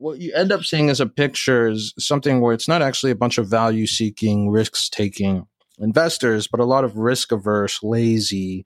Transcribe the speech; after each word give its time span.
what 0.00 0.18
you 0.18 0.32
end 0.32 0.50
up 0.50 0.64
seeing 0.64 0.88
as 0.88 0.98
a 0.98 1.06
picture 1.06 1.68
is 1.68 1.92
something 1.98 2.40
where 2.40 2.54
it's 2.54 2.66
not 2.66 2.80
actually 2.80 3.12
a 3.12 3.16
bunch 3.16 3.36
of 3.36 3.46
value 3.46 3.86
seeking, 3.86 4.48
risks 4.48 4.88
taking 4.88 5.46
investors, 5.78 6.48
but 6.48 6.58
a 6.58 6.64
lot 6.64 6.84
of 6.84 6.96
risk 6.96 7.32
averse, 7.32 7.82
lazy, 7.82 8.64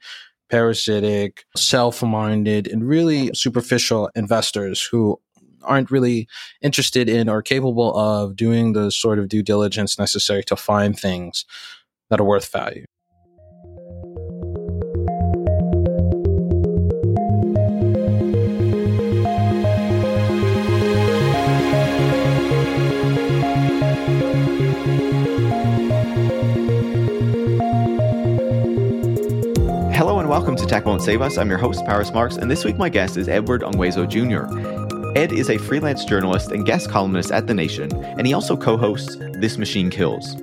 parasitic, 0.48 1.44
self 1.56 2.04
minded, 2.04 2.68
and 2.68 2.86
really 2.86 3.34
superficial 3.34 4.08
investors 4.14 4.80
who 4.80 5.20
aren't 5.62 5.90
really 5.90 6.28
interested 6.62 7.08
in 7.08 7.28
or 7.28 7.42
capable 7.42 7.96
of 7.96 8.36
doing 8.36 8.72
the 8.72 8.92
sort 8.92 9.18
of 9.18 9.28
due 9.28 9.42
diligence 9.42 9.98
necessary 9.98 10.44
to 10.44 10.54
find 10.54 10.96
things 10.96 11.44
that 12.10 12.20
are 12.20 12.24
worth 12.24 12.52
value. 12.52 12.84
Welcome 30.44 30.62
to 30.62 30.66
Tech 30.66 30.84
Won't 30.84 31.00
Save 31.00 31.22
Us. 31.22 31.38
I'm 31.38 31.48
your 31.48 31.56
host, 31.56 31.86
Paris 31.86 32.12
Marx, 32.12 32.36
and 32.36 32.50
this 32.50 32.66
week 32.66 32.76
my 32.76 32.90
guest 32.90 33.16
is 33.16 33.30
Edward 33.30 33.62
Ongweso 33.62 34.06
Jr. 34.06 35.18
Ed 35.18 35.32
is 35.32 35.48
a 35.48 35.56
freelance 35.56 36.04
journalist 36.04 36.52
and 36.52 36.66
guest 36.66 36.90
columnist 36.90 37.32
at 37.32 37.46
The 37.46 37.54
Nation, 37.54 37.90
and 37.94 38.26
he 38.26 38.34
also 38.34 38.54
co 38.54 38.76
hosts 38.76 39.16
This 39.40 39.56
Machine 39.56 39.88
Kills. 39.88 40.34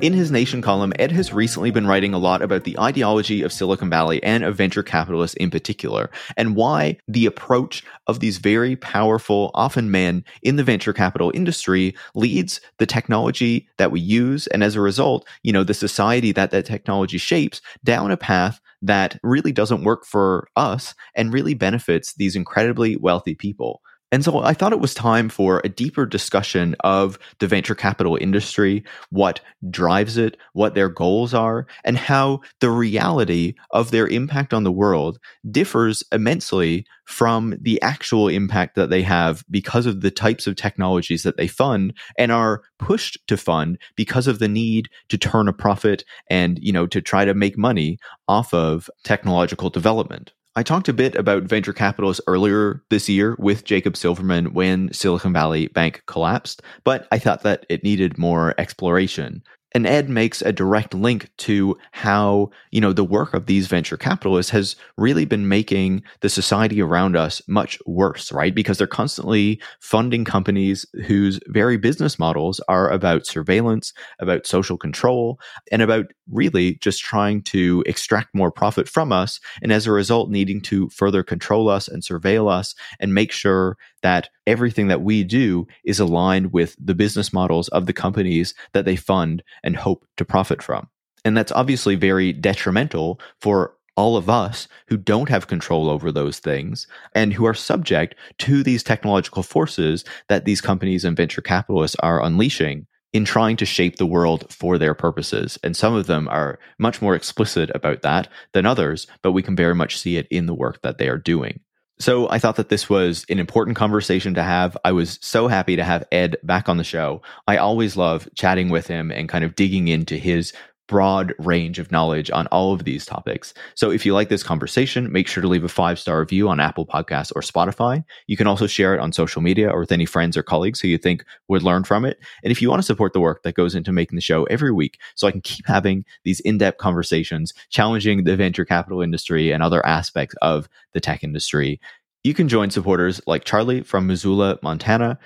In 0.00 0.12
his 0.12 0.32
Nation 0.32 0.60
column, 0.60 0.92
Ed 0.98 1.12
has 1.12 1.32
recently 1.32 1.70
been 1.70 1.86
writing 1.86 2.12
a 2.12 2.18
lot 2.18 2.42
about 2.42 2.64
the 2.64 2.76
ideology 2.80 3.42
of 3.42 3.52
Silicon 3.52 3.88
Valley 3.88 4.20
and 4.24 4.42
of 4.42 4.56
venture 4.56 4.82
capitalists 4.82 5.36
in 5.36 5.52
particular, 5.52 6.10
and 6.36 6.56
why 6.56 6.98
the 7.06 7.24
approach 7.24 7.84
of 8.08 8.18
these 8.18 8.38
very 8.38 8.74
powerful, 8.74 9.52
often 9.54 9.88
men 9.88 10.24
in 10.42 10.56
the 10.56 10.64
venture 10.64 10.92
capital 10.92 11.30
industry 11.32 11.94
leads 12.16 12.60
the 12.78 12.86
technology 12.86 13.68
that 13.76 13.92
we 13.92 14.00
use, 14.00 14.48
and 14.48 14.64
as 14.64 14.74
a 14.74 14.80
result, 14.80 15.24
you 15.44 15.52
know, 15.52 15.62
the 15.62 15.74
society 15.74 16.32
that 16.32 16.50
that 16.50 16.66
technology 16.66 17.18
shapes 17.18 17.60
down 17.84 18.10
a 18.10 18.16
path 18.16 18.60
that 18.84 19.18
really 19.22 19.52
doesn't 19.52 19.84
work 19.84 20.04
for 20.04 20.46
us 20.56 20.94
and 21.14 21.32
really 21.32 21.54
benefits 21.54 22.14
these 22.14 22.36
incredibly 22.36 22.96
wealthy 22.96 23.34
people. 23.34 23.80
And 24.14 24.24
so 24.24 24.44
I 24.44 24.54
thought 24.54 24.72
it 24.72 24.78
was 24.78 24.94
time 24.94 25.28
for 25.28 25.60
a 25.64 25.68
deeper 25.68 26.06
discussion 26.06 26.76
of 26.84 27.18
the 27.40 27.48
venture 27.48 27.74
capital 27.74 28.16
industry, 28.20 28.84
what 29.10 29.40
drives 29.70 30.16
it, 30.16 30.36
what 30.52 30.76
their 30.76 30.88
goals 30.88 31.34
are, 31.34 31.66
and 31.82 31.98
how 31.98 32.42
the 32.60 32.70
reality 32.70 33.54
of 33.72 33.90
their 33.90 34.06
impact 34.06 34.54
on 34.54 34.62
the 34.62 34.70
world 34.70 35.18
differs 35.50 36.04
immensely 36.12 36.86
from 37.06 37.56
the 37.60 37.82
actual 37.82 38.28
impact 38.28 38.76
that 38.76 38.88
they 38.88 39.02
have 39.02 39.44
because 39.50 39.84
of 39.84 40.00
the 40.00 40.12
types 40.12 40.46
of 40.46 40.54
technologies 40.54 41.24
that 41.24 41.36
they 41.36 41.48
fund 41.48 41.92
and 42.16 42.30
are 42.30 42.62
pushed 42.78 43.18
to 43.26 43.36
fund 43.36 43.78
because 43.96 44.28
of 44.28 44.38
the 44.38 44.46
need 44.46 44.88
to 45.08 45.18
turn 45.18 45.48
a 45.48 45.52
profit 45.52 46.04
and, 46.30 46.60
you 46.62 46.72
know, 46.72 46.86
to 46.86 47.02
try 47.02 47.24
to 47.24 47.34
make 47.34 47.58
money 47.58 47.98
off 48.28 48.54
of 48.54 48.88
technological 49.02 49.70
development. 49.70 50.32
I 50.56 50.62
talked 50.62 50.88
a 50.88 50.92
bit 50.92 51.16
about 51.16 51.42
venture 51.42 51.72
capitalists 51.72 52.22
earlier 52.28 52.80
this 52.88 53.08
year 53.08 53.34
with 53.40 53.64
Jacob 53.64 53.96
Silverman 53.96 54.52
when 54.52 54.92
Silicon 54.92 55.32
Valley 55.32 55.66
Bank 55.66 56.04
collapsed, 56.06 56.62
but 56.84 57.08
I 57.10 57.18
thought 57.18 57.42
that 57.42 57.66
it 57.68 57.82
needed 57.82 58.18
more 58.18 58.54
exploration. 58.56 59.42
And 59.74 59.88
Ed 59.88 60.08
makes 60.08 60.40
a 60.40 60.52
direct 60.52 60.94
link 60.94 61.30
to 61.38 61.76
how, 61.90 62.50
you 62.70 62.80
know, 62.80 62.92
the 62.92 63.02
work 63.02 63.34
of 63.34 63.46
these 63.46 63.66
venture 63.66 63.96
capitalists 63.96 64.52
has 64.52 64.76
really 64.96 65.24
been 65.24 65.48
making 65.48 66.04
the 66.20 66.28
society 66.28 66.80
around 66.80 67.16
us 67.16 67.42
much 67.48 67.76
worse, 67.84 68.30
right? 68.30 68.54
Because 68.54 68.78
they're 68.78 68.86
constantly 68.86 69.60
funding 69.80 70.24
companies 70.24 70.86
whose 71.06 71.40
very 71.48 71.76
business 71.76 72.20
models 72.20 72.60
are 72.68 72.88
about 72.88 73.26
surveillance, 73.26 73.92
about 74.20 74.46
social 74.46 74.78
control, 74.78 75.40
and 75.72 75.82
about 75.82 76.06
really 76.30 76.76
just 76.76 77.02
trying 77.02 77.42
to 77.42 77.82
extract 77.84 78.32
more 78.32 78.52
profit 78.52 78.88
from 78.88 79.10
us. 79.12 79.40
And 79.60 79.72
as 79.72 79.88
a 79.88 79.92
result, 79.92 80.30
needing 80.30 80.60
to 80.62 80.88
further 80.90 81.24
control 81.24 81.68
us 81.68 81.88
and 81.88 82.00
surveil 82.00 82.48
us 82.48 82.76
and 83.00 83.12
make 83.12 83.32
sure 83.32 83.76
that 84.04 84.28
everything 84.46 84.88
that 84.88 85.00
we 85.00 85.24
do 85.24 85.66
is 85.82 85.98
aligned 85.98 86.52
with 86.52 86.76
the 86.78 86.94
business 86.94 87.32
models 87.32 87.68
of 87.68 87.86
the 87.86 87.92
companies 87.92 88.54
that 88.74 88.84
they 88.84 88.96
fund 88.96 89.42
and 89.64 89.74
hope 89.74 90.06
to 90.18 90.26
profit 90.26 90.62
from. 90.62 90.88
And 91.24 91.34
that's 91.34 91.50
obviously 91.50 91.94
very 91.96 92.30
detrimental 92.32 93.18
for 93.40 93.74
all 93.96 94.18
of 94.18 94.28
us 94.28 94.68
who 94.88 94.98
don't 94.98 95.30
have 95.30 95.46
control 95.46 95.88
over 95.88 96.12
those 96.12 96.38
things 96.38 96.86
and 97.14 97.32
who 97.32 97.46
are 97.46 97.54
subject 97.54 98.14
to 98.38 98.62
these 98.62 98.82
technological 98.82 99.42
forces 99.42 100.04
that 100.28 100.44
these 100.44 100.60
companies 100.60 101.04
and 101.04 101.16
venture 101.16 101.40
capitalists 101.40 101.96
are 102.00 102.22
unleashing 102.22 102.86
in 103.14 103.24
trying 103.24 103.56
to 103.56 103.64
shape 103.64 103.96
the 103.96 104.04
world 104.04 104.44
for 104.52 104.76
their 104.76 104.92
purposes. 104.92 105.58
And 105.64 105.74
some 105.74 105.94
of 105.94 106.08
them 106.08 106.28
are 106.28 106.58
much 106.78 107.00
more 107.00 107.14
explicit 107.14 107.70
about 107.74 108.02
that 108.02 108.28
than 108.52 108.66
others, 108.66 109.06
but 109.22 109.32
we 109.32 109.42
can 109.42 109.56
very 109.56 109.74
much 109.74 109.98
see 109.98 110.18
it 110.18 110.26
in 110.30 110.44
the 110.44 110.54
work 110.54 110.82
that 110.82 110.98
they 110.98 111.08
are 111.08 111.16
doing. 111.16 111.60
So 111.98 112.28
I 112.28 112.38
thought 112.38 112.56
that 112.56 112.70
this 112.70 112.90
was 112.90 113.24
an 113.28 113.38
important 113.38 113.76
conversation 113.76 114.34
to 114.34 114.42
have. 114.42 114.76
I 114.84 114.92
was 114.92 115.18
so 115.22 115.46
happy 115.46 115.76
to 115.76 115.84
have 115.84 116.04
Ed 116.10 116.36
back 116.42 116.68
on 116.68 116.76
the 116.76 116.84
show. 116.84 117.22
I 117.46 117.56
always 117.56 117.96
love 117.96 118.28
chatting 118.34 118.68
with 118.68 118.86
him 118.86 119.12
and 119.12 119.28
kind 119.28 119.44
of 119.44 119.54
digging 119.54 119.88
into 119.88 120.16
his 120.16 120.52
broad 120.86 121.34
range 121.38 121.78
of 121.78 121.90
knowledge 121.90 122.30
on 122.30 122.46
all 122.48 122.72
of 122.72 122.84
these 122.84 123.06
topics. 123.06 123.54
So 123.74 123.90
if 123.90 124.04
you 124.04 124.12
like 124.12 124.28
this 124.28 124.42
conversation, 124.42 125.10
make 125.10 125.26
sure 125.26 125.40
to 125.40 125.48
leave 125.48 125.64
a 125.64 125.68
five 125.68 125.98
star 125.98 126.20
review 126.20 126.48
on 126.48 126.60
Apple 126.60 126.86
Podcasts 126.86 127.32
or 127.34 127.40
Spotify. 127.42 128.04
You 128.26 128.36
can 128.36 128.46
also 128.46 128.66
share 128.66 128.94
it 128.94 129.00
on 129.00 129.12
social 129.12 129.40
media 129.40 129.70
or 129.70 129.80
with 129.80 129.92
any 129.92 130.06
friends 130.06 130.36
or 130.36 130.42
colleagues 130.42 130.80
who 130.80 130.88
you 130.88 130.98
think 130.98 131.24
would 131.48 131.62
learn 131.62 131.84
from 131.84 132.04
it. 132.04 132.18
And 132.42 132.50
if 132.50 132.60
you 132.60 132.68
want 132.68 132.80
to 132.80 132.86
support 132.86 133.12
the 133.12 133.20
work 133.20 133.42
that 133.42 133.54
goes 133.54 133.74
into 133.74 133.92
making 133.92 134.16
the 134.16 134.22
show 134.22 134.44
every 134.44 134.72
week, 134.72 134.98
so 135.14 135.26
I 135.26 135.32
can 135.32 135.40
keep 135.40 135.66
having 135.66 136.04
these 136.24 136.40
in 136.40 136.58
depth 136.58 136.78
conversations, 136.78 137.54
challenging 137.70 138.24
the 138.24 138.36
venture 138.36 138.64
capital 138.64 139.00
industry 139.00 139.52
and 139.52 139.62
other 139.62 139.84
aspects 139.86 140.34
of 140.42 140.68
the 140.92 141.00
tech 141.00 141.24
industry, 141.24 141.80
you 142.24 142.32
can 142.32 142.48
join 142.48 142.70
supporters 142.70 143.20
like 143.26 143.44
Charlie 143.44 143.82
from 143.82 144.06
Missoula, 144.06 144.58
Montana, 144.62 145.18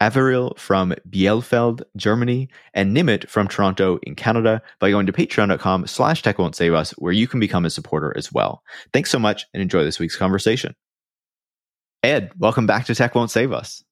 Averil 0.00 0.58
from 0.58 0.94
Bielefeld, 1.08 1.82
Germany, 1.96 2.48
and 2.74 2.94
Nimit 2.94 3.28
from 3.28 3.48
Toronto 3.48 3.98
in 4.02 4.14
Canada 4.14 4.60
by 4.78 4.90
going 4.90 5.06
to 5.06 5.12
patreon.com 5.12 5.86
slash 5.86 6.22
tech 6.22 6.38
won't 6.38 6.56
save 6.56 6.74
us, 6.74 6.90
where 6.92 7.12
you 7.12 7.26
can 7.26 7.40
become 7.40 7.64
a 7.64 7.70
supporter 7.70 8.12
as 8.16 8.32
well. 8.32 8.62
Thanks 8.92 9.10
so 9.10 9.18
much 9.18 9.46
and 9.54 9.62
enjoy 9.62 9.84
this 9.84 9.98
week's 9.98 10.16
conversation. 10.16 10.74
Ed, 12.02 12.30
welcome 12.38 12.66
back 12.66 12.84
to 12.86 12.94
Tech 12.94 13.14
Won't 13.14 13.30
Save 13.30 13.52
Us. 13.52 13.82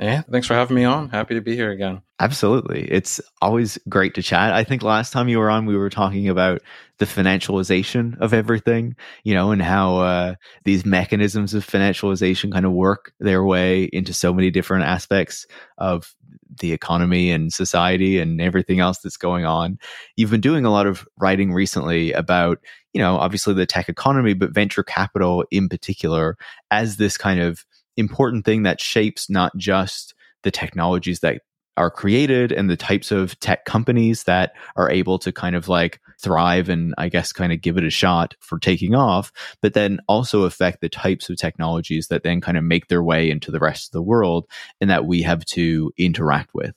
Yeah, 0.00 0.22
thanks 0.22 0.48
for 0.48 0.54
having 0.54 0.74
me 0.74 0.84
on. 0.84 1.08
Happy 1.08 1.34
to 1.34 1.40
be 1.40 1.54
here 1.54 1.70
again. 1.70 2.02
Absolutely. 2.18 2.82
It's 2.90 3.20
always 3.40 3.78
great 3.88 4.14
to 4.14 4.22
chat. 4.22 4.52
I 4.52 4.64
think 4.64 4.82
last 4.82 5.12
time 5.12 5.28
you 5.28 5.38
were 5.38 5.50
on, 5.50 5.66
we 5.66 5.76
were 5.76 5.90
talking 5.90 6.28
about 6.28 6.62
the 6.98 7.04
financialization 7.04 8.18
of 8.20 8.34
everything, 8.34 8.96
you 9.22 9.34
know, 9.34 9.52
and 9.52 9.62
how 9.62 9.98
uh, 9.98 10.34
these 10.64 10.84
mechanisms 10.84 11.54
of 11.54 11.64
financialization 11.64 12.52
kind 12.52 12.66
of 12.66 12.72
work 12.72 13.12
their 13.20 13.44
way 13.44 13.84
into 13.92 14.12
so 14.12 14.32
many 14.32 14.50
different 14.50 14.84
aspects 14.84 15.46
of 15.78 16.14
the 16.60 16.72
economy 16.72 17.30
and 17.30 17.52
society 17.52 18.18
and 18.18 18.40
everything 18.40 18.80
else 18.80 18.98
that's 18.98 19.16
going 19.16 19.44
on. 19.44 19.78
You've 20.16 20.30
been 20.30 20.40
doing 20.40 20.64
a 20.64 20.70
lot 20.70 20.86
of 20.86 21.06
writing 21.18 21.52
recently 21.52 22.12
about, 22.12 22.58
you 22.92 23.00
know, 23.00 23.16
obviously 23.16 23.54
the 23.54 23.66
tech 23.66 23.88
economy, 23.88 24.34
but 24.34 24.54
venture 24.54 24.82
capital 24.82 25.44
in 25.50 25.68
particular 25.68 26.36
as 26.70 26.96
this 26.96 27.16
kind 27.16 27.40
of 27.40 27.64
important 27.96 28.44
thing 28.44 28.64
that 28.64 28.80
shapes 28.80 29.30
not 29.30 29.56
just 29.56 30.14
the 30.42 30.50
technologies 30.50 31.20
that 31.20 31.40
are 31.76 31.90
created 31.90 32.52
and 32.52 32.70
the 32.70 32.76
types 32.76 33.10
of 33.10 33.38
tech 33.40 33.64
companies 33.64 34.24
that 34.24 34.52
are 34.76 34.90
able 34.90 35.18
to 35.18 35.32
kind 35.32 35.56
of 35.56 35.68
like 35.68 36.00
thrive 36.22 36.68
and 36.68 36.94
I 36.98 37.08
guess 37.08 37.32
kind 37.32 37.52
of 37.52 37.60
give 37.60 37.76
it 37.76 37.84
a 37.84 37.90
shot 37.90 38.34
for 38.40 38.58
taking 38.58 38.94
off, 38.94 39.32
but 39.60 39.74
then 39.74 39.98
also 40.06 40.42
affect 40.42 40.80
the 40.80 40.88
types 40.88 41.28
of 41.28 41.36
technologies 41.36 42.08
that 42.08 42.22
then 42.22 42.40
kind 42.40 42.56
of 42.56 42.64
make 42.64 42.88
their 42.88 43.02
way 43.02 43.28
into 43.28 43.50
the 43.50 43.58
rest 43.58 43.88
of 43.88 43.92
the 43.92 44.02
world 44.02 44.46
and 44.80 44.88
that 44.88 45.06
we 45.06 45.22
have 45.22 45.44
to 45.46 45.92
interact 45.98 46.54
with. 46.54 46.74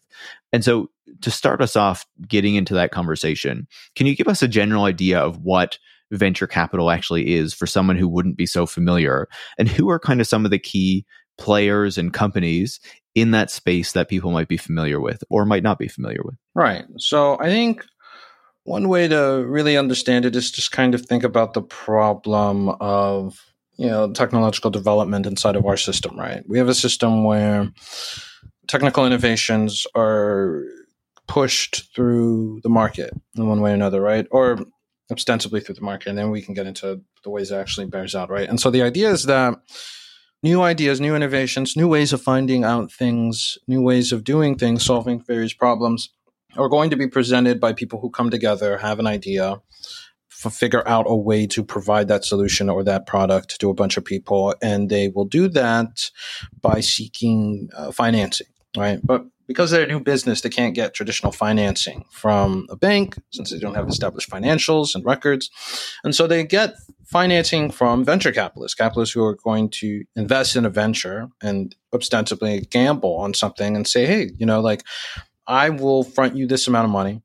And 0.52 0.64
so 0.64 0.90
to 1.22 1.32
start 1.32 1.62
us 1.62 1.76
off 1.76 2.06
getting 2.28 2.56
into 2.56 2.74
that 2.74 2.92
conversation, 2.92 3.68
can 3.96 4.08
you 4.08 4.16
give 4.16 4.28
us 4.28 4.42
a 4.42 4.48
general 4.48 4.86
idea 4.86 5.20
of 5.20 5.44
what 5.44 5.78
venture 6.12 6.48
capital 6.48 6.90
actually 6.90 7.36
is 7.36 7.54
for 7.54 7.68
someone 7.68 7.98
who 7.98 8.08
wouldn't 8.08 8.38
be 8.38 8.46
so 8.46 8.66
familiar. 8.66 9.28
And 9.58 9.68
who 9.68 9.90
are 9.90 10.00
kind 10.00 10.22
of 10.22 10.28
some 10.28 10.46
of 10.46 10.52
the 10.52 10.60
key 10.60 11.06
players 11.38 11.98
and 11.98 12.14
companies 12.14 12.80
in 13.16 13.32
that 13.32 13.50
space 13.50 13.94
that 13.94 14.10
people 14.10 14.32
might 14.32 14.48
be 14.48 14.58
familiar 14.58 15.00
with 15.00 15.24
or 15.30 15.46
might 15.46 15.64
not 15.64 15.80
be 15.80 15.88
familiar 15.88 16.22
with? 16.24 16.36
Right. 16.56 16.86
So 16.98 17.38
i 17.40 17.46
think 17.46 17.84
one 18.64 18.90
way 18.90 19.08
to 19.08 19.46
really 19.48 19.78
understand 19.78 20.26
it 20.26 20.36
is 20.36 20.52
just 20.52 20.74
kind 20.74 20.94
of 20.94 21.02
think 21.06 21.24
about 21.24 21.54
the 21.54 21.62
problem 21.62 22.68
of 22.82 23.40
you 23.78 23.88
know 23.88 24.12
technological 24.12 24.70
development 24.70 25.26
inside 25.26 25.56
of 25.56 25.66
our 25.66 25.78
system 25.78 26.20
right? 26.20 26.44
We 26.48 26.58
have 26.58 26.68
a 26.68 26.76
system 26.76 27.24
where 27.24 27.72
technical 28.68 29.06
innovations 29.06 29.88
are 29.96 30.64
pushed 31.28 31.94
through 31.96 32.60
the 32.64 32.70
market 32.70 33.14
in 33.36 33.48
one 33.48 33.62
way 33.62 33.72
or 33.72 33.76
another 33.76 34.02
right? 34.02 34.28
Or 34.32 34.60
ostensibly 35.12 35.62
through 35.62 35.76
the 35.76 35.82
market, 35.82 36.10
and 36.10 36.18
then 36.18 36.32
we 36.32 36.42
can 36.42 36.54
get 36.54 36.68
into 36.68 37.02
the 37.24 37.30
ways 37.30 37.52
it 37.52 37.56
actually 37.56 37.88
bears 37.88 38.16
out, 38.16 38.30
right? 38.30 38.50
And 38.50 38.60
so 38.60 38.70
the 38.70 38.82
idea 38.82 39.10
is 39.10 39.24
that 39.24 39.56
new 40.44 40.62
ideas, 40.62 41.00
new 41.00 41.16
innovations, 41.16 41.76
new 41.76 41.88
ways 41.88 42.14
of 42.14 42.22
finding 42.22 42.64
out 42.64 42.92
things, 42.92 43.58
new 43.68 43.82
ways 43.82 44.12
of 44.12 44.24
doing 44.24 44.58
things, 44.58 44.86
solving 44.86 45.22
various 45.22 45.54
problems 45.54 46.10
are 46.56 46.70
going 46.70 46.90
to 46.90 46.96
be 46.96 47.08
presented 47.08 47.60
by 47.60 47.74
people 47.74 48.00
who 48.00 48.10
come 48.10 48.30
together, 48.30 48.78
have 48.78 49.00
an 49.00 49.08
idea, 49.08 49.62
f- 50.46 50.54
figure 50.54 50.88
out 50.88 51.06
a 51.08 51.16
way 51.16 51.46
to 51.48 51.64
provide 51.64 52.08
that 52.08 52.26
solution 52.26 52.70
or 52.70 52.84
that 52.84 53.06
product 53.06 53.60
to 53.60 53.70
a 53.70 53.74
bunch 53.74 53.98
of 53.98 54.06
people, 54.06 54.56
and 54.62 54.90
they 54.90 55.10
will 55.10 55.26
do 55.26 55.48
that 55.50 56.10
by 56.62 56.80
seeking 56.80 57.70
uh, 57.76 57.92
financing, 57.92 58.48
right? 58.76 59.00
But 59.04 59.26
because 59.48 59.72
they're 59.72 59.84
a 59.84 59.88
new 59.88 60.00
business, 60.00 60.42
they 60.42 60.50
can't 60.50 60.76
get 60.76 60.94
traditional 60.94 61.32
financing 61.32 62.06
from 62.12 62.68
a 62.70 62.76
bank 62.76 63.18
since 63.32 63.50
they 63.50 63.60
don't 63.60 63.76
have 63.76 63.88
established 63.88 64.30
financials 64.30 64.94
and 64.94 65.06
records. 65.06 65.50
And 66.04 66.14
so 66.14 66.28
they 66.28 66.44
get 66.44 66.76
financing 67.06 67.72
from 67.72 68.04
venture 68.04 68.32
capitalists, 68.32 68.76
capitalists 68.76 69.16
who 69.16 69.24
are 69.24 69.38
going 69.44 69.70
to 69.70 70.04
invest 70.16 70.56
in 70.56 70.66
a 70.66 70.70
venture 70.70 71.30
and 71.42 71.76
ostensibly 71.94 72.62
gamble 72.70 73.16
on 73.16 73.34
something 73.34 73.76
and 73.76 73.88
say, 73.88 74.06
hey, 74.06 74.32
you 74.38 74.46
know, 74.46 74.60
like 74.60 74.84
I 75.48 75.70
will 75.70 76.04
front 76.04 76.36
you 76.36 76.46
this 76.46 76.68
amount 76.68 76.86
of 76.86 76.92
money. 76.92 77.22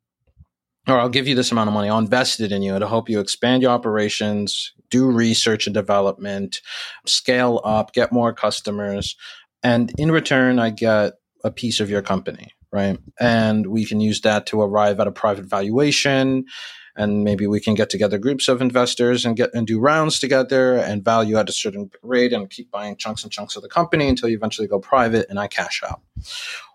Or 0.89 0.99
I'll 0.99 1.09
give 1.09 1.29
you 1.29 1.37
this 1.37 1.53
amount 1.53 1.69
of 1.69 1.75
money. 1.75 1.89
I'll 1.89 1.99
invest 1.99 2.41
it 2.41 2.51
in 2.51 2.63
you 2.63 2.77
to 2.77 2.89
help 2.89 3.09
you 3.09 3.21
expand 3.21 3.63
your 3.63 3.71
operations, 3.71 4.73
do 4.91 5.11
research 5.11 5.67
and 5.67 5.75
development, 5.75 6.61
scale 7.07 7.61
up, 7.65 7.93
get 7.93 8.13
more 8.13 8.33
customers. 8.33 9.17
And 9.63 9.93
in 9.97 10.11
return, 10.11 10.59
I 10.59 10.71
get 10.71 11.13
a 11.44 11.50
piece 11.50 11.81
of 11.81 11.91
your 11.91 12.03
company, 12.03 12.53
right? 12.73 12.99
And 13.19 13.67
we 13.67 13.85
can 13.85 14.00
use 14.00 14.21
that 14.23 14.47
to 14.47 14.61
arrive 14.61 15.00
at 15.00 15.06
a 15.06 15.12
private 15.12 15.44
valuation. 15.44 16.47
And 16.94 17.25
maybe 17.25 17.47
we 17.47 17.59
can 17.59 17.75
get 17.75 17.89
together 17.89 18.19
groups 18.19 18.49
of 18.49 18.61
investors 18.61 19.25
and 19.25 19.35
get 19.35 19.55
and 19.55 19.67
do 19.67 19.81
rounds 19.81 20.19
together 20.19 20.75
and 20.75 21.03
value 21.03 21.39
at 21.39 21.49
a 21.49 21.53
certain 21.53 21.91
rate 22.03 22.35
and 22.35 22.50
keep 22.50 22.71
buying 22.71 22.97
chunks 22.97 23.23
and 23.23 23.33
chunks 23.33 23.56
of 23.56 23.62
the 23.62 23.69
company 23.69 24.09
until 24.09 24.29
you 24.29 24.37
eventually 24.37 24.69
go 24.69 24.79
private 24.79 25.27
and 25.31 25.41
I 25.41 25.49
cash 25.49 25.83
out. 25.83 26.03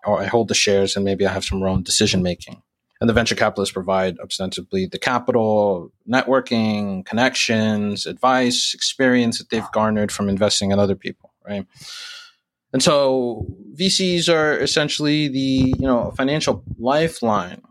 Or 0.04 0.20
I 0.20 0.26
hold 0.26 0.48
the 0.48 0.54
shares 0.54 0.96
and 0.96 1.04
maybe 1.04 1.24
I 1.24 1.32
have 1.32 1.44
some 1.44 1.62
own 1.62 1.84
decision 1.84 2.22
making. 2.22 2.62
And 3.00 3.08
the 3.08 3.14
venture 3.14 3.36
capitalists 3.36 3.72
provide 3.72 4.18
ostensibly 4.18 4.86
the 4.86 4.98
capital, 4.98 5.92
networking, 6.08 7.06
connections, 7.06 8.06
advice, 8.06 8.74
experience 8.74 9.38
that 9.38 9.50
they've 9.50 9.70
garnered 9.72 10.10
from 10.10 10.28
investing 10.28 10.72
in 10.72 10.80
other 10.80 10.96
people, 10.96 11.32
right? 11.46 11.64
And 12.72 12.82
so 12.82 13.46
VCs 13.74 14.32
are 14.32 14.58
essentially 14.58 15.28
the, 15.28 15.74
you 15.78 15.86
know, 15.86 16.12
financial 16.16 16.62
lifeline 16.78 17.62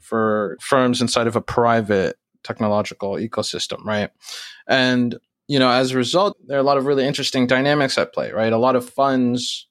for 0.00 0.58
firms 0.60 1.00
inside 1.00 1.26
of 1.26 1.36
a 1.36 1.40
private 1.40 2.16
technological 2.44 3.12
ecosystem, 3.14 3.84
right? 3.84 4.10
And, 4.66 5.18
you 5.48 5.58
know, 5.58 5.70
as 5.70 5.92
a 5.92 5.96
result, 5.96 6.36
there 6.46 6.58
are 6.58 6.60
a 6.60 6.64
lot 6.64 6.76
of 6.76 6.86
really 6.86 7.06
interesting 7.06 7.46
dynamics 7.46 7.96
at 7.96 8.12
play, 8.12 8.30
right? 8.32 8.52
A 8.52 8.58
lot 8.58 8.76
of 8.76 8.88
funds, 8.88 9.68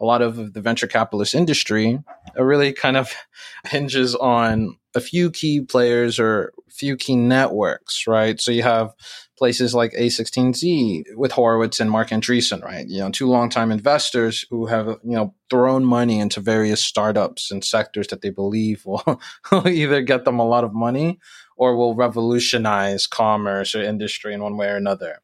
a 0.00 0.04
lot 0.04 0.22
of 0.22 0.52
the 0.52 0.60
venture 0.60 0.86
capitalist 0.86 1.34
industry 1.34 1.98
really 2.36 2.72
kind 2.72 2.96
of 2.96 3.12
hinges 3.66 4.14
on 4.14 4.76
a 4.94 5.00
few 5.00 5.30
key 5.30 5.60
players 5.60 6.18
or 6.18 6.52
few 6.70 6.96
key 6.96 7.16
networks, 7.16 8.06
right? 8.06 8.40
So 8.40 8.50
you 8.50 8.62
have 8.62 8.92
places 9.36 9.74
like 9.74 9.92
A16Z 9.92 11.14
with 11.14 11.32
Horowitz 11.32 11.80
and 11.80 11.90
Marc 11.90 12.08
Andreessen, 12.08 12.62
right? 12.62 12.86
You 12.88 13.00
know, 13.00 13.10
two 13.10 13.28
longtime 13.28 13.70
investors 13.70 14.44
who 14.50 14.66
have, 14.66 14.86
you 14.86 15.16
know, 15.16 15.34
thrown 15.50 15.84
money 15.84 16.18
into 16.18 16.40
various 16.40 16.82
startups 16.82 17.50
and 17.50 17.64
sectors 17.64 18.08
that 18.08 18.22
they 18.22 18.30
believe 18.30 18.84
will 18.84 19.20
either 19.66 20.02
get 20.02 20.24
them 20.24 20.38
a 20.38 20.46
lot 20.46 20.64
of 20.64 20.74
money 20.74 21.18
or 21.58 21.76
will 21.76 21.94
revolutionize 21.94 23.06
commerce 23.06 23.74
or 23.74 23.82
industry 23.82 24.32
in 24.32 24.42
one 24.42 24.56
way 24.56 24.68
or 24.68 24.76
another. 24.76 25.18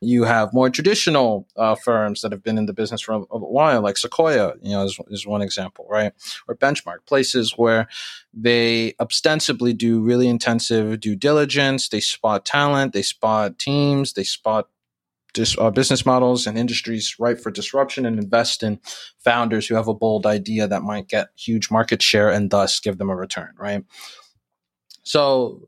You 0.00 0.24
have 0.24 0.52
more 0.52 0.70
traditional 0.70 1.48
uh, 1.56 1.74
firms 1.74 2.20
that 2.20 2.30
have 2.30 2.42
been 2.42 2.58
in 2.58 2.66
the 2.66 2.74
business 2.74 3.00
for 3.00 3.14
a, 3.14 3.20
a, 3.20 3.38
while, 3.38 3.80
like 3.80 3.96
Sequoia, 3.96 4.52
you 4.62 4.72
know, 4.72 4.84
is, 4.84 4.98
is 5.08 5.26
one 5.26 5.42
example, 5.42 5.86
right? 5.90 6.12
Or 6.46 6.54
Benchmark, 6.54 7.06
places 7.06 7.54
where 7.56 7.88
they 8.34 8.94
ostensibly 9.00 9.72
do 9.72 10.00
really 10.00 10.28
intensive 10.28 11.00
due 11.00 11.16
diligence. 11.16 11.88
They 11.88 12.00
spot 12.00 12.44
talent, 12.44 12.92
they 12.92 13.02
spot 13.02 13.58
teams, 13.58 14.12
they 14.12 14.24
spot 14.24 14.68
dis, 15.32 15.56
uh, 15.58 15.70
business 15.70 16.04
models 16.04 16.46
and 16.46 16.58
industries 16.58 17.16
ripe 17.18 17.40
for 17.40 17.50
disruption 17.50 18.04
and 18.04 18.18
invest 18.18 18.62
in 18.62 18.78
founders 19.18 19.66
who 19.66 19.74
have 19.74 19.88
a 19.88 19.94
bold 19.94 20.26
idea 20.26 20.68
that 20.68 20.82
might 20.82 21.08
get 21.08 21.28
huge 21.36 21.70
market 21.70 22.02
share 22.02 22.30
and 22.30 22.50
thus 22.50 22.78
give 22.78 22.98
them 22.98 23.08
a 23.08 23.16
return, 23.16 23.54
right? 23.58 23.84
So 25.02 25.62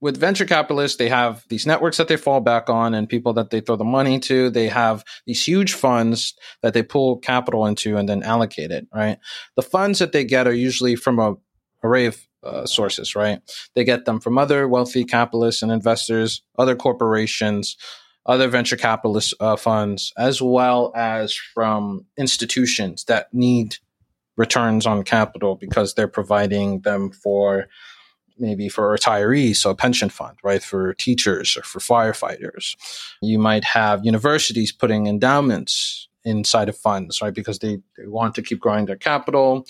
with 0.00 0.16
venture 0.18 0.46
capitalists, 0.46 0.96
they 0.96 1.08
have 1.08 1.44
these 1.48 1.66
networks 1.66 1.98
that 1.98 2.08
they 2.08 2.16
fall 2.16 2.40
back 2.40 2.70
on 2.70 2.94
and 2.94 3.08
people 3.08 3.34
that 3.34 3.50
they 3.50 3.60
throw 3.60 3.76
the 3.76 3.84
money 3.84 4.18
to. 4.20 4.50
They 4.50 4.68
have 4.68 5.04
these 5.26 5.46
huge 5.46 5.74
funds 5.74 6.34
that 6.62 6.72
they 6.72 6.82
pull 6.82 7.18
capital 7.18 7.66
into 7.66 7.96
and 7.96 8.08
then 8.08 8.22
allocate 8.22 8.70
it, 8.70 8.86
right? 8.94 9.18
The 9.56 9.62
funds 9.62 9.98
that 9.98 10.12
they 10.12 10.24
get 10.24 10.46
are 10.46 10.54
usually 10.54 10.96
from 10.96 11.18
a 11.18 11.34
array 11.82 12.06
of 12.06 12.18
uh, 12.42 12.66
sources, 12.66 13.14
right? 13.14 13.40
They 13.74 13.84
get 13.84 14.04
them 14.04 14.20
from 14.20 14.38
other 14.38 14.66
wealthy 14.68 15.04
capitalists 15.04 15.62
and 15.62 15.70
investors, 15.70 16.42
other 16.58 16.76
corporations, 16.76 17.76
other 18.26 18.48
venture 18.48 18.76
capitalist 18.76 19.34
uh, 19.40 19.56
funds, 19.56 20.12
as 20.16 20.40
well 20.40 20.92
as 20.94 21.34
from 21.34 22.06
institutions 22.16 23.04
that 23.04 23.32
need 23.32 23.76
returns 24.36 24.86
on 24.86 25.02
capital 25.02 25.56
because 25.56 25.94
they're 25.94 26.08
providing 26.08 26.80
them 26.80 27.10
for 27.10 27.66
maybe 28.40 28.68
for 28.68 28.96
retirees, 28.96 29.56
so 29.56 29.70
a 29.70 29.74
pension 29.74 30.08
fund, 30.08 30.36
right, 30.42 30.62
for 30.62 30.94
teachers 30.94 31.56
or 31.56 31.62
for 31.62 31.78
firefighters. 31.78 32.76
You 33.20 33.38
might 33.38 33.64
have 33.64 34.04
universities 34.04 34.72
putting 34.72 35.06
endowments 35.06 36.08
inside 36.24 36.68
of 36.68 36.76
funds, 36.76 37.22
right, 37.22 37.34
because 37.34 37.58
they, 37.60 37.78
they 37.96 38.06
want 38.06 38.34
to 38.34 38.42
keep 38.42 38.60
growing 38.60 38.86
their 38.86 38.96
capital 38.96 39.66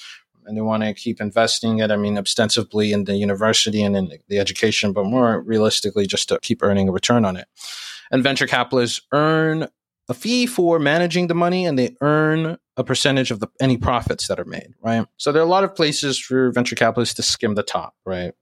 and 0.47 0.57
they 0.57 0.63
want 0.63 0.83
to 0.83 0.95
keep 0.95 1.21
investing 1.21 1.79
it. 1.79 1.91
I 1.91 1.97
mean, 1.97 2.19
ostensibly 2.19 2.93
in 2.93 3.05
the 3.05 3.17
university 3.17 3.83
and 3.83 3.97
in 3.97 4.11
the 4.29 4.39
education, 4.39 4.93
but 4.93 5.05
more 5.05 5.41
realistically, 5.41 6.07
just 6.07 6.29
to 6.29 6.39
keep 6.41 6.63
earning 6.63 6.89
a 6.89 6.93
return 6.93 7.25
on 7.25 7.37
it. 7.37 7.47
And 8.11 8.23
venture 8.23 8.47
capitalists 8.47 9.01
earn 9.13 9.69
a 10.09 10.15
fee 10.15 10.47
for 10.47 10.79
managing 10.79 11.29
the 11.29 11.35
money 11.35 11.65
and 11.65 11.79
they 11.79 11.95
earn 12.01 12.59
a 12.81 12.85
percentage 12.85 13.31
of 13.31 13.41
the 13.41 13.49
any 13.61 13.77
profits 13.77 14.27
that 14.29 14.41
are 14.41 14.45
made, 14.45 14.75
right? 14.83 15.07
So 15.17 15.33
there 15.33 15.43
are 15.43 15.47
a 15.47 15.49
lot 15.49 15.65
of 15.65 15.75
places 15.75 16.19
for 16.19 16.51
venture 16.51 16.75
capitalists 16.75 17.15
to 17.15 17.23
skim 17.23 17.55
the 17.55 17.63
top, 17.63 17.95
right? 18.05 18.33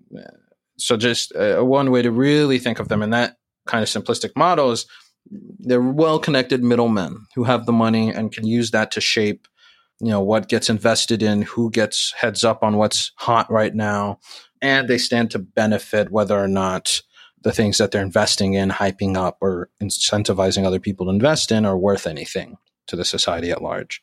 So 0.79 0.97
just 0.97 1.35
uh, 1.35 1.63
one 1.63 1.91
way 1.91 2.03
to 2.03 2.11
really 2.11 2.59
think 2.59 2.79
of 2.79 2.89
them 2.89 3.03
in 3.03 3.11
that 3.11 3.37
kind 3.67 3.83
of 3.83 3.89
simplistic 3.89 4.31
model 4.37 4.71
is 4.71 4.87
they're 5.59 5.83
well 5.83 6.19
connected 6.19 6.63
middlemen 6.63 7.27
who 7.35 7.45
have 7.45 7.67
the 7.67 7.73
money 7.73 8.09
and 8.09 8.33
can 8.33 8.47
use 8.47 8.71
that 8.71 8.91
to 8.93 9.01
shape 9.01 9.47
you 10.01 10.09
know 10.09 10.23
what 10.23 10.49
gets 10.49 10.71
invested 10.71 11.23
in 11.23 11.43
who 11.43 11.71
gets 11.71 12.13
heads 12.13 12.45
up 12.45 12.63
on 12.63 12.79
what's 12.79 13.13
hot 13.17 13.51
right 13.51 13.75
now 13.75 14.19
and 14.63 14.89
they 14.89 14.97
stand 14.97 15.31
to 15.31 15.39
benefit 15.39 16.11
whether 16.11 16.39
or 16.39 16.49
not 16.49 17.03
the 17.43 17.53
things 17.53 17.79
that 17.79 17.91
they're 17.91 18.03
investing 18.03 18.55
in, 18.55 18.71
hyping 18.71 19.17
up, 19.17 19.39
or 19.41 19.71
incentivizing 19.83 20.65
other 20.65 20.81
people 20.81 21.07
to 21.07 21.11
invest 21.11 21.53
in 21.53 21.65
are 21.65 21.79
worth 21.79 22.07
anything 22.07 22.57
to 22.87 22.97
the 22.97 23.05
society 23.05 23.51
at 23.51 23.63
large. 23.63 24.03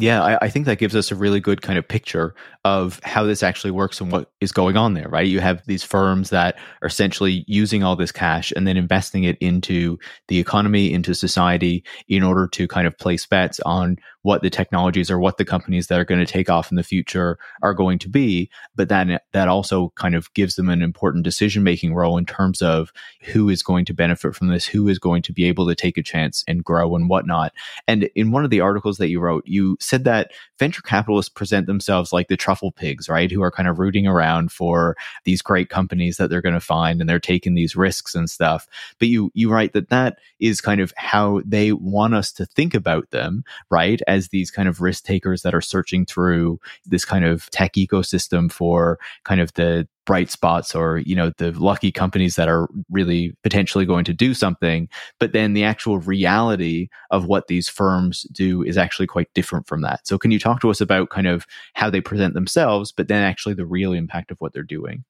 Yeah, 0.00 0.22
I, 0.22 0.46
I, 0.46 0.48
think 0.48 0.64
that 0.64 0.78
gives 0.78 0.96
us 0.96 1.10
a 1.10 1.14
really 1.14 1.40
good 1.40 1.60
kind 1.60 1.78
of 1.78 1.86
picture 1.86 2.34
of 2.64 3.00
how 3.04 3.24
this 3.24 3.42
actually 3.42 3.70
works 3.70 4.00
and 4.00 4.10
what 4.10 4.30
is 4.40 4.50
going 4.50 4.78
on 4.78 4.94
there, 4.94 5.08
right? 5.10 5.26
You 5.26 5.40
have 5.40 5.62
these 5.66 5.82
firms 5.82 6.30
that 6.30 6.56
are 6.80 6.86
essentially 6.86 7.44
using 7.46 7.82
all 7.82 7.96
this 7.96 8.10
cash 8.10 8.50
and 8.56 8.66
then 8.66 8.78
investing 8.78 9.24
it 9.24 9.36
into 9.42 9.98
the 10.28 10.38
economy, 10.38 10.90
into 10.90 11.14
society, 11.14 11.84
in 12.08 12.22
order 12.22 12.48
to 12.48 12.66
kind 12.66 12.86
of 12.86 12.96
place 12.96 13.26
bets 13.26 13.60
on 13.66 13.98
what 14.22 14.42
the 14.42 14.50
technologies 14.50 15.10
or 15.10 15.18
what 15.18 15.38
the 15.38 15.44
companies 15.44 15.86
that 15.86 15.98
are 15.98 16.04
going 16.04 16.20
to 16.20 16.30
take 16.30 16.50
off 16.50 16.70
in 16.70 16.76
the 16.76 16.82
future 16.82 17.38
are 17.62 17.74
going 17.74 17.98
to 17.98 18.08
be. 18.08 18.50
But 18.74 18.88
then 18.88 19.18
that 19.32 19.48
also 19.48 19.92
kind 19.96 20.14
of 20.14 20.32
gives 20.34 20.56
them 20.56 20.68
an 20.68 20.82
important 20.82 21.24
decision 21.24 21.62
making 21.62 21.94
role 21.94 22.18
in 22.18 22.26
terms 22.26 22.60
of 22.60 22.92
who 23.22 23.48
is 23.48 23.62
going 23.62 23.84
to 23.86 23.94
benefit 23.94 24.34
from 24.34 24.48
this, 24.48 24.66
who 24.66 24.88
is 24.88 24.98
going 24.98 25.22
to 25.22 25.32
be 25.32 25.44
able 25.44 25.66
to 25.68 25.74
take 25.74 25.96
a 25.96 26.02
chance 26.02 26.44
and 26.46 26.64
grow 26.64 26.94
and 26.94 27.08
whatnot. 27.08 27.52
And 27.88 28.10
in 28.14 28.30
one 28.30 28.44
of 28.44 28.50
the 28.50 28.60
articles 28.60 28.98
that 28.98 29.08
you 29.08 29.20
wrote, 29.20 29.44
you 29.46 29.76
said 29.80 30.04
that 30.04 30.32
venture 30.58 30.82
capitalists 30.82 31.30
present 31.30 31.66
themselves 31.66 32.12
like 32.12 32.28
the 32.28 32.36
truffle 32.36 32.72
pigs, 32.72 33.08
right? 33.08 33.30
Who 33.30 33.42
are 33.42 33.50
kind 33.50 33.68
of 33.68 33.78
rooting 33.78 34.06
around 34.06 34.52
for 34.52 34.96
these 35.24 35.40
great 35.42 35.70
companies 35.70 36.18
that 36.18 36.28
they're 36.28 36.42
going 36.42 36.54
to 36.54 36.60
find 36.60 37.00
and 37.00 37.08
they're 37.08 37.18
taking 37.18 37.54
these 37.54 37.76
risks 37.76 38.14
and 38.14 38.28
stuff. 38.28 38.66
But 38.98 39.08
you, 39.08 39.30
you 39.34 39.50
write 39.50 39.72
that 39.72 39.88
that 39.88 40.18
is 40.38 40.60
kind 40.60 40.80
of 40.80 40.92
how 40.96 41.40
they 41.44 41.72
want 41.72 42.14
us 42.14 42.32
to 42.32 42.46
think 42.46 42.74
about 42.74 43.10
them, 43.10 43.44
right? 43.70 44.00
As 44.10 44.28
these 44.28 44.50
kind 44.50 44.68
of 44.68 44.80
risk 44.80 45.04
takers 45.04 45.42
that 45.42 45.54
are 45.54 45.60
searching 45.60 46.04
through 46.04 46.58
this 46.84 47.04
kind 47.04 47.24
of 47.24 47.48
tech 47.50 47.74
ecosystem 47.74 48.50
for 48.50 48.98
kind 49.24 49.40
of 49.40 49.54
the 49.54 49.86
bright 50.04 50.30
spots 50.30 50.74
or 50.74 50.98
you 50.98 51.14
know 51.14 51.30
the 51.38 51.52
lucky 51.52 51.92
companies 51.92 52.34
that 52.34 52.48
are 52.48 52.68
really 52.90 53.32
potentially 53.44 53.86
going 53.86 54.04
to 54.04 54.12
do 54.12 54.34
something 54.34 54.88
but 55.20 55.32
then 55.32 55.52
the 55.52 55.62
actual 55.62 55.98
reality 55.98 56.88
of 57.12 57.26
what 57.26 57.46
these 57.46 57.68
firms 57.68 58.22
do 58.32 58.64
is 58.64 58.76
actually 58.76 59.06
quite 59.06 59.32
different 59.34 59.68
from 59.68 59.82
that. 59.82 60.04
So 60.08 60.18
can 60.18 60.32
you 60.32 60.40
talk 60.40 60.60
to 60.62 60.70
us 60.70 60.80
about 60.80 61.10
kind 61.10 61.28
of 61.28 61.46
how 61.74 61.88
they 61.88 62.00
present 62.00 62.34
themselves 62.34 62.90
but 62.90 63.06
then 63.06 63.22
actually 63.22 63.54
the 63.54 63.66
real 63.66 63.92
impact 63.92 64.32
of 64.32 64.40
what 64.40 64.52
they're 64.52 64.64
doing? 64.64 65.04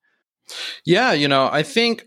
Yeah 0.84 1.12
you 1.12 1.28
know 1.28 1.48
i 1.50 1.62
think 1.62 2.06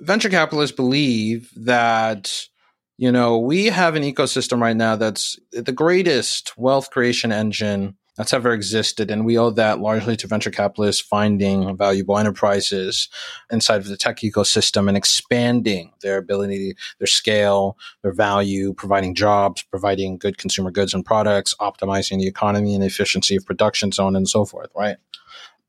venture 0.00 0.30
capitalists 0.30 0.74
believe 0.74 1.52
that 1.54 2.48
You 2.96 3.10
know, 3.10 3.38
we 3.38 3.66
have 3.66 3.96
an 3.96 4.04
ecosystem 4.04 4.60
right 4.60 4.76
now 4.76 4.94
that's 4.94 5.38
the 5.50 5.72
greatest 5.72 6.56
wealth 6.56 6.90
creation 6.90 7.32
engine 7.32 7.96
that's 8.16 8.32
ever 8.32 8.52
existed. 8.52 9.10
And 9.10 9.26
we 9.26 9.36
owe 9.36 9.50
that 9.50 9.80
largely 9.80 10.16
to 10.18 10.28
venture 10.28 10.52
capitalists 10.52 11.02
finding 11.02 11.76
valuable 11.76 12.16
enterprises 12.18 13.08
inside 13.50 13.80
of 13.80 13.88
the 13.88 13.96
tech 13.96 14.18
ecosystem 14.18 14.86
and 14.86 14.96
expanding 14.96 15.92
their 16.02 16.18
ability, 16.18 16.76
their 16.98 17.08
scale, 17.08 17.76
their 18.02 18.12
value, 18.12 18.72
providing 18.72 19.16
jobs, 19.16 19.62
providing 19.62 20.16
good 20.16 20.38
consumer 20.38 20.70
goods 20.70 20.94
and 20.94 21.04
products, 21.04 21.54
optimizing 21.60 22.18
the 22.18 22.28
economy 22.28 22.76
and 22.76 22.84
efficiency 22.84 23.34
of 23.34 23.44
production, 23.44 23.90
so 23.90 24.06
on 24.06 24.14
and 24.14 24.28
so 24.28 24.44
forth, 24.44 24.70
right? 24.76 24.96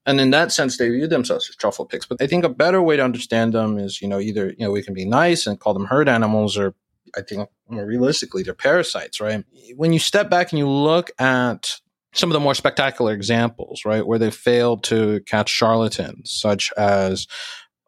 And 0.06 0.22
in 0.22 0.30
that 0.30 0.52
sense, 0.52 0.78
they 0.78 0.90
view 0.90 1.08
themselves 1.08 1.50
as 1.50 1.56
truffle 1.56 1.86
pigs. 1.86 2.06
But 2.06 2.22
I 2.22 2.28
think 2.28 2.44
a 2.44 2.50
better 2.50 2.80
way 2.80 2.96
to 2.96 3.04
understand 3.04 3.54
them 3.54 3.80
is, 3.80 4.04
you 4.04 4.08
know, 4.08 4.20
either, 4.20 4.50
you 4.50 4.66
know, 4.66 4.72
we 4.72 4.84
can 4.84 4.94
be 4.94 5.06
nice 5.06 5.48
and 5.48 5.60
call 5.60 5.74
them 5.74 5.86
herd 5.86 6.08
animals 6.08 6.60
or 6.60 6.76
I 7.16 7.22
think 7.22 7.50
more 7.70 7.86
realistically, 7.86 8.44
they're 8.44 8.54
parasites, 8.54 9.20
right? 9.20 9.44
When 9.76 9.94
you 9.94 10.00
step 10.00 10.30
back 10.30 10.52
and 10.52 10.60
you 10.60 10.70
look 10.70 11.12
at 11.20 11.80
some 12.14 12.30
of 12.30 12.34
the 12.34 12.40
more 12.40 12.56
spectacular 12.56 13.14
examples, 13.14 13.82
right, 13.86 14.06
where 14.06 14.20
they 14.20 14.32
failed 14.32 14.84
to 14.86 15.22
catch 15.28 15.50
charlatans, 15.50 16.32
such 16.32 16.72
as 16.78 17.28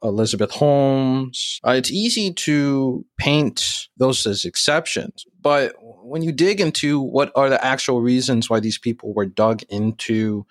Elizabeth 0.03 0.51
Holmes. 0.51 1.59
Uh, 1.65 1.71
it's 1.71 1.91
easy 1.91 2.31
to 2.31 3.05
paint 3.17 3.87
those 3.97 4.25
as 4.27 4.45
exceptions, 4.45 5.25
but 5.41 5.73
when 5.79 6.21
you 6.21 6.31
dig 6.31 6.61
into 6.61 7.01
what 7.01 7.31
are 7.35 7.49
the 7.49 7.63
actual 7.63 8.01
reasons 8.01 8.49
why 8.49 8.59
these 8.59 8.77
people 8.77 9.13
were 9.13 9.25
dug 9.25 9.63
into 9.69 10.45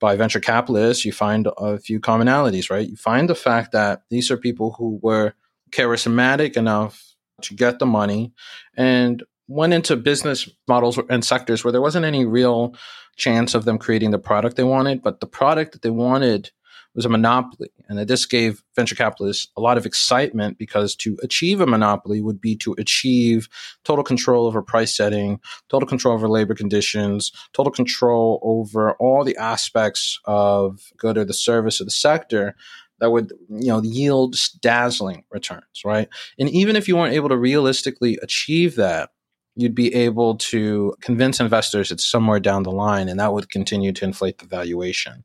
by 0.00 0.16
venture 0.16 0.40
capitalists, 0.40 1.04
you 1.04 1.12
find 1.12 1.46
a 1.58 1.78
few 1.78 2.00
commonalities, 2.00 2.70
right? 2.70 2.88
You 2.88 2.96
find 2.96 3.28
the 3.28 3.34
fact 3.34 3.72
that 3.72 4.02
these 4.10 4.30
are 4.30 4.36
people 4.36 4.74
who 4.78 4.98
were 5.02 5.34
charismatic 5.70 6.56
enough 6.56 7.09
to 7.42 7.54
get 7.54 7.78
the 7.78 7.86
money 7.86 8.32
and 8.76 9.22
went 9.48 9.72
into 9.72 9.96
business 9.96 10.48
models 10.68 10.98
and 11.08 11.24
sectors 11.24 11.64
where 11.64 11.72
there 11.72 11.80
wasn't 11.80 12.04
any 12.04 12.24
real 12.24 12.74
chance 13.16 13.54
of 13.54 13.64
them 13.64 13.78
creating 13.78 14.12
the 14.12 14.18
product 14.18 14.56
they 14.56 14.64
wanted, 14.64 15.02
but 15.02 15.20
the 15.20 15.26
product 15.26 15.72
that 15.72 15.82
they 15.82 15.90
wanted 15.90 16.50
was 16.94 17.04
a 17.04 17.08
monopoly. 17.08 17.70
And 17.88 17.98
that 17.98 18.08
this 18.08 18.26
gave 18.26 18.62
venture 18.74 18.94
capitalists 18.94 19.48
a 19.56 19.60
lot 19.60 19.78
of 19.78 19.86
excitement 19.86 20.58
because 20.58 20.96
to 20.96 21.16
achieve 21.22 21.60
a 21.60 21.66
monopoly 21.66 22.20
would 22.20 22.40
be 22.40 22.56
to 22.56 22.74
achieve 22.78 23.48
total 23.84 24.04
control 24.04 24.46
over 24.46 24.62
price 24.62 24.96
setting, 24.96 25.40
total 25.68 25.88
control 25.88 26.14
over 26.14 26.28
labor 26.28 26.54
conditions, 26.54 27.32
total 27.52 27.72
control 27.72 28.40
over 28.42 28.92
all 28.94 29.24
the 29.24 29.36
aspects 29.36 30.20
of 30.24 30.80
good 30.96 31.16
or 31.16 31.24
the 31.24 31.34
service 31.34 31.80
of 31.80 31.86
the 31.86 31.92
sector 31.92 32.56
that 33.00 33.10
would 33.10 33.32
you 33.48 33.68
know 33.68 33.82
yield 33.82 34.36
dazzling 34.60 35.24
returns 35.30 35.82
right 35.84 36.08
and 36.38 36.48
even 36.50 36.76
if 36.76 36.86
you 36.86 36.96
weren't 36.96 37.14
able 37.14 37.28
to 37.28 37.36
realistically 37.36 38.18
achieve 38.22 38.76
that 38.76 39.10
you'd 39.56 39.74
be 39.74 39.94
able 39.94 40.36
to 40.36 40.94
convince 41.00 41.40
investors 41.40 41.90
it's 41.90 42.08
somewhere 42.08 42.40
down 42.40 42.62
the 42.62 42.70
line 42.70 43.08
and 43.08 43.18
that 43.20 43.32
would 43.32 43.50
continue 43.50 43.92
to 43.92 44.04
inflate 44.04 44.38
the 44.38 44.46
valuation. 44.46 45.24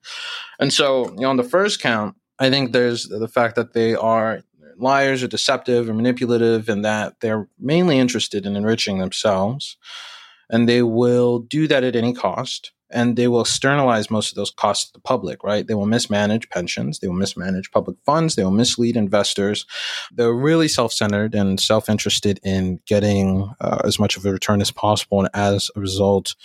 And 0.59 0.73
so, 0.73 1.09
you 1.11 1.21
know, 1.21 1.29
on 1.29 1.37
the 1.37 1.43
first 1.43 1.81
count, 1.81 2.15
I 2.39 2.49
think 2.49 2.71
there's 2.71 3.07
the 3.07 3.27
fact 3.27 3.55
that 3.55 3.73
they 3.73 3.95
are 3.95 4.41
liars 4.77 5.23
or 5.23 5.27
deceptive 5.27 5.87
or 5.87 5.93
manipulative 5.93 6.67
and 6.67 6.83
that 6.83 7.15
they're 7.21 7.47
mainly 7.59 7.97
interested 7.97 8.45
in 8.45 8.55
enriching 8.55 8.97
themselves 8.97 9.77
and 10.49 10.67
they 10.67 10.83
will 10.83 11.39
do 11.39 11.67
that 11.67 11.83
at 11.83 11.95
any 11.95 12.13
cost 12.13 12.71
and 12.91 13.15
they 13.15 13.27
will 13.27 13.41
externalize 13.41 14.11
most 14.11 14.31
of 14.31 14.35
those 14.35 14.51
costs 14.51 14.87
to 14.87 14.93
the 14.93 14.99
public, 14.99 15.43
right? 15.43 15.65
They 15.65 15.73
will 15.73 15.85
mismanage 15.85 16.49
pensions, 16.49 16.99
they 16.99 17.07
will 17.07 17.15
mismanage 17.15 17.71
public 17.71 17.97
funds, 18.05 18.35
they 18.35 18.43
will 18.43 18.51
mislead 18.51 18.95
investors. 18.97 19.65
They're 20.11 20.33
really 20.33 20.67
self 20.67 20.93
centered 20.93 21.35
and 21.35 21.59
self 21.59 21.89
interested 21.89 22.39
in 22.43 22.79
getting 22.85 23.51
uh, 23.59 23.81
as 23.83 23.99
much 23.99 24.17
of 24.17 24.25
a 24.25 24.31
return 24.31 24.61
as 24.61 24.71
possible. 24.71 25.19
And 25.19 25.29
as 25.33 25.69
a 25.75 25.79
result, 25.79 26.35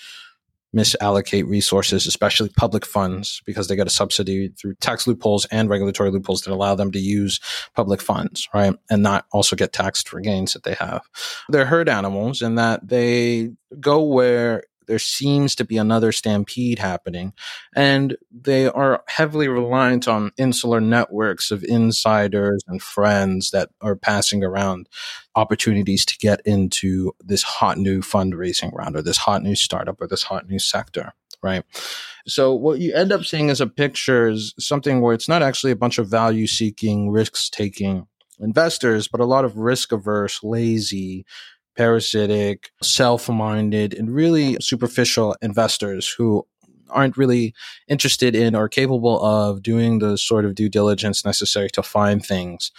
misallocate 0.75 1.49
resources, 1.49 2.06
especially 2.06 2.49
public 2.50 2.87
funds, 2.87 3.42
because 3.44 3.68
they 3.68 3.76
get 3.76 3.87
a 3.87 3.90
subsidy 3.90 4.49
through 4.49 4.75
tax 4.76 5.06
loopholes 5.06 5.44
and 5.47 5.68
regulatory 5.68 6.11
loopholes 6.11 6.42
that 6.42 6.52
allow 6.52 6.75
them 6.75 6.92
to 6.92 6.99
use 6.99 7.40
public 7.75 8.00
funds, 8.00 8.49
right? 8.54 8.75
And 8.88 9.02
not 9.02 9.26
also 9.32 9.56
get 9.56 9.73
taxed 9.73 10.09
for 10.09 10.20
gains 10.20 10.52
that 10.52 10.62
they 10.62 10.75
have. 10.75 11.02
They're 11.49 11.64
herd 11.64 11.88
animals 11.88 12.40
in 12.40 12.54
that 12.54 12.87
they 12.87 13.50
go 13.80 14.02
where 14.02 14.62
there 14.90 14.99
seems 14.99 15.54
to 15.54 15.64
be 15.64 15.76
another 15.76 16.11
stampede 16.11 16.80
happening. 16.80 17.32
And 17.76 18.16
they 18.28 18.66
are 18.66 19.04
heavily 19.06 19.47
reliant 19.47 20.09
on 20.09 20.32
insular 20.37 20.80
networks 20.80 21.52
of 21.52 21.62
insiders 21.62 22.64
and 22.66 22.82
friends 22.82 23.52
that 23.52 23.70
are 23.80 23.94
passing 23.94 24.42
around 24.42 24.88
opportunities 25.37 26.04
to 26.06 26.18
get 26.18 26.40
into 26.44 27.12
this 27.20 27.44
hot 27.44 27.78
new 27.78 28.00
fundraising 28.00 28.73
round 28.73 28.97
or 28.97 29.02
this 29.02 29.18
hot 29.18 29.44
new 29.44 29.54
startup 29.54 30.00
or 30.00 30.09
this 30.09 30.25
hot 30.25 30.49
new 30.49 30.59
sector 30.59 31.12
right? 31.42 31.64
So 32.26 32.52
what 32.52 32.80
you 32.80 32.92
end 32.92 33.12
up 33.12 33.25
seeing 33.25 33.49
as 33.49 33.62
a 33.62 33.66
picture 33.66 34.28
is 34.28 34.52
something 34.59 35.00
where 35.00 35.14
it's 35.14 35.28
not 35.28 35.40
actually 35.40 35.73
a 35.73 35.76
bunch 35.76 35.97
of 35.97 36.06
value 36.06 36.47
seeking, 36.47 37.09
risks 37.09 37.49
taking 37.49 38.06
investors, 38.38 39.09
but 39.09 39.23
a 39.23 39.25
lot 39.25 39.47
of 39.47 39.56
risk 39.56 39.90
averse, 39.90 40.40
lazy, 40.42 41.25
parasitic, 41.76 42.70
self 42.82 43.28
minded, 43.28 43.94
and 43.94 44.14
really 44.14 44.56
superficial 44.60 45.36
investors 45.42 46.08
who 46.08 46.46
aren't 46.88 47.16
really 47.16 47.54
interested 47.88 48.34
in 48.34 48.54
or 48.54 48.68
capable 48.68 49.22
of 49.22 49.62
doing 49.62 50.00
the 50.00 50.18
sort 50.18 50.44
of 50.44 50.54
due 50.54 50.68
diligence 50.68 51.24
necessary 51.24 51.70
to 51.70 51.82
find 51.82 52.24
things 52.24 52.72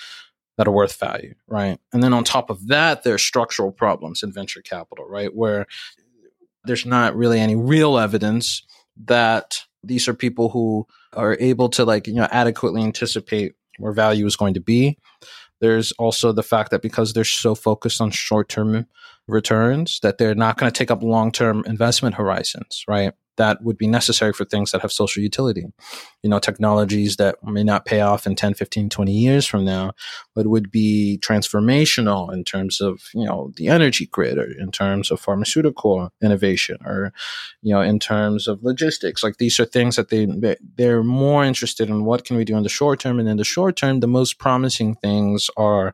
that 0.57 0.67
are 0.67 0.71
worth 0.71 1.00
value, 1.00 1.33
right? 1.48 1.79
And 1.93 2.03
then 2.03 2.13
on 2.13 2.24
top 2.24 2.50
of 2.50 2.67
that, 2.67 3.03
there 3.03 3.13
are 3.13 3.19
structural 3.19 3.71
problems 3.71 4.21
in 4.21 4.33
venture 4.33 4.62
capital, 4.62 5.05
right? 5.07 5.33
Where 5.33 5.65
there's 6.65 6.86
not 6.86 7.15
really 7.15 7.39
any 7.39 7.55
real 7.55 7.98
evidence 7.98 8.63
that 9.05 9.62
these 9.83 10.07
are 10.07 10.13
people 10.13 10.50
who 10.50 10.86
are 11.13 11.38
able 11.39 11.69
to 11.69 11.86
like, 11.86 12.07
you 12.07 12.13
know, 12.13 12.27
adequately 12.31 12.83
anticipate 12.83 13.53
where 13.77 13.93
value 13.93 14.25
is 14.25 14.36
going 14.36 14.53
to 14.53 14.60
be. 14.60 14.98
There's 15.62 15.91
also 15.94 16.32
the 16.32 16.44
fact 16.44 16.72
that 16.72 16.82
because 16.82 17.13
they're 17.13 17.24
so 17.24 17.56
focused 17.56 18.01
on 18.01 18.12
short 18.12 18.50
term 18.50 18.88
returns, 19.27 20.00
that 20.01 20.18
they're 20.18 20.36
not 20.36 20.58
going 20.58 20.72
to 20.72 20.77
take 20.77 20.91
up 20.91 21.03
long 21.03 21.32
term 21.32 21.63
investment 21.65 22.15
horizons, 22.15 22.84
right? 22.88 23.13
That 23.38 23.64
would 23.64 23.78
be 23.78 23.88
necessary 23.88 24.34
for 24.34 24.46
things 24.46 24.72
that 24.72 24.82
have 24.82 24.92
social 24.92 25.24
utility. 25.24 25.66
You 26.24 26.30
know, 26.30 26.40
technologies 26.40 27.16
that 27.16 27.36
may 27.44 27.64
not 27.64 27.86
pay 27.86 28.02
off 28.02 28.26
in 28.26 28.36
10, 28.36 28.54
15, 28.56 28.90
20 28.90 29.12
years 29.12 29.46
from 29.46 29.66
now, 29.66 29.94
but 30.36 30.48
would 30.48 30.72
be 30.72 31.20
transformational 31.22 32.32
in 32.34 32.44
terms 32.44 32.82
of, 32.82 33.02
you 33.14 33.26
know, 33.26 33.52
the 33.56 33.68
energy 33.68 34.08
grid 34.08 34.38
or 34.38 34.52
in 34.52 34.72
terms 34.72 35.12
of 35.12 35.20
pharmaceutical 35.20 36.12
innovation 36.22 36.78
or, 36.86 37.14
you 37.62 37.74
know, 37.74 37.82
in 37.82 38.00
terms 38.00 38.48
of 38.48 38.64
logistics. 38.64 39.24
Like 39.24 39.38
these 39.38 39.60
are 39.60 39.66
things 39.66 39.96
that 39.96 40.10
they, 40.10 40.28
they're 40.76 41.04
more 41.04 41.44
interested 41.44 41.90
in 41.90 42.06
what 42.06 42.26
can 42.26 42.38
we 42.38 42.46
do 42.46 42.58
in 42.58 42.64
the 42.64 42.70
short 42.70 43.00
term. 43.00 43.20
And 43.20 43.30
in 43.30 43.38
the 43.38 43.44
short 43.44 43.76
term, 43.76 44.00
the 44.00 44.08
most 44.08 44.40
promising 44.40 44.96
things 44.96 45.50
are 45.58 45.94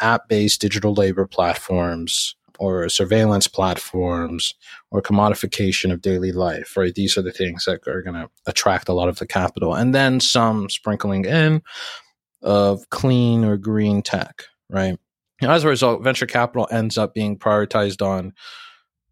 app 0.00 0.28
based 0.28 0.60
digital 0.60 0.94
labor 0.94 1.26
platforms 1.26 2.34
or 2.60 2.90
surveillance 2.90 3.48
platforms 3.48 4.54
or 4.90 5.00
commodification 5.00 5.90
of 5.90 6.02
daily 6.02 6.30
life, 6.30 6.76
right? 6.76 6.94
These 6.94 7.16
are 7.16 7.22
the 7.22 7.32
things 7.32 7.64
that 7.64 7.88
are 7.88 8.02
going 8.02 8.14
to 8.14 8.28
attract 8.46 8.90
a 8.90 8.92
lot 8.92 9.08
of 9.08 9.18
the 9.18 9.26
capital. 9.26 9.74
And 9.74 9.94
then 9.94 10.20
some 10.20 10.68
sprinkling 10.68 11.24
in 11.24 11.62
of 12.42 12.88
clean 12.90 13.46
or 13.46 13.56
green 13.56 14.02
tech, 14.02 14.44
right? 14.68 14.98
as 15.42 15.64
a 15.64 15.68
result, 15.68 16.04
venture 16.04 16.26
capital 16.26 16.68
ends 16.70 16.98
up 16.98 17.14
being 17.14 17.38
prioritized 17.38 18.06
on 18.06 18.34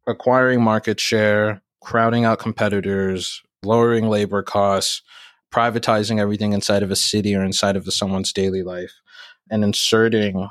acquiring 0.07 0.63
market 0.63 1.01
share, 1.01 1.63
crowding 1.81 2.27
out 2.27 2.39
competitors, 2.39 3.43
lowering 3.63 4.11
labor 4.11 4.43
costs, 4.43 5.01
privatizing 5.51 6.21
everything 6.21 6.53
inside 6.53 6.83
of 6.83 6.91
a 6.91 6.97
city 6.97 7.35
or 7.35 7.43
inside 7.43 7.77
of 7.77 7.91
someone's 7.95 8.31
daily 8.31 8.63
life, 8.63 8.93
and 9.51 9.65
inserting 9.65 10.51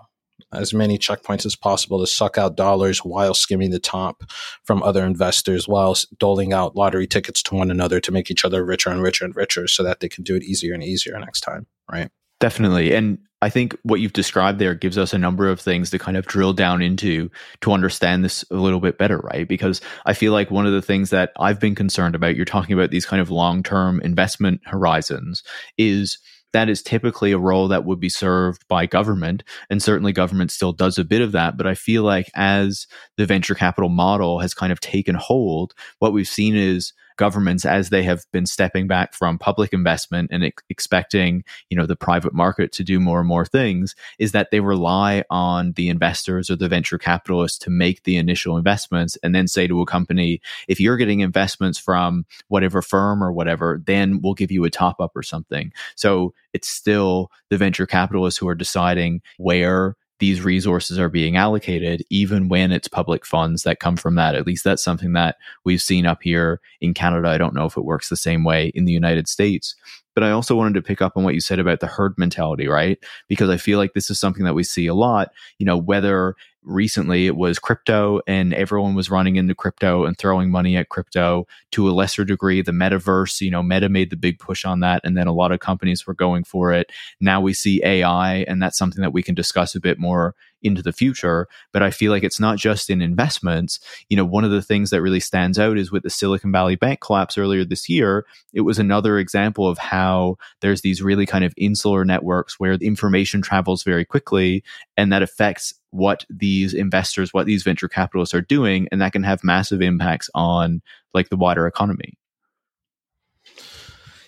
as 0.52 0.74
many 0.74 0.98
checkpoints 0.98 1.46
as 1.46 1.56
possible 1.56 2.00
to 2.00 2.08
suck 2.08 2.38
out 2.38 2.56
dollars 2.56 3.00
while 3.00 3.34
skimming 3.34 3.72
the 3.72 3.80
top 3.80 4.24
from 4.64 4.82
other 4.84 5.06
investors, 5.06 5.68
while 5.68 5.96
doling 6.18 6.54
out 6.54 6.76
lottery 6.76 7.08
tickets 7.08 7.44
to 7.44 7.56
one 7.56 7.72
another 7.72 8.00
to 8.00 8.12
make 8.12 8.32
each 8.32 8.46
other 8.46 8.64
richer 8.66 8.90
and 8.90 9.02
richer 9.02 9.26
and 9.26 9.36
richer 9.36 9.68
so 9.68 9.84
that 9.84 10.00
they 10.00 10.10
can 10.10 10.24
do 10.24 10.36
it 10.36 10.44
easier 10.44 10.74
and 10.74 10.84
easier 10.84 11.20
next 11.20 11.42
time. 11.42 11.68
Right. 11.92 12.10
Definitely. 12.40 12.94
And 12.94 13.18
I 13.42 13.50
think 13.50 13.76
what 13.84 14.00
you've 14.00 14.14
described 14.14 14.60
there 14.60 14.74
gives 14.74 14.98
us 14.98 15.14
a 15.14 15.18
number 15.18 15.48
of 15.48 15.60
things 15.60 15.92
to 15.92 16.00
kind 16.00 16.18
of 16.18 16.26
drill 16.26 16.54
down 16.54 16.82
into 16.82 17.30
to 17.62 17.72
understand 17.72 18.24
this 18.24 18.44
a 18.50 18.56
little 18.56 18.80
bit 18.80 18.98
better, 18.98 19.20
right? 19.20 19.48
Because 19.48 19.80
I 20.06 20.14
feel 20.14 20.34
like 20.34 20.50
one 20.50 20.66
of 20.66 20.74
the 20.74 20.82
things 20.82 21.12
that 21.12 21.32
I've 21.40 21.60
been 21.60 21.76
concerned 21.76 22.16
about, 22.16 22.36
you're 22.36 22.46
talking 22.46 22.74
about 22.74 22.90
these 22.90 23.06
kind 23.06 23.22
of 23.22 23.30
long 23.30 23.62
term 23.62 24.02
investment 24.02 24.62
horizons, 24.66 25.44
is 25.78 26.18
that 26.54 26.70
is 26.70 26.82
typically 26.82 27.32
a 27.32 27.38
role 27.38 27.68
that 27.68 27.86
would 27.86 28.00
be 28.00 28.10
served 28.10 28.68
by 28.68 28.86
government. 28.86 29.44
And 29.70 29.82
certainly 29.82 30.14
government 30.14 30.52
still 30.52 30.74
does 30.74 30.98
a 30.98 31.04
bit 31.04 31.22
of 31.22 31.32
that. 31.34 31.58
But 31.58 31.68
I 31.68 31.76
feel 31.76 32.04
like 32.04 32.30
as 32.36 32.88
the 33.18 33.26
venture 33.26 33.56
capital 33.56 33.90
model 33.90 34.40
has 34.40 34.54
kind 34.54 34.72
of 34.72 34.80
taken 34.80 35.16
hold, 35.16 35.74
what 36.00 36.14
we've 36.14 36.28
seen 36.28 36.56
is 36.56 36.94
governments 37.18 37.66
as 37.66 37.90
they 37.90 38.04
have 38.04 38.26
been 38.32 38.46
stepping 38.46 38.88
back 38.88 39.14
from 39.14 39.38
public 39.38 39.74
investment 39.74 40.30
and 40.32 40.44
ex- 40.46 40.64
expecting, 40.70 41.44
you 41.70 41.78
know, 41.78 41.86
the 41.86 41.96
private 41.96 42.34
market 42.34 42.72
to 42.74 42.84
do 42.84 43.00
more 43.00 43.20
and 43.20 43.28
more 43.28 43.46
things 43.46 43.96
is 44.20 44.32
that 44.32 44.52
they 44.52 44.60
rely 44.60 45.24
on 45.30 45.74
the 45.74 45.90
investors 45.90 46.50
or 46.50 46.56
the 46.56 46.70
venture 46.70 46.98
capitalists 46.98 47.58
to 47.58 47.70
make 47.70 48.04
the 48.04 48.18
initial 48.18 48.58
investments 48.58 49.18
and 49.24 49.36
then 49.36 49.48
say 49.48 49.68
to 49.68 49.82
a 49.82 49.86
company, 49.86 50.40
if 50.68 50.80
you're 50.80 50.98
getting 50.98 51.20
investments 51.20 51.78
from 51.78 52.26
whatever 52.48 52.82
firm 52.82 53.24
or 53.24 53.32
whatever, 53.32 53.82
then 53.86 54.22
we'll 54.22 54.34
give 54.34 54.52
you 54.52 54.64
a 54.64 54.70
top 54.70 55.00
up 55.00 55.12
or 55.16 55.24
something. 55.24 55.72
So 55.96 56.34
it's 56.54 56.68
still 56.68 57.32
the 57.50 57.58
venture 57.58 57.86
capitalists 57.86 58.40
who 58.40 58.48
are 58.48 58.56
deciding 58.56 59.22
where 59.38 59.96
these 60.20 60.44
resources 60.44 60.98
are 60.98 61.10
being 61.10 61.36
allocated, 61.36 62.04
even 62.10 62.50
when 62.50 62.72
it's 62.72 62.88
public 62.88 63.26
funds 63.26 63.64
that 63.64 63.80
come 63.80 63.96
from 63.96 64.16
that. 64.16 64.36
At 64.36 64.48
least 64.48 64.64
that's 64.64 64.84
something 64.84 65.14
that 65.14 65.38
we've 65.64 65.82
seen 65.82 66.06
up 66.06 66.24
here 66.24 66.60
in 66.82 66.94
Canada. 66.94 67.30
I 67.30 67.38
don't 67.38 67.54
know 67.54 67.66
if 67.66 67.78
it 67.78 67.86
works 67.86 68.10
the 68.10 68.16
same 68.16 68.44
way 68.44 68.68
in 68.74 68.86
the 68.86 68.94
United 68.94 69.28
States. 69.28 69.76
But 70.18 70.24
I 70.24 70.32
also 70.32 70.56
wanted 70.56 70.74
to 70.74 70.82
pick 70.82 71.00
up 71.00 71.16
on 71.16 71.24
what 71.24 71.36
you 71.36 71.40
said 71.40 71.60
about 71.60 71.80
the 71.80 71.86
herd 71.86 72.18
mentality, 72.18 72.68
right? 72.68 72.98
Because 73.28 73.52
I 73.52 73.58
feel 73.58 73.78
like 73.78 73.94
this 73.94 74.10
is 74.10 74.20
something 74.20 74.46
that 74.46 74.56
we 74.56 74.64
see 74.64 74.88
a 74.88 74.96
lot, 74.96 75.30
you 75.60 75.66
know, 75.68 75.78
whether 75.78 76.36
recently 76.64 77.28
it 77.28 77.36
was 77.36 77.60
crypto 77.60 78.20
and 78.26 78.52
everyone 78.56 78.96
was 78.96 79.12
running 79.12 79.36
into 79.36 79.54
crypto 79.54 80.06
and 80.06 80.18
throwing 80.18 80.50
money 80.50 80.76
at 80.76 80.90
crypto 80.90 81.46
to 81.72 81.88
a 81.88 81.92
lesser 81.92 82.26
degree 82.26 82.62
the 82.62 82.74
metaverse 82.74 83.40
you 83.40 83.50
know 83.50 83.64
meta 83.64 83.88
made 83.88 84.10
the 84.10 84.18
big 84.18 84.38
push 84.38 84.66
on 84.66 84.82
that 84.82 85.00
and 85.06 85.16
then 85.16 85.28
a 85.28 85.34
lot 85.34 85.54
of 85.54 85.62
companies 85.62 86.06
were 86.06 86.14
going 86.14 86.44
for 86.44 86.74
it 86.74 86.92
now 87.22 87.40
we 87.40 87.54
see 87.54 87.82
ai 87.86 88.40
and 88.50 88.62
that's 88.62 88.78
something 88.78 89.02
that 89.02 89.14
we 89.14 89.24
can 89.24 89.34
discuss 89.34 89.76
a 89.76 89.80
bit 89.80 89.98
more 89.98 90.36
into 90.62 90.82
the 90.82 90.94
future. 90.94 91.48
But 91.74 91.84
I 91.84 91.92
feel 91.92 92.12
like 92.12 92.24
it's 92.24 92.40
not 92.40 92.58
just 92.58 92.90
in 92.90 93.02
investments. 93.02 93.80
You 94.10 94.18
know, 94.18 94.26
one 94.26 94.44
of 94.44 94.52
the 94.52 94.62
things 94.62 94.90
that 94.90 95.02
really 95.02 95.20
stands 95.20 95.60
out 95.60 95.78
is 95.78 95.92
with 95.92 96.04
the 96.04 96.10
Silicon 96.10 96.52
Valley 96.52 96.76
Bank 96.76 97.02
collapse 97.02 97.38
earlier 97.38 97.64
this 97.66 97.90
year, 97.90 98.26
it 98.54 98.62
was 98.62 98.80
another 98.80 99.18
example 99.18 99.68
of 99.68 99.78
how 99.78 100.38
there's 100.62 100.82
these 100.82 101.02
really 101.02 101.26
kind 101.26 101.44
of 101.44 101.54
insular 101.58 102.04
networks 102.06 102.60
where 102.60 102.74
information 102.74 103.42
travels 103.42 103.84
very 103.84 104.06
quickly 104.06 104.64
and 104.96 105.12
that 105.12 105.22
affects 105.22 105.74
what 105.92 106.26
these 106.30 106.74
investors, 106.74 107.34
what 107.34 107.46
these 107.46 107.64
venture 107.64 107.88
capitalists 107.88 108.36
are 108.36 108.42
doing. 108.42 108.88
And 108.92 109.02
that 109.02 109.14
can 109.14 109.24
have 109.24 109.44
massive 109.44 109.82
impacts 109.82 110.30
on 110.36 110.82
like 111.14 111.30
the 111.30 111.38
wider 111.38 111.66
economy. 111.68 112.18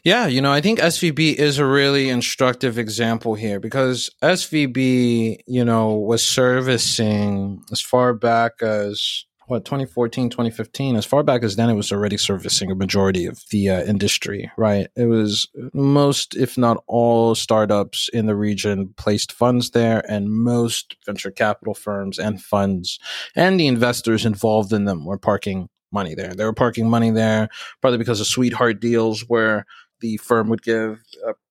Yeah, 0.04 0.28
you 0.28 0.42
know, 0.42 0.52
I 0.52 0.62
think 0.62 0.80
SVB 0.80 1.36
is 1.36 1.58
a 1.58 1.66
really 1.66 2.10
instructive 2.10 2.78
example 2.78 3.36
here 3.36 3.60
because 3.60 4.10
SVB, 4.22 5.40
you 5.46 5.66
know, 5.66 5.96
was 5.96 6.26
servicing 6.26 7.64
as 7.72 7.82
far 7.82 8.14
back 8.14 8.62
as 8.62 9.26
what 9.48 9.66
2014 9.66 10.30
2015 10.30 10.96
as 10.96 11.06
far 11.06 11.24
back 11.24 11.42
as 11.42 11.56
then 11.56 11.72
it 11.72 11.74
was 11.74 11.92
already 11.92 12.18
servicing 12.18 12.70
a 12.70 12.76
majority 12.76 13.26
of 13.26 13.42
the 13.50 13.68
uh, 13.68 13.84
industry 13.84 14.50
right? 14.58 14.90
It 14.96 15.06
was 15.06 15.48
most 15.74 16.36
if 16.36 16.56
not 16.56 16.84
all 16.86 17.34
startups 17.34 18.10
in 18.14 18.28
the 18.28 18.36
region 18.36 18.94
placed 18.96 19.32
funds 19.32 19.72
there 19.72 20.04
and 20.08 20.32
most 20.32 20.96
venture 21.04 21.32
capital 21.32 21.74
firms 21.74 22.20
and 22.20 22.40
funds 22.40 23.00
and 23.36 23.60
the 23.60 23.66
investors 23.68 24.24
involved 24.24 24.72
in 24.72 24.86
them 24.86 25.04
were 25.04 25.18
parking 25.18 25.68
money 25.92 26.14
there. 26.14 26.34
They 26.36 26.46
were 26.46 26.54
parking 26.54 26.88
money 26.88 27.10
there 27.10 27.50
probably 27.82 27.98
because 27.98 28.20
of 28.20 28.28
sweetheart 28.28 28.80
deals 28.80 29.26
where 29.28 29.66
the 30.02 30.18
firm 30.18 30.50
would 30.50 30.64
give 30.64 31.02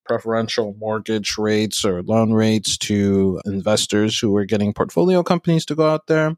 preferential 0.08 0.74
mortgage 0.80 1.36
rates 1.36 1.84
or 1.84 2.02
loan 2.02 2.32
rates 2.32 2.78
to 2.78 3.40
investors 3.44 4.18
who 4.18 4.32
were 4.32 4.46
getting 4.46 4.72
portfolio 4.72 5.22
companies 5.22 5.66
to 5.66 5.74
go 5.74 5.88
out 5.88 6.06
there. 6.06 6.34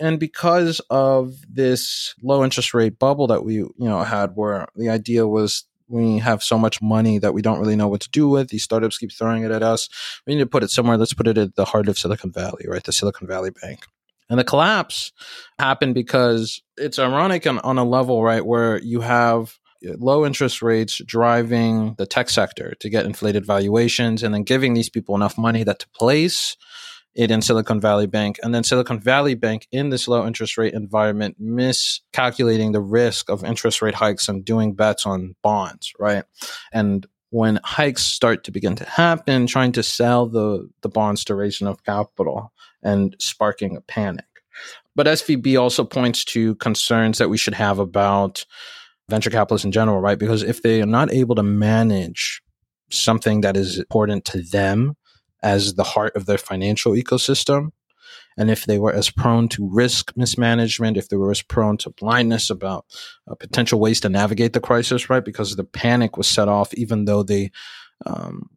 And 0.00 0.18
because 0.18 0.80
of 0.90 1.34
this 1.48 2.14
low 2.22 2.42
interest 2.42 2.74
rate 2.74 2.98
bubble 2.98 3.26
that 3.28 3.44
we, 3.44 3.56
you 3.56 3.74
know, 3.78 4.02
had 4.02 4.32
where 4.34 4.66
the 4.74 4.88
idea 4.88 5.26
was 5.26 5.64
we 5.86 6.18
have 6.18 6.42
so 6.42 6.58
much 6.58 6.80
money 6.80 7.18
that 7.18 7.34
we 7.34 7.42
don't 7.42 7.60
really 7.60 7.76
know 7.76 7.88
what 7.88 8.00
to 8.00 8.10
do 8.10 8.26
with. 8.26 8.48
These 8.48 8.64
startups 8.64 8.96
keep 8.96 9.12
throwing 9.12 9.44
it 9.44 9.50
at 9.50 9.62
us. 9.62 9.88
We 10.26 10.34
need 10.34 10.40
to 10.40 10.46
put 10.46 10.62
it 10.62 10.70
somewhere. 10.70 10.96
Let's 10.96 11.12
put 11.12 11.28
it 11.28 11.36
at 11.36 11.56
the 11.56 11.66
heart 11.66 11.88
of 11.88 11.98
Silicon 11.98 12.32
Valley, 12.32 12.64
right? 12.66 12.82
The 12.82 12.92
Silicon 12.92 13.28
Valley 13.28 13.50
Bank. 13.50 13.86
And 14.30 14.38
the 14.38 14.44
collapse 14.44 15.12
happened 15.58 15.94
because 15.94 16.62
it's 16.78 16.98
ironic 16.98 17.46
on, 17.46 17.58
on 17.58 17.76
a 17.76 17.84
level, 17.84 18.24
right, 18.24 18.44
where 18.44 18.78
you 18.80 19.02
have 19.02 19.58
low 19.98 20.24
interest 20.24 20.62
rates 20.62 21.00
driving 21.04 21.94
the 21.98 22.06
tech 22.06 22.30
sector 22.30 22.74
to 22.80 22.90
get 22.90 23.06
inflated 23.06 23.46
valuations 23.46 24.22
and 24.22 24.34
then 24.34 24.42
giving 24.42 24.74
these 24.74 24.90
people 24.90 25.14
enough 25.14 25.38
money 25.38 25.62
that 25.64 25.78
to 25.80 25.88
place 25.90 26.56
it 27.14 27.30
in 27.30 27.42
Silicon 27.42 27.80
Valley 27.80 28.06
Bank. 28.06 28.38
And 28.42 28.54
then 28.54 28.64
Silicon 28.64 28.98
Valley 28.98 29.34
Bank 29.34 29.68
in 29.70 29.90
this 29.90 30.08
low 30.08 30.26
interest 30.26 30.58
rate 30.58 30.74
environment 30.74 31.36
miscalculating 31.38 32.72
the 32.72 32.80
risk 32.80 33.30
of 33.30 33.44
interest 33.44 33.82
rate 33.82 33.94
hikes 33.94 34.28
and 34.28 34.44
doing 34.44 34.74
bets 34.74 35.06
on 35.06 35.36
bonds, 35.42 35.92
right? 35.98 36.24
And 36.72 37.06
when 37.30 37.60
hikes 37.64 38.02
start 38.02 38.44
to 38.44 38.52
begin 38.52 38.76
to 38.76 38.84
happen, 38.84 39.46
trying 39.46 39.72
to 39.72 39.82
sell 39.82 40.26
the, 40.26 40.68
the 40.82 40.88
bonds 40.88 41.24
to 41.24 41.34
raise 41.34 41.60
enough 41.60 41.82
capital 41.82 42.52
and 42.82 43.16
sparking 43.18 43.76
a 43.76 43.80
panic. 43.80 44.24
But 44.94 45.06
SVB 45.06 45.60
also 45.60 45.84
points 45.84 46.24
to 46.26 46.54
concerns 46.56 47.18
that 47.18 47.28
we 47.28 47.36
should 47.36 47.54
have 47.54 47.78
about 47.78 48.44
venture 49.08 49.30
capitalists 49.30 49.64
in 49.64 49.72
general, 49.72 50.00
right? 50.00 50.18
Because 50.18 50.42
if 50.42 50.62
they 50.62 50.80
are 50.82 50.86
not 50.86 51.12
able 51.12 51.34
to 51.34 51.42
manage 51.42 52.42
something 52.90 53.40
that 53.42 53.56
is 53.56 53.78
important 53.78 54.24
to 54.26 54.42
them 54.42 54.96
as 55.42 55.74
the 55.74 55.84
heart 55.84 56.16
of 56.16 56.26
their 56.26 56.38
financial 56.38 56.92
ecosystem, 56.92 57.70
and 58.36 58.50
if 58.50 58.64
they 58.64 58.78
were 58.78 58.92
as 58.92 59.10
prone 59.10 59.48
to 59.50 59.68
risk 59.70 60.12
mismanagement, 60.16 60.96
if 60.96 61.08
they 61.08 61.16
were 61.16 61.30
as 61.30 61.42
prone 61.42 61.76
to 61.78 61.90
blindness 61.90 62.50
about 62.50 62.84
uh, 63.30 63.34
potential 63.34 63.78
ways 63.78 64.00
to 64.00 64.08
navigate 64.08 64.52
the 64.52 64.60
crisis, 64.60 65.08
right? 65.08 65.24
Because 65.24 65.54
the 65.54 65.64
panic 65.64 66.16
was 66.16 66.26
set 66.26 66.48
off, 66.48 66.74
even 66.74 67.04
though 67.04 67.22
they 67.22 67.52
um, 68.06 68.50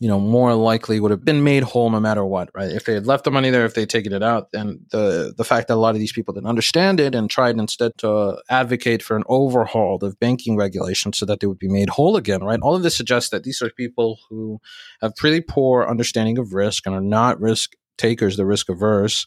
you 0.00 0.08
know, 0.08 0.20
more 0.20 0.54
likely 0.54 1.00
would 1.00 1.10
have 1.10 1.24
been 1.24 1.42
made 1.42 1.64
whole 1.64 1.90
no 1.90 1.98
matter 1.98 2.24
what, 2.24 2.50
right? 2.54 2.70
If 2.70 2.84
they 2.84 2.94
had 2.94 3.06
left 3.06 3.24
the 3.24 3.30
money 3.30 3.50
there, 3.50 3.64
if 3.64 3.74
they'd 3.74 3.90
taken 3.90 4.12
it 4.12 4.22
out, 4.22 4.52
then 4.52 4.80
the 4.90 5.34
the 5.36 5.44
fact 5.44 5.68
that 5.68 5.74
a 5.74 5.76
lot 5.76 5.94
of 5.94 5.98
these 5.98 6.12
people 6.12 6.32
didn't 6.34 6.48
understand 6.48 7.00
it 7.00 7.14
and 7.14 7.28
tried 7.28 7.58
instead 7.58 7.92
to 7.98 8.40
advocate 8.48 9.02
for 9.02 9.16
an 9.16 9.24
overhaul 9.26 9.98
of 10.02 10.18
banking 10.20 10.56
regulations 10.56 11.18
so 11.18 11.26
that 11.26 11.40
they 11.40 11.46
would 11.46 11.58
be 11.58 11.68
made 11.68 11.90
whole 11.90 12.16
again, 12.16 12.44
right? 12.44 12.60
All 12.62 12.76
of 12.76 12.82
this 12.82 12.96
suggests 12.96 13.30
that 13.30 13.42
these 13.42 13.60
are 13.60 13.70
people 13.70 14.18
who 14.28 14.60
have 15.00 15.16
pretty 15.16 15.40
poor 15.40 15.84
understanding 15.84 16.38
of 16.38 16.52
risk 16.52 16.86
and 16.86 16.94
are 16.94 17.00
not 17.00 17.40
risk 17.40 17.72
takers, 17.98 18.36
they're 18.36 18.46
risk 18.46 18.68
averse, 18.68 19.26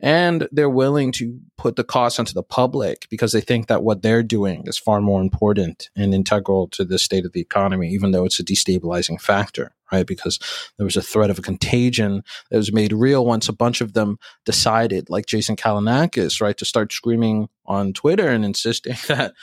and 0.00 0.48
they're 0.50 0.70
willing 0.70 1.12
to 1.12 1.38
put 1.56 1.76
the 1.76 1.84
cost 1.84 2.18
onto 2.18 2.32
the 2.32 2.42
public 2.42 3.06
because 3.10 3.32
they 3.32 3.40
think 3.40 3.66
that 3.66 3.82
what 3.82 4.02
they're 4.02 4.22
doing 4.22 4.64
is 4.66 4.78
far 4.78 5.00
more 5.00 5.20
important 5.20 5.90
and 5.94 6.14
integral 6.14 6.68
to 6.68 6.84
the 6.84 6.98
state 6.98 7.24
of 7.24 7.32
the 7.32 7.40
economy, 7.40 7.88
even 7.90 8.10
though 8.10 8.24
it's 8.24 8.40
a 8.40 8.44
destabilizing 8.44 9.20
factor, 9.20 9.72
right? 9.92 10.06
Because 10.06 10.38
there 10.78 10.84
was 10.84 10.96
a 10.96 11.02
threat 11.02 11.30
of 11.30 11.38
a 11.38 11.42
contagion 11.42 12.22
that 12.50 12.56
was 12.56 12.72
made 12.72 12.92
real 12.92 13.24
once 13.24 13.48
a 13.48 13.52
bunch 13.52 13.80
of 13.80 13.92
them 13.92 14.18
decided, 14.44 15.10
like 15.10 15.26
Jason 15.26 15.56
Calacanis, 15.56 16.40
right, 16.40 16.56
to 16.56 16.64
start 16.64 16.92
screaming 16.92 17.48
on 17.66 17.92
Twitter 17.92 18.28
and 18.28 18.44
insisting 18.44 18.96
that 19.08 19.34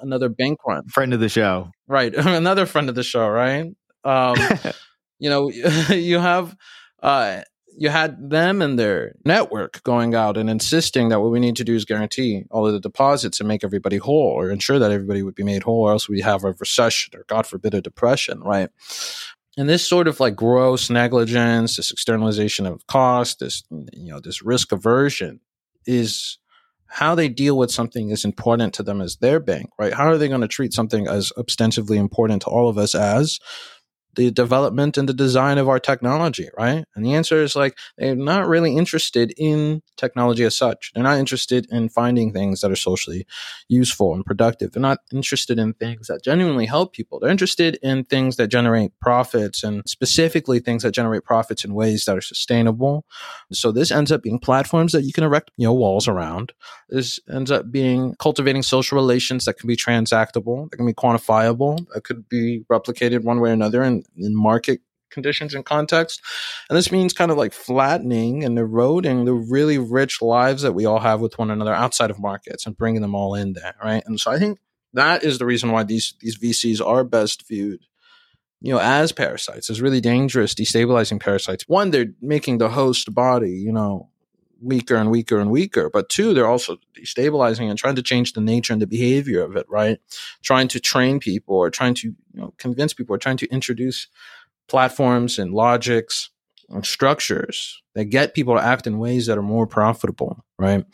another 0.00 0.28
bank 0.28 0.58
run. 0.66 0.88
Friend 0.88 1.12
of 1.14 1.20
the 1.20 1.28
show. 1.28 1.70
Right. 1.86 2.14
another 2.16 2.66
friend 2.66 2.88
of 2.88 2.94
the 2.94 3.02
show, 3.02 3.28
right? 3.28 3.66
Um, 4.04 4.36
you 5.18 5.30
know, 5.30 5.50
you 5.50 6.18
have 6.18 6.56
uh, 7.02 7.42
you 7.78 7.90
had 7.90 8.30
them 8.30 8.60
and 8.60 8.76
their 8.76 9.14
network 9.24 9.82
going 9.84 10.12
out 10.12 10.36
and 10.36 10.50
insisting 10.50 11.08
that 11.08 11.20
what 11.20 11.30
we 11.30 11.38
need 11.38 11.54
to 11.56 11.64
do 11.64 11.74
is 11.74 11.84
guarantee 11.84 12.42
all 12.50 12.66
of 12.66 12.72
the 12.72 12.80
deposits 12.80 13.38
and 13.38 13.48
make 13.48 13.62
everybody 13.62 13.98
whole 13.98 14.32
or 14.32 14.50
ensure 14.50 14.80
that 14.80 14.90
everybody 14.90 15.22
would 15.22 15.36
be 15.36 15.44
made 15.44 15.62
whole 15.62 15.82
or 15.82 15.92
else 15.92 16.08
we 16.08 16.20
have 16.20 16.42
a 16.44 16.52
recession 16.58 17.16
or 17.16 17.24
god 17.28 17.46
forbid 17.46 17.74
a 17.74 17.80
depression 17.80 18.40
right? 18.40 18.68
And 19.56 19.68
this 19.68 19.86
sort 19.86 20.06
of 20.06 20.20
like 20.20 20.34
gross 20.34 20.90
negligence 20.90 21.76
this 21.76 21.92
externalization 21.92 22.66
of 22.66 22.86
cost 22.88 23.38
this 23.38 23.62
you 23.92 24.10
know 24.12 24.20
this 24.20 24.42
risk 24.42 24.72
aversion 24.72 25.40
is 25.86 26.38
how 26.90 27.14
they 27.14 27.28
deal 27.28 27.56
with 27.56 27.70
something 27.70 28.10
as 28.10 28.24
important 28.24 28.72
to 28.74 28.82
them 28.82 29.00
as 29.00 29.16
their 29.16 29.38
bank 29.38 29.70
right? 29.78 29.94
How 29.94 30.08
are 30.08 30.18
they 30.18 30.28
going 30.28 30.40
to 30.40 30.48
treat 30.48 30.72
something 30.72 31.06
as 31.06 31.32
ostensibly 31.38 31.96
important 31.96 32.42
to 32.42 32.48
all 32.48 32.68
of 32.68 32.76
us 32.76 32.96
as 32.96 33.38
the 34.14 34.30
development 34.30 34.98
and 34.98 35.08
the 35.08 35.14
design 35.14 35.58
of 35.58 35.68
our 35.68 35.78
technology, 35.78 36.48
right? 36.56 36.84
And 36.94 37.04
the 37.04 37.14
answer 37.14 37.42
is 37.42 37.54
like 37.54 37.78
they're 37.96 38.16
not 38.16 38.48
really 38.48 38.76
interested 38.76 39.32
in 39.36 39.82
technology 39.96 40.44
as 40.44 40.56
such. 40.56 40.92
They're 40.94 41.04
not 41.04 41.18
interested 41.18 41.66
in 41.70 41.88
finding 41.88 42.32
things 42.32 42.60
that 42.60 42.70
are 42.70 42.76
socially 42.76 43.26
useful 43.68 44.14
and 44.14 44.24
productive. 44.24 44.72
They're 44.72 44.80
not 44.80 44.98
interested 45.12 45.58
in 45.58 45.74
things 45.74 46.08
that 46.08 46.24
genuinely 46.24 46.66
help 46.66 46.92
people. 46.92 47.20
They're 47.20 47.30
interested 47.30 47.78
in 47.82 48.04
things 48.04 48.36
that 48.36 48.48
generate 48.48 48.92
profits 49.00 49.62
and 49.62 49.82
specifically 49.86 50.58
things 50.58 50.82
that 50.82 50.92
generate 50.92 51.24
profits 51.24 51.64
in 51.64 51.74
ways 51.74 52.04
that 52.04 52.16
are 52.16 52.22
sustainable. 52.22 53.04
So 53.52 53.70
this 53.70 53.90
ends 53.90 54.10
up 54.10 54.22
being 54.22 54.38
platforms 54.38 54.92
that 54.92 55.02
you 55.02 55.12
can 55.12 55.24
erect, 55.24 55.50
you 55.56 55.66
know, 55.66 55.74
walls 55.74 56.08
around. 56.08 56.52
This 56.88 57.20
ends 57.30 57.50
up 57.50 57.70
being 57.70 58.14
cultivating 58.18 58.62
social 58.62 58.96
relations 58.96 59.44
that 59.44 59.58
can 59.58 59.68
be 59.68 59.76
transactable, 59.76 60.70
that 60.70 60.76
can 60.76 60.86
be 60.86 60.94
quantifiable, 60.94 61.86
that 61.94 62.04
could 62.04 62.28
be 62.28 62.64
replicated 62.70 63.22
one 63.22 63.40
way 63.40 63.50
or 63.50 63.52
another 63.52 63.82
and 63.82 63.97
in 64.16 64.36
market 64.36 64.80
conditions 65.10 65.54
and 65.54 65.64
context. 65.64 66.20
And 66.68 66.76
this 66.76 66.92
means 66.92 67.12
kind 67.12 67.30
of 67.30 67.38
like 67.38 67.52
flattening 67.52 68.44
and 68.44 68.58
eroding 68.58 69.24
the 69.24 69.32
really 69.32 69.78
rich 69.78 70.20
lives 70.20 70.62
that 70.62 70.74
we 70.74 70.84
all 70.84 71.00
have 71.00 71.20
with 71.20 71.38
one 71.38 71.50
another 71.50 71.72
outside 71.72 72.10
of 72.10 72.20
markets 72.20 72.66
and 72.66 72.76
bringing 72.76 73.00
them 73.00 73.14
all 73.14 73.34
in 73.34 73.54
there, 73.54 73.74
right? 73.82 74.02
And 74.06 74.20
so 74.20 74.30
I 74.30 74.38
think 74.38 74.58
That 74.94 75.22
is 75.24 75.38
the 75.38 75.46
reason 75.46 75.70
why 75.70 75.84
these 75.84 76.14
these 76.20 76.38
VCs 76.38 76.84
are 76.84 77.04
best 77.04 77.46
viewed 77.48 77.80
you 78.60 78.72
know, 78.72 78.80
as 78.80 79.12
parasites 79.12 79.70
is 79.70 79.80
really 79.80 80.00
dangerous, 80.00 80.54
destabilizing 80.54 81.20
parasites. 81.20 81.64
One, 81.68 81.90
they're 81.90 82.12
making 82.20 82.58
the 82.58 82.68
host 82.68 83.14
body, 83.14 83.52
you 83.52 83.72
know, 83.72 84.10
weaker 84.60 84.96
and 84.96 85.10
weaker 85.10 85.38
and 85.38 85.50
weaker. 85.50 85.90
But 85.90 86.08
two, 86.08 86.34
they're 86.34 86.48
also 86.48 86.78
destabilizing 86.94 87.68
and 87.68 87.78
trying 87.78 87.96
to 87.96 88.02
change 88.02 88.32
the 88.32 88.40
nature 88.40 88.72
and 88.72 88.82
the 88.82 88.86
behavior 88.86 89.42
of 89.42 89.56
it, 89.56 89.66
right? 89.68 89.98
Trying 90.42 90.68
to 90.68 90.80
train 90.80 91.20
people 91.20 91.56
or 91.56 91.70
trying 91.70 91.94
to, 91.94 92.08
you 92.08 92.40
know, 92.40 92.54
convince 92.58 92.94
people 92.94 93.14
or 93.14 93.18
trying 93.18 93.36
to 93.38 93.48
introduce 93.48 94.08
platforms 94.68 95.38
and 95.38 95.52
logics 95.52 96.30
and 96.68 96.84
structures 96.84 97.82
that 97.94 98.06
get 98.06 98.34
people 98.34 98.54
to 98.54 98.62
act 98.62 98.86
in 98.86 98.98
ways 98.98 99.26
that 99.26 99.38
are 99.38 99.42
more 99.42 99.66
profitable, 99.66 100.44
right? 100.58 100.84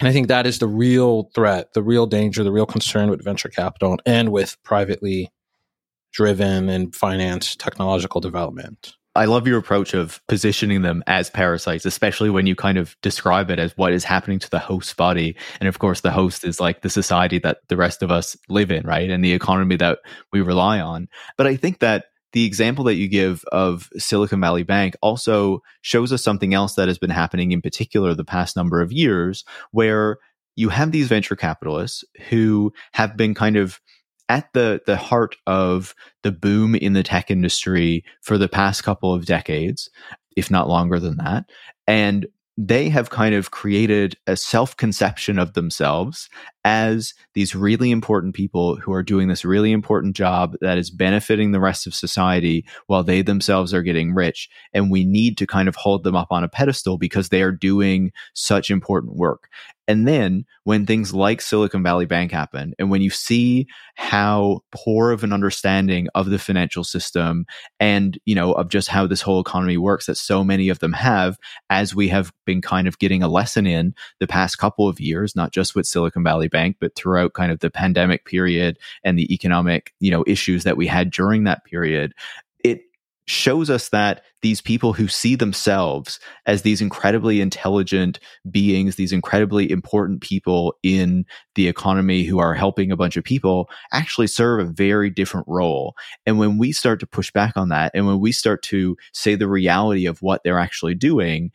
And 0.00 0.08
I 0.08 0.12
think 0.12 0.28
that 0.28 0.46
is 0.46 0.58
the 0.58 0.68
real 0.68 1.30
threat, 1.34 1.74
the 1.74 1.82
real 1.82 2.06
danger, 2.06 2.44
the 2.44 2.52
real 2.52 2.66
concern 2.66 3.10
with 3.10 3.24
venture 3.24 3.48
capital 3.48 3.98
and 4.06 4.30
with 4.30 4.56
privately 4.62 5.30
driven 6.12 6.68
and 6.68 6.94
financed 6.94 7.60
technological 7.60 8.20
development. 8.20 8.94
I 9.18 9.24
love 9.24 9.48
your 9.48 9.58
approach 9.58 9.94
of 9.94 10.20
positioning 10.28 10.82
them 10.82 11.02
as 11.08 11.28
parasites, 11.28 11.84
especially 11.84 12.30
when 12.30 12.46
you 12.46 12.54
kind 12.54 12.78
of 12.78 12.96
describe 13.02 13.50
it 13.50 13.58
as 13.58 13.76
what 13.76 13.92
is 13.92 14.04
happening 14.04 14.38
to 14.38 14.48
the 14.48 14.60
host 14.60 14.96
body. 14.96 15.34
And 15.58 15.68
of 15.68 15.80
course, 15.80 16.02
the 16.02 16.12
host 16.12 16.44
is 16.44 16.60
like 16.60 16.82
the 16.82 16.88
society 16.88 17.40
that 17.40 17.58
the 17.66 17.76
rest 17.76 18.04
of 18.04 18.12
us 18.12 18.36
live 18.48 18.70
in, 18.70 18.86
right? 18.86 19.10
And 19.10 19.24
the 19.24 19.32
economy 19.32 19.74
that 19.74 19.98
we 20.32 20.40
rely 20.40 20.78
on. 20.78 21.08
But 21.36 21.48
I 21.48 21.56
think 21.56 21.80
that 21.80 22.04
the 22.32 22.44
example 22.44 22.84
that 22.84 22.94
you 22.94 23.08
give 23.08 23.44
of 23.50 23.88
Silicon 23.96 24.40
Valley 24.40 24.62
Bank 24.62 24.94
also 25.02 25.62
shows 25.80 26.12
us 26.12 26.22
something 26.22 26.54
else 26.54 26.74
that 26.74 26.86
has 26.86 26.98
been 26.98 27.10
happening 27.10 27.50
in 27.50 27.60
particular 27.60 28.14
the 28.14 28.24
past 28.24 28.54
number 28.54 28.80
of 28.80 28.92
years, 28.92 29.44
where 29.72 30.18
you 30.54 30.68
have 30.68 30.92
these 30.92 31.08
venture 31.08 31.34
capitalists 31.34 32.04
who 32.28 32.72
have 32.92 33.16
been 33.16 33.34
kind 33.34 33.56
of 33.56 33.80
at 34.28 34.52
the 34.52 34.80
the 34.86 34.96
heart 34.96 35.36
of 35.46 35.94
the 36.22 36.32
boom 36.32 36.74
in 36.74 36.92
the 36.92 37.02
tech 37.02 37.30
industry 37.30 38.04
for 38.20 38.38
the 38.38 38.48
past 38.48 38.84
couple 38.84 39.12
of 39.12 39.26
decades, 39.26 39.90
if 40.36 40.50
not 40.50 40.68
longer 40.68 40.98
than 41.00 41.16
that. 41.18 41.44
And 41.86 42.26
they 42.60 42.88
have 42.88 43.08
kind 43.10 43.36
of 43.36 43.52
created 43.52 44.16
a 44.26 44.36
self 44.36 44.76
conception 44.76 45.38
of 45.38 45.52
themselves 45.52 46.28
as 46.64 47.14
these 47.34 47.54
really 47.54 47.92
important 47.92 48.34
people 48.34 48.74
who 48.76 48.92
are 48.92 49.04
doing 49.04 49.28
this 49.28 49.44
really 49.44 49.70
important 49.70 50.16
job 50.16 50.56
that 50.60 50.76
is 50.76 50.90
benefiting 50.90 51.52
the 51.52 51.60
rest 51.60 51.86
of 51.86 51.94
society 51.94 52.66
while 52.88 53.04
they 53.04 53.22
themselves 53.22 53.72
are 53.72 53.84
getting 53.84 54.12
rich. 54.12 54.50
And 54.74 54.90
we 54.90 55.04
need 55.04 55.38
to 55.38 55.46
kind 55.46 55.68
of 55.68 55.76
hold 55.76 56.02
them 56.02 56.16
up 56.16 56.28
on 56.32 56.42
a 56.42 56.48
pedestal 56.48 56.98
because 56.98 57.28
they 57.28 57.42
are 57.42 57.52
doing 57.52 58.10
such 58.34 58.72
important 58.72 59.16
work. 59.16 59.48
And 59.88 60.06
then 60.06 60.44
when 60.64 60.84
things 60.84 61.14
like 61.14 61.40
Silicon 61.40 61.82
Valley 61.82 62.04
Bank 62.04 62.30
happen, 62.30 62.74
and 62.78 62.90
when 62.90 63.00
you 63.00 63.08
see 63.08 63.66
how 63.96 64.60
poor 64.70 65.10
of 65.12 65.24
an 65.24 65.32
understanding 65.32 66.08
of 66.14 66.28
the 66.28 66.38
financial 66.38 66.84
system 66.84 67.46
and, 67.80 68.18
you 68.26 68.34
know, 68.34 68.52
of 68.52 68.68
just 68.68 68.88
how 68.88 69.06
this 69.06 69.22
whole 69.22 69.40
economy 69.40 69.78
works 69.78 70.04
that 70.04 70.16
so 70.16 70.44
many 70.44 70.68
of 70.68 70.80
them 70.80 70.92
have, 70.92 71.38
as 71.70 71.94
we 71.94 72.08
have 72.08 72.32
been 72.44 72.60
kind 72.60 72.86
of 72.86 72.98
getting 72.98 73.22
a 73.22 73.28
lesson 73.28 73.66
in 73.66 73.94
the 74.20 74.26
past 74.26 74.58
couple 74.58 74.86
of 74.86 75.00
years, 75.00 75.34
not 75.34 75.52
just 75.52 75.74
with 75.74 75.86
Silicon 75.86 76.22
Valley 76.22 76.48
Bank, 76.48 76.76
but 76.78 76.94
throughout 76.94 77.32
kind 77.32 77.50
of 77.50 77.60
the 77.60 77.70
pandemic 77.70 78.26
period 78.26 78.78
and 79.04 79.18
the 79.18 79.32
economic, 79.32 79.94
you 80.00 80.10
know, 80.10 80.22
issues 80.26 80.64
that 80.64 80.76
we 80.76 80.86
had 80.86 81.10
during 81.10 81.44
that 81.44 81.64
period, 81.64 82.12
shows 83.28 83.68
us 83.68 83.90
that 83.90 84.22
these 84.42 84.60
people 84.60 84.92
who 84.92 85.08
see 85.08 85.34
themselves 85.34 86.18
as 86.46 86.62
these 86.62 86.80
incredibly 86.80 87.40
intelligent 87.40 88.18
beings, 88.50 88.96
these 88.96 89.12
incredibly 89.12 89.70
important 89.70 90.20
people 90.22 90.74
in 90.82 91.24
the 91.54 91.68
economy 91.68 92.24
who 92.24 92.38
are 92.38 92.54
helping 92.54 92.90
a 92.90 92.96
bunch 92.96 93.16
of 93.16 93.24
people, 93.24 93.68
actually 93.92 94.26
serve 94.26 94.60
a 94.60 94.72
very 94.72 95.10
different 95.10 95.46
role. 95.48 95.94
And 96.26 96.38
when 96.38 96.58
we 96.58 96.72
start 96.72 97.00
to 97.00 97.06
push 97.06 97.30
back 97.30 97.56
on 97.56 97.68
that, 97.68 97.92
and 97.94 98.06
when 98.06 98.20
we 98.20 98.32
start 98.32 98.62
to 98.64 98.96
say 99.12 99.34
the 99.34 99.48
reality 99.48 100.06
of 100.06 100.22
what 100.22 100.42
they're 100.44 100.58
actually 100.58 100.94
doing, 100.94 101.50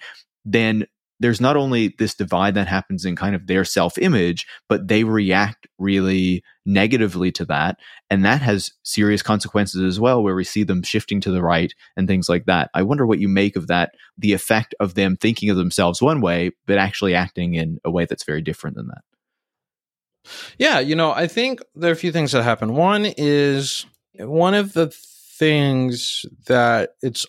then 0.45 0.85
there's 1.23 1.39
not 1.39 1.55
only 1.55 1.95
this 1.99 2.13
divide 2.13 2.53
that 2.55 2.67
happens 2.67 3.05
in 3.05 3.15
kind 3.15 3.33
of 3.33 3.47
their 3.47 3.63
self 3.63 3.97
image, 3.97 4.45
but 4.67 4.89
they 4.89 5.05
react 5.05 5.67
really 5.79 6.43
negatively 6.65 7.31
to 7.31 7.45
that. 7.45 7.77
And 8.09 8.25
that 8.25 8.41
has 8.41 8.73
serious 8.83 9.23
consequences 9.23 9.81
as 9.81 10.01
well, 10.01 10.21
where 10.21 10.35
we 10.35 10.43
see 10.43 10.63
them 10.63 10.83
shifting 10.83 11.21
to 11.21 11.31
the 11.31 11.41
right 11.41 11.73
and 11.95 12.09
things 12.09 12.27
like 12.27 12.45
that. 12.47 12.69
I 12.73 12.81
wonder 12.83 13.05
what 13.05 13.19
you 13.19 13.29
make 13.29 13.55
of 13.55 13.67
that, 13.67 13.93
the 14.17 14.33
effect 14.33 14.75
of 14.81 14.95
them 14.95 15.15
thinking 15.15 15.49
of 15.49 15.55
themselves 15.55 16.01
one 16.01 16.19
way, 16.19 16.51
but 16.67 16.77
actually 16.77 17.15
acting 17.15 17.53
in 17.53 17.79
a 17.85 17.89
way 17.89 18.03
that's 18.03 18.25
very 18.25 18.41
different 18.41 18.75
than 18.75 18.87
that. 18.87 20.29
Yeah, 20.57 20.81
you 20.81 20.93
know, 20.93 21.13
I 21.13 21.27
think 21.27 21.61
there 21.73 21.89
are 21.89 21.93
a 21.93 21.95
few 21.95 22.11
things 22.11 22.33
that 22.33 22.43
happen. 22.43 22.75
One 22.75 23.05
is 23.05 23.85
one 24.19 24.55
of 24.55 24.73
the 24.73 24.87
things 24.87 26.25
that 26.47 26.95
it's 27.01 27.25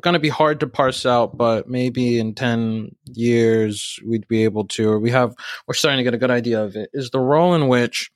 going 0.00 0.14
to 0.14 0.20
be 0.20 0.28
hard 0.28 0.60
to 0.60 0.66
parse 0.66 1.04
out, 1.04 1.36
but 1.36 1.68
maybe 1.68 2.18
in 2.18 2.34
10 2.34 2.94
years 3.04 3.98
we'd 4.06 4.26
be 4.28 4.44
able 4.44 4.66
to, 4.68 4.90
or 4.90 4.98
we 4.98 5.10
have, 5.10 5.34
we're 5.66 5.74
starting 5.74 5.98
to 5.98 6.04
get 6.04 6.14
a 6.14 6.18
good 6.18 6.30
idea 6.30 6.62
of 6.62 6.76
it, 6.76 6.90
is 6.92 7.10
the 7.10 7.20
role 7.20 7.54
in 7.54 7.68
which 7.68 8.10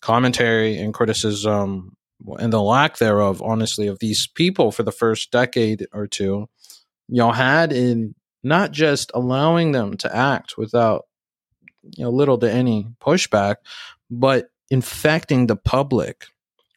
commentary 0.00 0.78
and 0.78 0.94
criticism 0.94 1.96
and 2.38 2.52
the 2.52 2.60
lack 2.60 2.98
thereof, 2.98 3.42
honestly, 3.42 3.86
of 3.86 3.98
these 3.98 4.26
people 4.26 4.72
for 4.72 4.82
the 4.82 4.92
first 4.92 5.30
decade 5.30 5.86
or 5.92 6.06
two, 6.06 6.48
you 7.08 7.16
know, 7.16 7.32
had 7.32 7.72
in 7.72 8.14
not 8.42 8.72
just 8.72 9.10
allowing 9.14 9.72
them 9.72 9.96
to 9.98 10.14
act 10.14 10.56
without, 10.56 11.06
you 11.96 12.04
know, 12.04 12.10
little 12.10 12.38
to 12.38 12.50
any 12.50 12.86
pushback, 13.00 13.56
but 14.10 14.50
infecting 14.70 15.46
the 15.46 15.56
public 15.56 16.26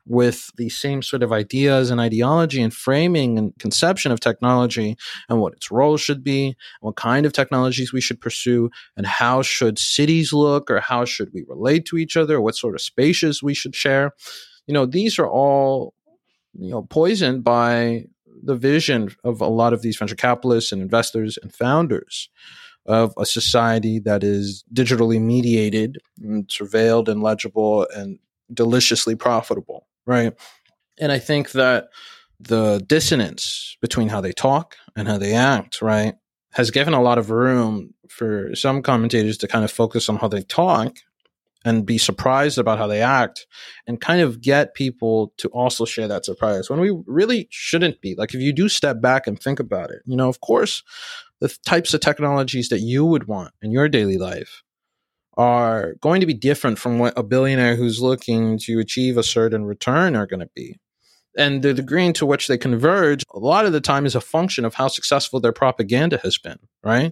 with 0.05 0.51
the 0.57 0.69
same 0.69 1.01
sort 1.01 1.23
of 1.23 1.31
ideas 1.31 1.89
and 1.89 2.01
ideology 2.01 2.61
and 2.61 2.73
framing 2.73 3.37
and 3.37 3.57
conception 3.59 4.11
of 4.11 4.19
technology 4.19 4.97
and 5.29 5.39
what 5.39 5.53
its 5.53 5.71
role 5.71 5.97
should 5.97 6.23
be, 6.23 6.55
what 6.81 6.95
kind 6.95 7.25
of 7.25 7.33
technologies 7.33 7.93
we 7.93 8.01
should 8.01 8.19
pursue, 8.19 8.69
and 8.97 9.05
how 9.05 9.41
should 9.41 9.79
cities 9.79 10.33
look 10.33 10.69
or 10.69 10.79
how 10.79 11.05
should 11.05 11.31
we 11.33 11.43
relate 11.47 11.85
to 11.85 11.97
each 11.97 12.17
other, 12.17 12.41
what 12.41 12.55
sort 12.55 12.75
of 12.75 12.81
spaces 12.81 13.41
we 13.41 13.53
should 13.53 13.75
share. 13.75 14.11
You 14.67 14.73
know, 14.73 14.85
these 14.85 15.17
are 15.19 15.27
all 15.27 15.93
you 16.53 16.69
know 16.69 16.83
poisoned 16.83 17.43
by 17.43 18.05
the 18.43 18.55
vision 18.55 19.15
of 19.23 19.39
a 19.39 19.47
lot 19.47 19.73
of 19.73 19.81
these 19.81 19.97
venture 19.97 20.15
capitalists 20.15 20.71
and 20.71 20.81
investors 20.81 21.37
and 21.41 21.53
founders 21.53 22.29
of 22.85 23.13
a 23.17 23.25
society 23.25 23.99
that 23.99 24.23
is 24.23 24.65
digitally 24.73 25.21
mediated 25.21 25.97
and 26.21 26.47
surveilled 26.49 27.07
and 27.07 27.23
legible 27.23 27.87
and 27.95 28.19
deliciously 28.53 29.15
profitable 29.15 29.87
right? 30.05 30.33
And 30.99 31.11
I 31.11 31.19
think 31.19 31.51
that 31.51 31.89
the 32.39 32.83
dissonance 32.85 33.77
between 33.81 34.09
how 34.09 34.21
they 34.21 34.31
talk 34.31 34.75
and 34.95 35.07
how 35.07 35.17
they 35.17 35.33
act, 35.33 35.81
right, 35.81 36.15
has 36.53 36.71
given 36.71 36.93
a 36.93 37.01
lot 37.01 37.17
of 37.17 37.29
room 37.29 37.93
for 38.09 38.53
some 38.55 38.81
commentators 38.81 39.37
to 39.39 39.47
kind 39.47 39.63
of 39.63 39.71
focus 39.71 40.09
on 40.09 40.17
how 40.17 40.27
they 40.27 40.43
talk 40.43 40.97
and 41.65 41.85
be 41.85 41.97
surprised 41.97 42.57
about 42.57 42.77
how 42.77 42.87
they 42.87 43.01
act 43.01 43.47
and 43.87 44.01
kind 44.01 44.21
of 44.21 44.41
get 44.41 44.73
people 44.73 45.33
to 45.37 45.47
also 45.49 45.85
share 45.85 46.07
that 46.07 46.25
surprise 46.25 46.69
when 46.69 46.79
we 46.79 46.91
really 47.07 47.47
shouldn't 47.49 48.01
be. 48.01 48.15
Like, 48.15 48.33
if 48.33 48.41
you 48.41 48.51
do 48.53 48.67
step 48.67 49.01
back 49.01 49.27
and 49.27 49.39
think 49.39 49.59
about 49.59 49.89
it, 49.89 50.01
you 50.05 50.17
know, 50.17 50.27
of 50.27 50.41
course, 50.41 50.83
the 51.39 51.47
types 51.65 51.93
of 51.93 52.01
technologies 52.01 52.69
that 52.69 52.79
you 52.79 53.05
would 53.05 53.27
want 53.27 53.53
in 53.61 53.71
your 53.71 53.87
daily 53.87 54.17
life 54.17 54.63
are 55.37 55.95
going 56.01 56.21
to 56.21 56.27
be 56.27 56.33
different 56.33 56.77
from 56.77 56.99
what 56.99 57.13
a 57.17 57.23
billionaire 57.23 57.75
who's 57.75 58.01
looking 58.01 58.57
to 58.59 58.79
achieve 58.79 59.17
a 59.17 59.23
certain 59.23 59.65
return 59.65 60.15
are 60.15 60.27
going 60.27 60.39
to 60.39 60.49
be. 60.55 60.79
And 61.35 61.63
the 61.63 61.73
degree 61.73 62.11
to 62.13 62.25
which 62.25 62.47
they 62.47 62.57
converge, 62.57 63.23
a 63.33 63.39
lot 63.39 63.65
of 63.65 63.73
the 63.73 63.81
time 63.81 64.05
is 64.05 64.13
a 64.13 64.21
function 64.21 64.65
of 64.65 64.75
how 64.75 64.87
successful 64.87 65.39
their 65.39 65.51
propaganda 65.51 66.19
has 66.21 66.37
been, 66.37 66.59
right? 66.83 67.11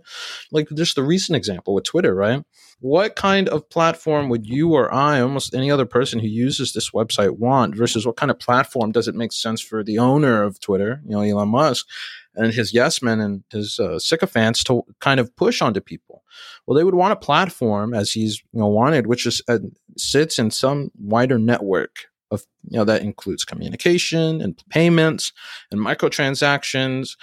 Like 0.51 0.67
just 0.75 0.95
the 0.95 1.03
recent 1.03 1.35
example 1.35 1.73
with 1.73 1.85
Twitter, 1.85 2.13
right? 2.13 2.43
What 2.81 3.15
kind 3.15 3.49
of 3.49 3.69
platform 3.69 4.29
would 4.29 4.45
you 4.45 4.73
or 4.73 4.93
I, 4.93 5.21
almost 5.21 5.55
any 5.55 5.71
other 5.71 5.85
person 5.85 6.19
who 6.19 6.27
uses 6.27 6.73
this 6.73 6.91
website, 6.91 7.39
want 7.39 7.75
versus 7.75 8.05
what 8.05 8.15
kind 8.15 8.29
of 8.29 8.37
platform 8.37 8.91
does 8.91 9.07
it 9.07 9.15
make 9.15 9.31
sense 9.33 9.59
for 9.59 9.83
the 9.83 9.97
owner 9.97 10.43
of 10.43 10.59
Twitter, 10.59 11.01
you 11.05 11.11
know, 11.11 11.21
Elon 11.21 11.49
Musk, 11.49 11.87
and 12.35 12.53
his 12.53 12.73
yes 12.73 13.01
men 13.01 13.19
and 13.19 13.43
his 13.51 13.79
uh, 13.79 13.99
sycophants 13.99 14.63
to 14.65 14.83
kind 14.99 15.19
of 15.19 15.35
push 15.35 15.61
onto 15.61 15.81
people. 15.81 16.23
Well, 16.65 16.77
they 16.77 16.83
would 16.83 16.95
want 16.95 17.13
a 17.13 17.17
platform, 17.17 17.93
as 17.93 18.11
he's 18.11 18.41
you 18.53 18.59
know 18.59 18.67
wanted, 18.67 19.07
which 19.07 19.25
is 19.25 19.41
uh, 19.47 19.59
sits 19.97 20.39
in 20.39 20.51
some 20.51 20.91
wider 20.97 21.37
network 21.37 22.07
of 22.31 22.43
you 22.69 22.77
know 22.77 22.85
that 22.85 23.01
includes 23.01 23.43
communication 23.43 24.41
and 24.41 24.61
payments 24.69 25.33
and 25.71 25.81
microtransactions, 25.81 27.17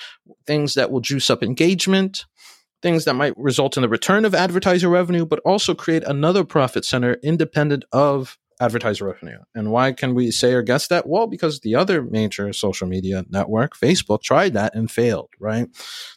things 0.46 0.74
that 0.74 0.90
will 0.90 1.00
juice 1.00 1.30
up 1.30 1.42
engagement, 1.42 2.26
things 2.82 3.04
that 3.04 3.14
might 3.14 3.36
result 3.36 3.76
in 3.76 3.82
the 3.82 3.88
return 3.88 4.24
of 4.24 4.34
advertiser 4.34 4.88
revenue, 4.88 5.24
but 5.24 5.40
also 5.40 5.74
create 5.74 6.04
another 6.04 6.44
profit 6.44 6.84
center 6.84 7.14
independent 7.22 7.84
of 7.92 8.38
advertiser 8.60 9.04
revenue. 9.06 9.38
And 9.54 9.70
why 9.70 9.92
can 9.92 10.14
we 10.14 10.30
say 10.30 10.52
or 10.52 10.62
guess 10.62 10.88
that? 10.88 11.06
Well, 11.06 11.26
because 11.26 11.60
the 11.60 11.74
other 11.74 12.02
major 12.02 12.52
social 12.52 12.86
media 12.86 13.24
network, 13.28 13.76
Facebook, 13.76 14.22
tried 14.22 14.54
that 14.54 14.74
and 14.74 14.90
failed, 14.90 15.30
right? 15.38 15.68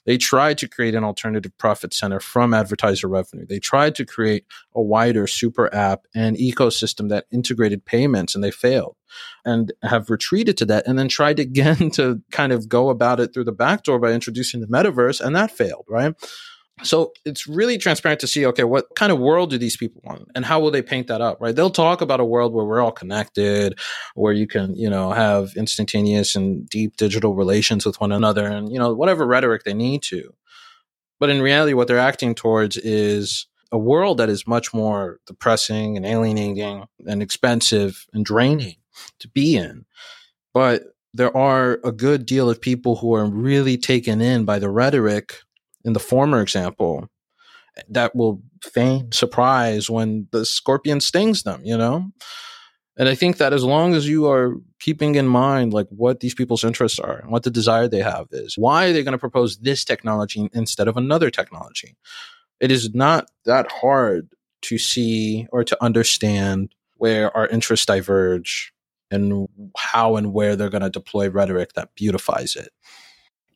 They 0.05 0.17
tried 0.17 0.57
to 0.59 0.67
create 0.67 0.95
an 0.95 1.03
alternative 1.03 1.55
profit 1.57 1.93
center 1.93 2.19
from 2.19 2.53
advertiser 2.53 3.07
revenue. 3.07 3.45
They 3.45 3.59
tried 3.59 3.95
to 3.95 4.05
create 4.05 4.45
a 4.75 4.81
wider 4.81 5.27
super 5.27 5.73
app 5.73 6.07
and 6.15 6.35
ecosystem 6.37 7.09
that 7.09 7.25
integrated 7.31 7.85
payments 7.85 8.33
and 8.33 8.43
they 8.43 8.51
failed 8.51 8.95
and 9.45 9.73
have 9.83 10.09
retreated 10.09 10.57
to 10.57 10.65
that 10.65 10.87
and 10.87 10.97
then 10.97 11.07
tried 11.07 11.39
again 11.39 11.91
to 11.91 12.21
kind 12.31 12.51
of 12.51 12.69
go 12.69 12.89
about 12.89 13.19
it 13.19 13.33
through 13.33 13.43
the 13.43 13.51
back 13.51 13.83
door 13.83 13.99
by 13.99 14.11
introducing 14.11 14.61
the 14.61 14.67
metaverse 14.67 15.21
and 15.21 15.35
that 15.35 15.51
failed, 15.51 15.85
right? 15.89 16.15
So 16.83 17.13
it's 17.25 17.47
really 17.47 17.77
transparent 17.77 18.19
to 18.21 18.27
see, 18.27 18.45
okay, 18.47 18.63
what 18.63 18.87
kind 18.95 19.11
of 19.11 19.19
world 19.19 19.49
do 19.51 19.57
these 19.57 19.77
people 19.77 20.01
want 20.03 20.27
and 20.35 20.45
how 20.45 20.59
will 20.59 20.71
they 20.71 20.81
paint 20.81 21.07
that 21.07 21.21
up, 21.21 21.39
right? 21.39 21.55
They'll 21.55 21.69
talk 21.69 22.01
about 22.01 22.19
a 22.19 22.25
world 22.25 22.53
where 22.53 22.65
we're 22.65 22.81
all 22.81 22.91
connected, 22.91 23.79
where 24.15 24.33
you 24.33 24.47
can, 24.47 24.75
you 24.75 24.89
know, 24.89 25.11
have 25.11 25.51
instantaneous 25.55 26.35
and 26.35 26.67
deep 26.67 26.97
digital 26.97 27.35
relations 27.35 27.85
with 27.85 28.01
one 28.01 28.11
another 28.11 28.45
and, 28.45 28.71
you 28.71 28.79
know, 28.79 28.93
whatever 28.93 29.25
rhetoric 29.25 29.63
they 29.63 29.73
need 29.73 30.01
to. 30.03 30.33
But 31.19 31.29
in 31.29 31.41
reality, 31.41 31.73
what 31.73 31.87
they're 31.87 31.99
acting 31.99 32.33
towards 32.33 32.77
is 32.77 33.47
a 33.71 33.77
world 33.77 34.17
that 34.17 34.29
is 34.29 34.47
much 34.47 34.73
more 34.73 35.19
depressing 35.27 35.95
and 35.95 36.05
alienating 36.05 36.85
and 37.07 37.21
expensive 37.21 38.05
and 38.11 38.25
draining 38.25 38.77
to 39.19 39.27
be 39.27 39.55
in. 39.55 39.85
But 40.53 40.83
there 41.13 41.35
are 41.35 41.79
a 41.83 41.91
good 41.91 42.25
deal 42.25 42.49
of 42.49 42.59
people 42.59 42.95
who 42.95 43.13
are 43.13 43.29
really 43.29 43.77
taken 43.77 44.19
in 44.19 44.45
by 44.45 44.59
the 44.59 44.69
rhetoric 44.69 45.35
in 45.85 45.93
the 45.93 45.99
former 45.99 46.41
example 46.41 47.07
that 47.89 48.15
will 48.15 48.41
feign 48.61 49.11
surprise 49.11 49.89
when 49.89 50.27
the 50.31 50.45
scorpion 50.45 50.99
stings 50.99 51.43
them, 51.43 51.61
you 51.63 51.77
know? 51.77 52.11
And 52.97 53.07
I 53.07 53.15
think 53.15 53.37
that 53.37 53.53
as 53.53 53.63
long 53.63 53.93
as 53.93 54.07
you 54.07 54.29
are 54.29 54.55
keeping 54.79 55.15
in 55.15 55.27
mind 55.27 55.73
like 55.73 55.87
what 55.89 56.19
these 56.19 56.35
people's 56.35 56.63
interests 56.63 56.99
are 56.99 57.19
and 57.19 57.31
what 57.31 57.43
the 57.43 57.49
desire 57.49 57.87
they 57.87 58.01
have 58.01 58.27
is, 58.31 58.57
why 58.57 58.87
are 58.87 58.93
they 58.93 59.03
going 59.03 59.13
to 59.13 59.17
propose 59.17 59.57
this 59.57 59.85
technology 59.85 60.49
instead 60.53 60.87
of 60.87 60.97
another 60.97 61.29
technology? 61.29 61.95
It 62.59 62.71
is 62.71 62.93
not 62.93 63.29
that 63.45 63.71
hard 63.71 64.29
to 64.63 64.77
see 64.77 65.47
or 65.51 65.63
to 65.63 65.83
understand 65.83 66.75
where 66.95 67.35
our 67.35 67.47
interests 67.47 67.85
diverge 67.85 68.73
and 69.09 69.47
how 69.77 70.15
and 70.15 70.33
where 70.33 70.55
they're 70.55 70.69
going 70.69 70.83
to 70.83 70.89
deploy 70.89 71.29
rhetoric 71.29 71.73
that 71.73 71.95
beautifies 71.95 72.55
it. 72.55 72.69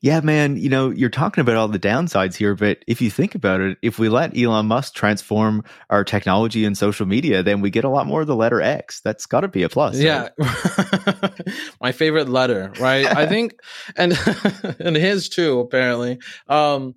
Yeah, 0.02 0.20
man, 0.22 0.58
you 0.58 0.70
know, 0.70 0.92
you're 0.92 1.10
talking 1.10 1.42
about 1.42 1.56
all 1.56 1.68
the 1.68 1.80
downsides 1.80 2.36
here, 2.36 2.54
but 2.54 2.84
if 2.86 3.02
you 3.02 3.10
think 3.10 3.34
about 3.34 3.62
it, 3.62 3.78
if 3.82 3.98
we 3.98 4.10
let 4.10 4.38
Elon 4.38 4.68
Musk 4.68 4.94
transform 4.94 5.64
our 5.90 6.04
technology 6.04 6.64
and 6.66 6.78
social 6.78 7.06
media, 7.06 7.42
then 7.42 7.62
we 7.62 7.70
get 7.70 7.86
a 7.86 7.90
lot 7.90 8.06
more 8.06 8.22
of 8.22 8.28
the 8.28 8.36
letter 8.36 8.62
X. 8.62 9.02
That's 9.02 9.26
got 9.26 9.42
to 9.42 9.48
be 9.48 9.64
a 9.64 9.70
plus. 9.70 9.98
Yeah. 9.98 10.30
Right? 10.38 11.32
My 11.82 11.92
favorite 11.92 12.30
letter, 12.30 12.72
right? 12.80 13.06
I 13.06 13.26
think 13.26 13.60
and 13.98 14.14
and 14.80 14.96
his 14.96 15.30
too 15.30 15.60
apparently. 15.60 16.20
Um 16.48 16.96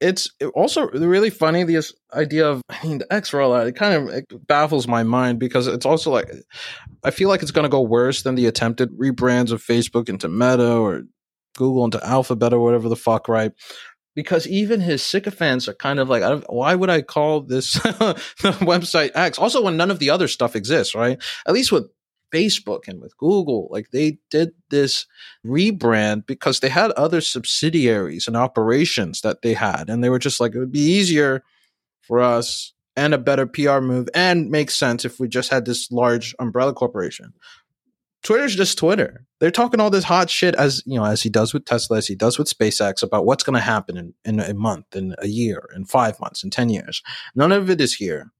it's 0.00 0.30
also 0.56 0.88
really 0.88 1.30
funny 1.30 1.62
this 1.62 1.94
idea 2.12 2.48
of 2.48 2.60
I 2.68 2.84
mean 2.86 2.98
the 2.98 3.12
X 3.12 3.30
rollout. 3.30 3.68
It 3.68 3.76
kind 3.76 3.94
of 3.94 4.08
it 4.08 4.46
baffles 4.48 4.88
my 4.88 5.04
mind 5.04 5.38
because 5.38 5.68
it's 5.68 5.86
also 5.86 6.10
like 6.10 6.28
I 7.04 7.12
feel 7.12 7.28
like 7.28 7.42
it's 7.42 7.52
going 7.52 7.64
to 7.64 7.68
go 7.68 7.82
worse 7.82 8.22
than 8.22 8.34
the 8.34 8.46
attempted 8.46 8.90
rebrands 8.98 9.52
of 9.52 9.62
Facebook 9.62 10.08
into 10.08 10.28
Meta 10.28 10.72
or 10.76 11.04
Google 11.56 11.84
into 11.84 12.04
Alphabet 12.06 12.52
or 12.52 12.60
whatever 12.60 12.88
the 12.88 12.96
fuck, 12.96 13.28
right? 13.28 13.52
Because 14.14 14.46
even 14.46 14.80
his 14.80 15.02
sycophants 15.02 15.68
are 15.68 15.74
kind 15.74 15.98
of 15.98 16.08
like, 16.08 16.22
why 16.48 16.74
would 16.74 16.90
I 16.90 17.00
call 17.02 17.40
this 17.40 17.76
website 17.76 19.10
X? 19.14 19.38
Also, 19.38 19.62
when 19.62 19.76
none 19.76 19.90
of 19.90 19.98
the 19.98 20.10
other 20.10 20.28
stuff 20.28 20.54
exists, 20.54 20.94
right? 20.94 21.22
At 21.46 21.54
least 21.54 21.72
with 21.72 21.90
Facebook 22.32 22.88
and 22.88 23.00
with 23.00 23.16
Google, 23.16 23.68
like 23.70 23.90
they 23.90 24.18
did 24.30 24.52
this 24.70 25.06
rebrand 25.46 26.26
because 26.26 26.60
they 26.60 26.68
had 26.68 26.90
other 26.92 27.20
subsidiaries 27.20 28.26
and 28.26 28.36
operations 28.36 29.20
that 29.20 29.42
they 29.42 29.54
had. 29.54 29.88
And 29.88 30.02
they 30.02 30.10
were 30.10 30.18
just 30.18 30.40
like, 30.40 30.54
it 30.54 30.58
would 30.58 30.72
be 30.72 30.80
easier 30.80 31.42
for 32.02 32.20
us 32.20 32.72
and 32.96 33.14
a 33.14 33.18
better 33.18 33.46
PR 33.46 33.80
move 33.80 34.08
and 34.14 34.50
makes 34.50 34.76
sense 34.76 35.04
if 35.04 35.18
we 35.18 35.28
just 35.28 35.50
had 35.50 35.64
this 35.64 35.90
large 35.90 36.34
umbrella 36.38 36.74
corporation. 36.74 37.32
Twitter's 38.22 38.54
just 38.54 38.78
Twitter. 38.78 39.26
They're 39.40 39.50
talking 39.50 39.80
all 39.80 39.90
this 39.90 40.04
hot 40.04 40.30
shit 40.30 40.54
as 40.54 40.82
you 40.86 40.98
know, 40.98 41.04
as 41.04 41.22
he 41.22 41.28
does 41.28 41.52
with 41.52 41.64
Tesla, 41.64 41.98
as 41.98 42.06
he 42.06 42.14
does 42.14 42.38
with 42.38 42.48
SpaceX 42.48 43.02
about 43.02 43.26
what's 43.26 43.42
going 43.42 43.54
to 43.54 43.60
happen 43.60 43.96
in, 43.96 44.14
in 44.24 44.40
a 44.40 44.54
month, 44.54 44.94
in 44.94 45.14
a 45.18 45.26
year, 45.26 45.68
in 45.74 45.84
five 45.84 46.18
months, 46.20 46.44
in 46.44 46.50
ten 46.50 46.68
years. 46.68 47.02
None 47.34 47.50
of 47.50 47.68
it 47.68 47.80
is 47.80 47.94
here, 47.94 48.30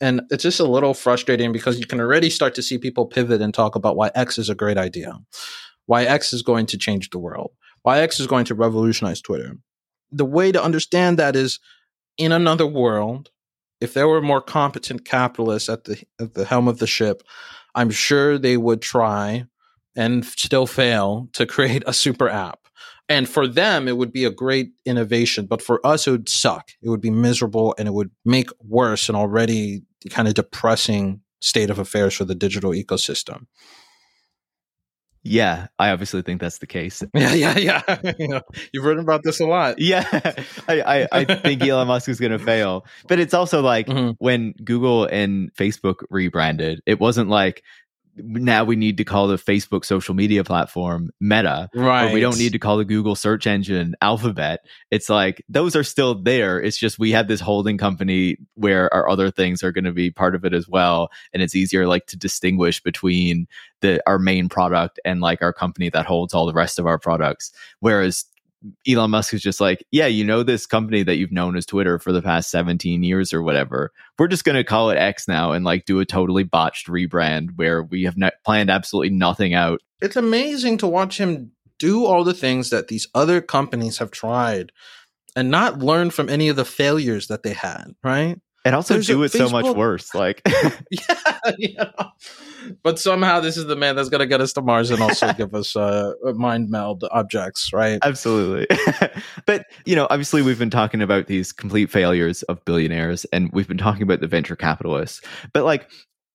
and 0.00 0.22
it's 0.30 0.44
just 0.44 0.60
a 0.60 0.64
little 0.64 0.94
frustrating 0.94 1.52
because 1.52 1.80
you 1.80 1.86
can 1.86 2.00
already 2.00 2.30
start 2.30 2.54
to 2.54 2.62
see 2.62 2.78
people 2.78 3.06
pivot 3.06 3.42
and 3.42 3.52
talk 3.52 3.74
about 3.74 3.96
why 3.96 4.10
X 4.14 4.38
is 4.38 4.48
a 4.48 4.54
great 4.54 4.78
idea, 4.78 5.18
why 5.86 6.04
X 6.04 6.32
is 6.32 6.42
going 6.42 6.66
to 6.66 6.78
change 6.78 7.10
the 7.10 7.18
world, 7.18 7.50
why 7.82 7.98
X 8.00 8.20
is 8.20 8.28
going 8.28 8.44
to 8.44 8.54
revolutionize 8.54 9.20
Twitter. 9.20 9.56
The 10.12 10.24
way 10.24 10.52
to 10.52 10.62
understand 10.62 11.18
that 11.18 11.34
is 11.34 11.58
in 12.18 12.30
another 12.30 12.66
world, 12.66 13.30
if 13.80 13.94
there 13.94 14.06
were 14.06 14.22
more 14.22 14.40
competent 14.40 15.04
capitalists 15.04 15.68
at 15.68 15.84
the 15.84 16.00
at 16.20 16.34
the 16.34 16.44
helm 16.44 16.68
of 16.68 16.78
the 16.78 16.86
ship 16.86 17.24
I'm 17.74 17.90
sure 17.90 18.38
they 18.38 18.56
would 18.56 18.82
try 18.82 19.46
and 19.96 20.24
still 20.24 20.66
fail 20.66 21.28
to 21.32 21.46
create 21.46 21.82
a 21.86 21.92
super 21.92 22.28
app. 22.28 22.60
And 23.08 23.28
for 23.28 23.46
them, 23.46 23.86
it 23.86 23.96
would 23.96 24.12
be 24.12 24.24
a 24.24 24.30
great 24.30 24.70
innovation. 24.86 25.46
But 25.46 25.60
for 25.60 25.84
us, 25.86 26.06
it 26.06 26.10
would 26.10 26.28
suck. 26.28 26.70
It 26.82 26.88
would 26.88 27.02
be 27.02 27.10
miserable 27.10 27.74
and 27.78 27.86
it 27.86 27.92
would 27.92 28.10
make 28.24 28.48
worse 28.60 29.08
an 29.08 29.14
already 29.14 29.82
kind 30.10 30.26
of 30.26 30.34
depressing 30.34 31.20
state 31.40 31.68
of 31.68 31.78
affairs 31.78 32.14
for 32.14 32.24
the 32.24 32.34
digital 32.34 32.70
ecosystem. 32.70 33.46
Yeah, 35.26 35.68
I 35.78 35.88
obviously 35.88 36.20
think 36.20 36.42
that's 36.42 36.58
the 36.58 36.66
case. 36.66 37.02
Yeah, 37.14 37.32
yeah, 37.32 37.56
yeah. 37.58 38.12
you 38.18 38.28
know, 38.28 38.42
you've 38.72 38.84
written 38.84 39.02
about 39.02 39.22
this 39.22 39.40
a 39.40 39.46
lot. 39.46 39.78
Yeah, 39.78 40.04
I, 40.68 40.80
I, 40.82 41.08
I 41.10 41.24
think 41.24 41.62
Elon 41.62 41.88
Musk 41.88 42.08
is 42.08 42.20
going 42.20 42.32
to 42.32 42.38
fail. 42.38 42.84
But 43.08 43.18
it's 43.20 43.32
also 43.32 43.62
like 43.62 43.86
mm-hmm. 43.86 44.10
when 44.18 44.52
Google 44.62 45.06
and 45.06 45.54
Facebook 45.54 46.04
rebranded, 46.10 46.82
it 46.84 47.00
wasn't 47.00 47.30
like 47.30 47.62
now 48.16 48.64
we 48.64 48.76
need 48.76 48.96
to 48.98 49.04
call 49.04 49.26
the 49.26 49.36
Facebook 49.36 49.84
social 49.84 50.14
media 50.14 50.44
platform 50.44 51.10
Meta. 51.20 51.68
Right. 51.74 52.12
we 52.12 52.20
don't 52.20 52.38
need 52.38 52.52
to 52.52 52.58
call 52.58 52.76
the 52.76 52.84
Google 52.84 53.16
search 53.16 53.46
engine 53.46 53.94
Alphabet. 54.00 54.60
It's 54.90 55.08
like 55.08 55.44
those 55.48 55.74
are 55.74 55.84
still 55.84 56.14
there. 56.14 56.60
It's 56.60 56.78
just 56.78 56.98
we 56.98 57.10
have 57.12 57.28
this 57.28 57.40
holding 57.40 57.78
company 57.78 58.36
where 58.54 58.92
our 58.94 59.08
other 59.08 59.30
things 59.30 59.62
are 59.62 59.72
going 59.72 59.84
to 59.84 59.92
be 59.92 60.10
part 60.10 60.34
of 60.34 60.44
it 60.44 60.54
as 60.54 60.68
well. 60.68 61.10
And 61.32 61.42
it's 61.42 61.56
easier 61.56 61.86
like 61.86 62.06
to 62.06 62.16
distinguish 62.16 62.82
between 62.82 63.46
the 63.80 64.02
our 64.06 64.18
main 64.18 64.48
product 64.48 65.00
and 65.04 65.20
like 65.20 65.42
our 65.42 65.52
company 65.52 65.90
that 65.90 66.06
holds 66.06 66.34
all 66.34 66.46
the 66.46 66.52
rest 66.52 66.78
of 66.78 66.86
our 66.86 66.98
products. 66.98 67.52
Whereas 67.80 68.24
Elon 68.88 69.10
Musk 69.10 69.34
is 69.34 69.42
just 69.42 69.60
like, 69.60 69.84
yeah, 69.90 70.06
you 70.06 70.24
know, 70.24 70.42
this 70.42 70.66
company 70.66 71.02
that 71.02 71.16
you've 71.16 71.32
known 71.32 71.56
as 71.56 71.66
Twitter 71.66 71.98
for 71.98 72.12
the 72.12 72.22
past 72.22 72.50
17 72.50 73.02
years 73.02 73.32
or 73.32 73.42
whatever. 73.42 73.92
We're 74.18 74.28
just 74.28 74.44
going 74.44 74.56
to 74.56 74.64
call 74.64 74.90
it 74.90 74.96
X 74.96 75.28
now 75.28 75.52
and 75.52 75.64
like 75.64 75.84
do 75.84 76.00
a 76.00 76.06
totally 76.06 76.44
botched 76.44 76.88
rebrand 76.88 77.50
where 77.56 77.82
we 77.82 78.04
have 78.04 78.16
not 78.16 78.34
planned 78.44 78.70
absolutely 78.70 79.10
nothing 79.10 79.54
out. 79.54 79.80
It's 80.00 80.16
amazing 80.16 80.78
to 80.78 80.86
watch 80.86 81.18
him 81.18 81.52
do 81.78 82.04
all 82.04 82.24
the 82.24 82.34
things 82.34 82.70
that 82.70 82.88
these 82.88 83.08
other 83.14 83.40
companies 83.40 83.98
have 83.98 84.10
tried 84.10 84.72
and 85.36 85.50
not 85.50 85.80
learn 85.80 86.10
from 86.10 86.28
any 86.28 86.48
of 86.48 86.56
the 86.56 86.64
failures 86.64 87.26
that 87.26 87.42
they 87.42 87.52
had, 87.52 87.94
right? 88.02 88.40
And 88.64 88.74
also 88.74 88.94
There's 88.94 89.06
do 89.06 89.22
it 89.24 89.32
Facebook- 89.32 89.48
so 89.48 89.50
much 89.50 89.76
worse. 89.76 90.14
Like, 90.14 90.40
yeah, 90.90 91.40
yeah 91.58 91.90
but 92.82 92.98
somehow 92.98 93.40
this 93.40 93.56
is 93.56 93.66
the 93.66 93.76
man 93.76 93.96
that's 93.96 94.08
going 94.08 94.20
to 94.20 94.26
get 94.26 94.40
us 94.40 94.52
to 94.54 94.62
Mars 94.62 94.90
and 94.90 95.02
also 95.02 95.32
give 95.36 95.54
us 95.54 95.76
uh, 95.76 96.12
mind 96.34 96.70
meld 96.70 97.04
objects, 97.10 97.72
right? 97.72 97.98
Absolutely. 98.02 98.66
but, 99.46 99.66
you 99.84 99.96
know, 99.96 100.06
obviously 100.10 100.42
we've 100.42 100.58
been 100.58 100.70
talking 100.70 101.02
about 101.02 101.26
these 101.26 101.52
complete 101.52 101.90
failures 101.90 102.42
of 102.44 102.64
billionaires 102.64 103.24
and 103.26 103.50
we've 103.52 103.68
been 103.68 103.78
talking 103.78 104.02
about 104.02 104.20
the 104.20 104.28
venture 104.28 104.56
capitalists. 104.56 105.20
But, 105.52 105.64
like, 105.64 105.90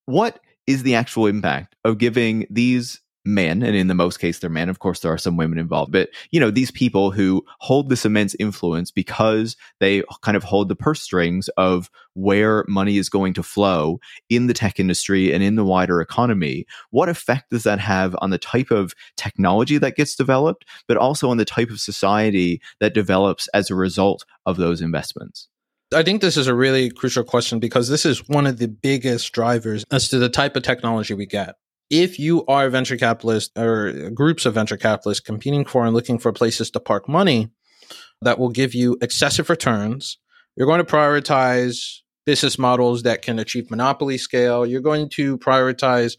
what 0.05 0.39
is 0.67 0.83
the 0.83 0.95
actual 0.95 1.25
impact 1.25 1.75
of 1.83 1.97
giving 1.97 2.45
these 2.49 3.01
men 3.25 3.61
and 3.63 3.75
in 3.75 3.87
the 3.87 3.95
most 3.95 4.17
case 4.17 4.39
they're 4.39 4.49
men. 4.49 4.69
Of 4.69 4.79
course 4.79 4.99
there 4.99 5.11
are 5.11 5.17
some 5.17 5.37
women 5.37 5.57
involved 5.57 5.91
but 5.91 6.09
you 6.31 6.39
know 6.39 6.51
these 6.51 6.71
people 6.71 7.11
who 7.11 7.43
hold 7.59 7.89
this 7.89 8.05
immense 8.05 8.35
influence 8.39 8.91
because 8.91 9.55
they 9.79 10.03
kind 10.21 10.37
of 10.37 10.43
hold 10.43 10.69
the 10.69 10.75
purse 10.75 11.01
strings 11.01 11.49
of 11.57 11.89
where 12.13 12.65
money 12.67 12.97
is 12.97 13.09
going 13.09 13.33
to 13.33 13.43
flow 13.43 13.99
in 14.29 14.47
the 14.47 14.53
tech 14.53 14.79
industry 14.79 15.33
and 15.33 15.43
in 15.43 15.55
the 15.55 15.63
wider 15.63 16.01
economy 16.01 16.65
what 16.89 17.09
effect 17.09 17.49
does 17.49 17.63
that 17.63 17.79
have 17.79 18.15
on 18.19 18.29
the 18.29 18.37
type 18.37 18.71
of 18.71 18.93
technology 19.15 19.77
that 19.77 19.95
gets 19.95 20.15
developed 20.15 20.65
but 20.87 20.97
also 20.97 21.29
on 21.29 21.37
the 21.37 21.45
type 21.45 21.69
of 21.69 21.79
society 21.79 22.61
that 22.79 22.93
develops 22.93 23.47
as 23.49 23.69
a 23.69 23.75
result 23.75 24.25
of 24.45 24.57
those 24.57 24.81
investments? 24.81 25.47
I 25.93 26.03
think 26.03 26.21
this 26.21 26.37
is 26.37 26.47
a 26.47 26.53
really 26.53 26.91
crucial 26.91 27.23
question 27.23 27.59
because 27.59 27.89
this 27.89 28.05
is 28.05 28.27
one 28.27 28.45
of 28.45 28.57
the 28.57 28.67
biggest 28.67 29.31
drivers 29.31 29.83
as 29.91 30.09
to 30.09 30.19
the 30.19 30.29
type 30.29 30.55
of 30.55 30.63
technology 30.63 31.13
we 31.13 31.25
get 31.25 31.55
if 31.89 32.19
you 32.19 32.45
are 32.45 32.69
venture 32.69 32.97
capitalists 32.97 33.51
or 33.57 34.09
groups 34.11 34.45
of 34.45 34.53
venture 34.53 34.77
capitalists 34.77 35.23
competing 35.23 35.65
for 35.65 35.85
and 35.85 35.93
looking 35.93 36.19
for 36.19 36.31
places 36.31 36.69
to 36.71 36.79
park 36.79 37.09
money 37.09 37.49
that 38.21 38.37
will 38.37 38.49
give 38.49 38.75
you 38.75 38.97
excessive 39.01 39.49
returns, 39.49 40.17
you're 40.55 40.67
going 40.67 40.83
to 40.83 40.91
prioritize 40.91 41.99
business 42.25 42.59
models 42.59 43.03
that 43.03 43.21
can 43.21 43.39
achieve 43.39 43.71
monopoly 43.71 44.17
scale. 44.17 44.65
You're 44.65 44.81
going 44.81 45.09
to 45.09 45.37
prioritize 45.39 46.15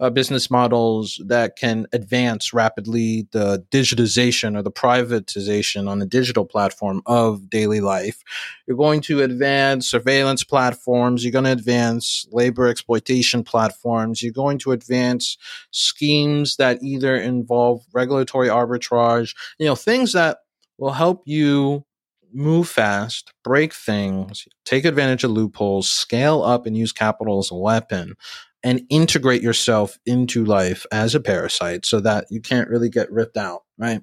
uh, 0.00 0.08
business 0.08 0.50
models 0.50 1.20
that 1.26 1.56
can 1.56 1.86
advance 1.92 2.54
rapidly 2.54 3.28
the 3.32 3.64
digitization 3.70 4.56
or 4.56 4.62
the 4.62 4.70
privatization 4.70 5.88
on 5.88 5.98
the 5.98 6.06
digital 6.06 6.46
platform 6.46 7.02
of 7.04 7.50
daily 7.50 7.80
life. 7.80 8.22
You're 8.66 8.78
going 8.78 9.02
to 9.02 9.22
advance 9.22 9.90
surveillance 9.90 10.42
platforms. 10.42 11.22
You're 11.22 11.32
going 11.32 11.44
to 11.44 11.52
advance 11.52 12.26
labor 12.32 12.66
exploitation 12.66 13.44
platforms. 13.44 14.22
You're 14.22 14.32
going 14.32 14.58
to 14.60 14.72
advance 14.72 15.36
schemes 15.70 16.56
that 16.56 16.82
either 16.82 17.14
involve 17.14 17.82
regulatory 17.92 18.48
arbitrage, 18.48 19.36
you 19.58 19.66
know, 19.66 19.76
things 19.76 20.14
that 20.14 20.38
will 20.78 20.92
help 20.92 21.22
you 21.26 21.84
move 22.32 22.68
fast, 22.68 23.32
break 23.42 23.74
things, 23.74 24.46
take 24.64 24.84
advantage 24.84 25.24
of 25.24 25.32
loopholes, 25.32 25.90
scale 25.90 26.42
up 26.42 26.64
and 26.64 26.76
use 26.76 26.92
capital 26.92 27.40
as 27.40 27.50
a 27.50 27.56
weapon 27.56 28.14
and 28.62 28.82
integrate 28.90 29.42
yourself 29.42 29.98
into 30.04 30.44
life 30.44 30.84
as 30.92 31.14
a 31.14 31.20
parasite 31.20 31.86
so 31.86 32.00
that 32.00 32.26
you 32.30 32.40
can't 32.40 32.68
really 32.68 32.90
get 32.90 33.10
ripped 33.10 33.36
out, 33.36 33.62
right? 33.78 34.02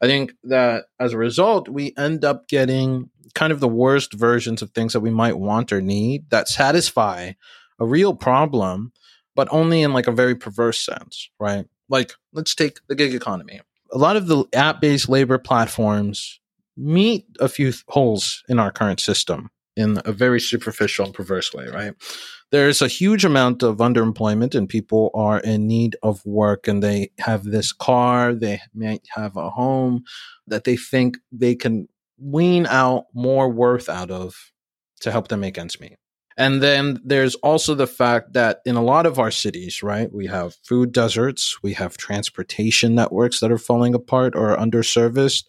I 0.00 0.06
think 0.06 0.34
that 0.44 0.84
as 1.00 1.12
a 1.12 1.18
result, 1.18 1.68
we 1.68 1.92
end 1.96 2.24
up 2.24 2.48
getting 2.48 3.10
kind 3.34 3.52
of 3.52 3.60
the 3.60 3.68
worst 3.68 4.12
versions 4.14 4.62
of 4.62 4.70
things 4.70 4.92
that 4.92 5.00
we 5.00 5.10
might 5.10 5.38
want 5.38 5.72
or 5.72 5.80
need 5.80 6.30
that 6.30 6.48
satisfy 6.48 7.32
a 7.78 7.86
real 7.86 8.14
problem, 8.14 8.92
but 9.34 9.48
only 9.50 9.82
in 9.82 9.92
like 9.92 10.06
a 10.06 10.12
very 10.12 10.34
perverse 10.34 10.80
sense, 10.80 11.28
right? 11.38 11.66
Like, 11.88 12.12
let's 12.32 12.54
take 12.54 12.78
the 12.88 12.94
gig 12.94 13.14
economy. 13.14 13.60
A 13.92 13.98
lot 13.98 14.16
of 14.16 14.26
the 14.26 14.44
app 14.54 14.80
based 14.80 15.08
labor 15.08 15.38
platforms 15.38 16.40
meet 16.76 17.26
a 17.40 17.48
few 17.48 17.72
th- 17.72 17.84
holes 17.88 18.42
in 18.48 18.58
our 18.58 18.70
current 18.70 19.00
system 19.00 19.50
in 19.76 20.00
a 20.04 20.12
very 20.12 20.40
superficial 20.40 21.04
and 21.04 21.14
perverse 21.14 21.52
way, 21.52 21.66
right? 21.68 21.94
There's 22.50 22.80
a 22.80 22.88
huge 22.88 23.24
amount 23.24 23.62
of 23.62 23.78
underemployment 23.78 24.54
and 24.54 24.68
people 24.68 25.10
are 25.14 25.40
in 25.40 25.66
need 25.66 25.96
of 26.02 26.24
work 26.24 26.68
and 26.68 26.82
they 26.82 27.10
have 27.18 27.44
this 27.44 27.72
car, 27.72 28.34
they 28.34 28.60
might 28.74 29.06
have 29.14 29.36
a 29.36 29.50
home 29.50 30.04
that 30.46 30.64
they 30.64 30.76
think 30.76 31.18
they 31.32 31.54
can 31.54 31.88
wean 32.18 32.66
out 32.66 33.04
more 33.14 33.50
worth 33.50 33.88
out 33.88 34.10
of 34.10 34.34
to 35.00 35.10
help 35.10 35.28
them 35.28 35.40
make 35.40 35.58
ends 35.58 35.80
meet. 35.80 35.96
And 36.38 36.62
then 36.62 37.00
there's 37.02 37.34
also 37.36 37.74
the 37.74 37.86
fact 37.86 38.34
that 38.34 38.60
in 38.66 38.76
a 38.76 38.82
lot 38.82 39.06
of 39.06 39.18
our 39.18 39.30
cities, 39.30 39.82
right, 39.82 40.12
we 40.12 40.26
have 40.26 40.54
food 40.62 40.92
deserts, 40.92 41.62
we 41.62 41.72
have 41.72 41.96
transportation 41.96 42.94
networks 42.94 43.40
that 43.40 43.50
are 43.50 43.58
falling 43.58 43.94
apart 43.94 44.36
or 44.36 44.54
underserviced, 44.56 45.44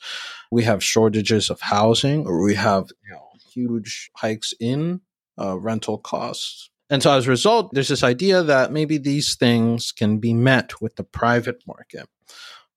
we 0.49 0.63
have 0.63 0.81
shortages 0.81 1.49
of 1.49 1.59
housing, 1.59 2.25
or 2.25 2.41
we 2.41 2.55
have 2.55 2.85
you 3.05 3.11
know, 3.11 3.26
huge 3.57 4.11
hikes 4.15 4.53
in 4.59 5.01
uh, 5.39 5.57
rental 5.57 5.97
costs. 5.97 6.69
And 6.89 7.03
so 7.03 7.11
as 7.11 7.27
a 7.27 7.29
result, 7.29 7.73
there's 7.73 7.89
this 7.89 8.03
idea 8.03 8.43
that 8.43 8.71
maybe 8.71 8.97
these 8.97 9.35
things 9.35 9.91
can 9.91 10.19
be 10.19 10.33
met 10.33 10.79
with 10.79 10.95
the 10.95 11.03
private 11.03 11.63
market. 11.67 12.07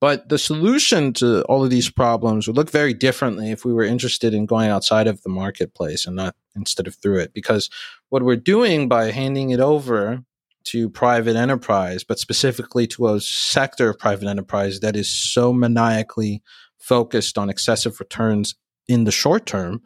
But 0.01 0.31
the 0.31 0.39
solution 0.39 1.13
to 1.15 1.43
all 1.43 1.63
of 1.63 1.71
these 1.71 1.91
problems 1.91 2.47
would 2.47 2.57
look 2.57 2.71
very 2.71 2.95
differently 2.95 3.51
if 3.51 3.65
we 3.65 3.75
were 3.75 3.85
interested 3.85 4.33
in 4.33 4.47
going 4.47 4.71
outside 4.71 5.07
of 5.07 5.23
the 5.23 5.29
marketplace 5.29 6.07
and 6.07 6.17
not 6.17 6.35
instead 6.57 6.87
of 6.87 6.95
through 6.95 7.19
it. 7.19 7.35
Because 7.35 7.69
what 8.09 8.23
we're 8.23 8.37
doing 8.37 8.89
by 8.89 9.11
handing 9.11 9.51
it 9.51 9.61
over 9.61 10.25
to 10.65 10.89
private 10.89 11.37
enterprise, 11.37 12.03
but 12.03 12.19
specifically 12.19 12.87
to 12.87 13.09
a 13.09 13.21
sector 13.21 13.91
of 13.91 13.99
private 13.99 14.29
enterprise 14.29 14.81
that 14.81 14.97
is 14.97 15.11
so 15.11 15.53
maniacally 15.53 16.43
focused 16.79 17.37
on 17.37 17.51
excessive 17.51 18.01
returns 18.01 18.55
in 18.89 19.05
the 19.05 19.13
short 19.13 19.47
term, 19.47 19.83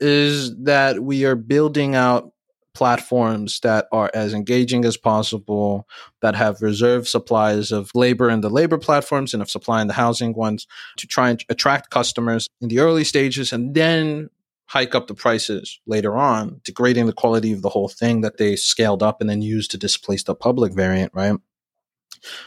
is 0.00 0.56
that 0.64 1.02
we 1.02 1.24
are 1.24 1.36
building 1.36 1.94
out 1.94 2.30
platforms 2.74 3.60
that 3.60 3.86
are 3.92 4.10
as 4.12 4.34
engaging 4.34 4.84
as 4.84 4.96
possible, 4.96 5.86
that 6.20 6.34
have 6.34 6.60
reserve 6.60 7.08
supplies 7.08 7.70
of 7.70 7.90
labor 7.94 8.28
in 8.28 8.40
the 8.40 8.50
labor 8.50 8.78
platforms 8.78 9.32
and 9.32 9.40
of 9.42 9.48
supply 9.48 9.80
in 9.80 9.86
the 9.86 9.94
housing 9.94 10.34
ones 10.34 10.66
to 10.96 11.06
try 11.06 11.30
and 11.30 11.44
attract 11.48 11.90
customers 11.90 12.48
in 12.60 12.68
the 12.68 12.80
early 12.80 13.04
stages 13.04 13.52
and 13.52 13.74
then 13.74 14.28
hike 14.66 14.94
up 14.94 15.06
the 15.06 15.14
prices 15.14 15.78
later 15.86 16.16
on, 16.16 16.60
degrading 16.64 17.06
the 17.06 17.12
quality 17.12 17.52
of 17.52 17.62
the 17.62 17.68
whole 17.68 17.88
thing 17.88 18.22
that 18.22 18.38
they 18.38 18.56
scaled 18.56 19.02
up 19.02 19.20
and 19.20 19.30
then 19.30 19.42
used 19.42 19.70
to 19.70 19.78
displace 19.78 20.24
the 20.24 20.34
public 20.34 20.72
variant, 20.72 21.12
right? 21.14 21.36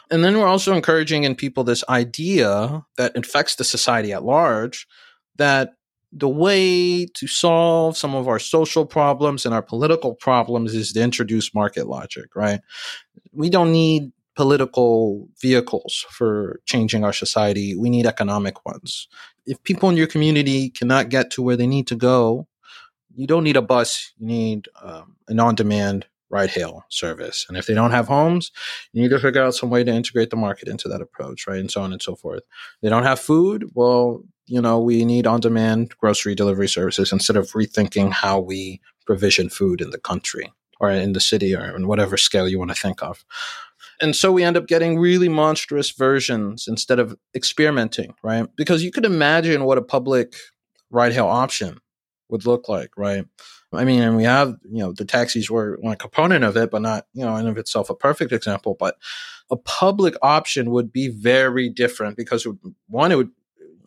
And 0.09 0.23
then 0.23 0.37
we're 0.37 0.47
also 0.47 0.73
encouraging 0.73 1.23
in 1.23 1.35
people 1.35 1.63
this 1.63 1.83
idea 1.87 2.85
that 2.97 3.15
infects 3.15 3.55
the 3.55 3.63
society 3.63 4.11
at 4.11 4.23
large 4.23 4.87
that 5.37 5.75
the 6.11 6.29
way 6.29 7.05
to 7.05 7.27
solve 7.27 7.97
some 7.97 8.15
of 8.15 8.27
our 8.27 8.39
social 8.39 8.85
problems 8.85 9.45
and 9.45 9.53
our 9.53 9.61
political 9.61 10.15
problems 10.15 10.73
is 10.73 10.93
to 10.93 11.01
introduce 11.01 11.53
market 11.53 11.87
logic, 11.87 12.35
right? 12.35 12.61
We 13.33 13.49
don't 13.49 13.71
need 13.71 14.11
political 14.35 15.27
vehicles 15.41 16.05
for 16.09 16.61
changing 16.65 17.03
our 17.03 17.11
society. 17.11 17.75
We 17.75 17.89
need 17.89 18.05
economic 18.05 18.65
ones. 18.65 19.07
If 19.45 19.61
people 19.63 19.89
in 19.89 19.97
your 19.97 20.07
community 20.07 20.69
cannot 20.69 21.09
get 21.09 21.31
to 21.31 21.41
where 21.41 21.57
they 21.57 21.67
need 21.67 21.87
to 21.87 21.95
go, 21.95 22.47
you 23.15 23.25
don't 23.25 23.43
need 23.43 23.57
a 23.57 23.61
bus. 23.61 24.13
You 24.17 24.27
need 24.27 24.69
um, 24.81 25.15
an 25.27 25.39
on 25.39 25.55
demand 25.55 26.05
ride 26.29 26.49
hail 26.49 26.85
service. 26.89 27.45
And 27.47 27.57
if 27.57 27.65
they 27.65 27.73
don't 27.73 27.91
have 27.91 28.07
homes, 28.07 28.51
you 28.93 29.01
need 29.01 29.09
to 29.09 29.19
figure 29.19 29.43
out 29.43 29.55
some 29.55 29.69
way 29.69 29.83
to 29.83 29.91
integrate 29.91 30.29
the 30.29 30.35
market 30.35 30.67
into 30.67 30.87
that 30.89 31.01
approach, 31.01 31.47
right? 31.47 31.59
And 31.59 31.71
so 31.71 31.81
on 31.81 31.91
and 31.91 32.01
so 32.01 32.15
forth. 32.15 32.43
They 32.81 32.89
don't 32.89 33.03
have 33.03 33.19
food. 33.19 33.71
Well, 33.73 34.23
you 34.47 34.61
know, 34.61 34.79
we 34.79 35.05
need 35.05 35.27
on 35.27 35.39
demand 35.39 35.95
grocery 35.97 36.35
delivery 36.35 36.67
services 36.67 37.11
instead 37.11 37.35
of 37.35 37.51
rethinking 37.51 38.11
how 38.11 38.39
we 38.39 38.81
provision 39.05 39.49
food 39.49 39.81
in 39.81 39.91
the 39.91 39.99
country 39.99 40.51
or 40.79 40.89
in 40.89 41.13
the 41.13 41.19
city 41.19 41.55
or 41.55 41.75
in 41.75 41.87
whatever 41.87 42.17
scale 42.17 42.47
you 42.47 42.57
want 42.57 42.71
to 42.71 42.81
think 42.81 43.03
of. 43.03 43.25
And 43.99 44.15
so 44.15 44.31
we 44.31 44.43
end 44.43 44.57
up 44.57 44.67
getting 44.67 44.99
really 44.99 45.29
monstrous 45.29 45.91
versions 45.91 46.67
instead 46.67 46.99
of 46.99 47.17
experimenting, 47.35 48.13
right? 48.23 48.47
Because 48.55 48.83
you 48.83 48.91
could 48.91 49.05
imagine 49.05 49.65
what 49.65 49.77
a 49.77 49.81
public 49.81 50.35
ride 50.91 51.13
hail 51.13 51.27
option 51.27 51.79
would 52.29 52.45
look 52.45 52.69
like, 52.69 52.91
right? 52.95 53.25
I 53.73 53.83
mean, 53.83 54.01
and 54.01 54.15
we 54.15 54.23
have, 54.23 54.55
you 54.69 54.79
know, 54.79 54.93
the 54.93 55.03
taxis 55.03 55.49
were 55.49 55.77
one 55.81 55.97
component 55.97 56.43
of 56.43 56.55
it, 56.55 56.71
but 56.71 56.81
not, 56.81 57.05
you 57.13 57.25
know, 57.25 57.35
in 57.35 57.47
of 57.47 57.57
itself 57.57 57.89
a 57.89 57.95
perfect 57.95 58.31
example. 58.31 58.75
But 58.79 58.97
a 59.49 59.57
public 59.57 60.15
option 60.21 60.71
would 60.71 60.91
be 60.91 61.09
very 61.09 61.69
different 61.69 62.15
because 62.17 62.45
it 62.45 62.49
would, 62.49 62.75
one, 62.87 63.11
it 63.11 63.15
would 63.15 63.31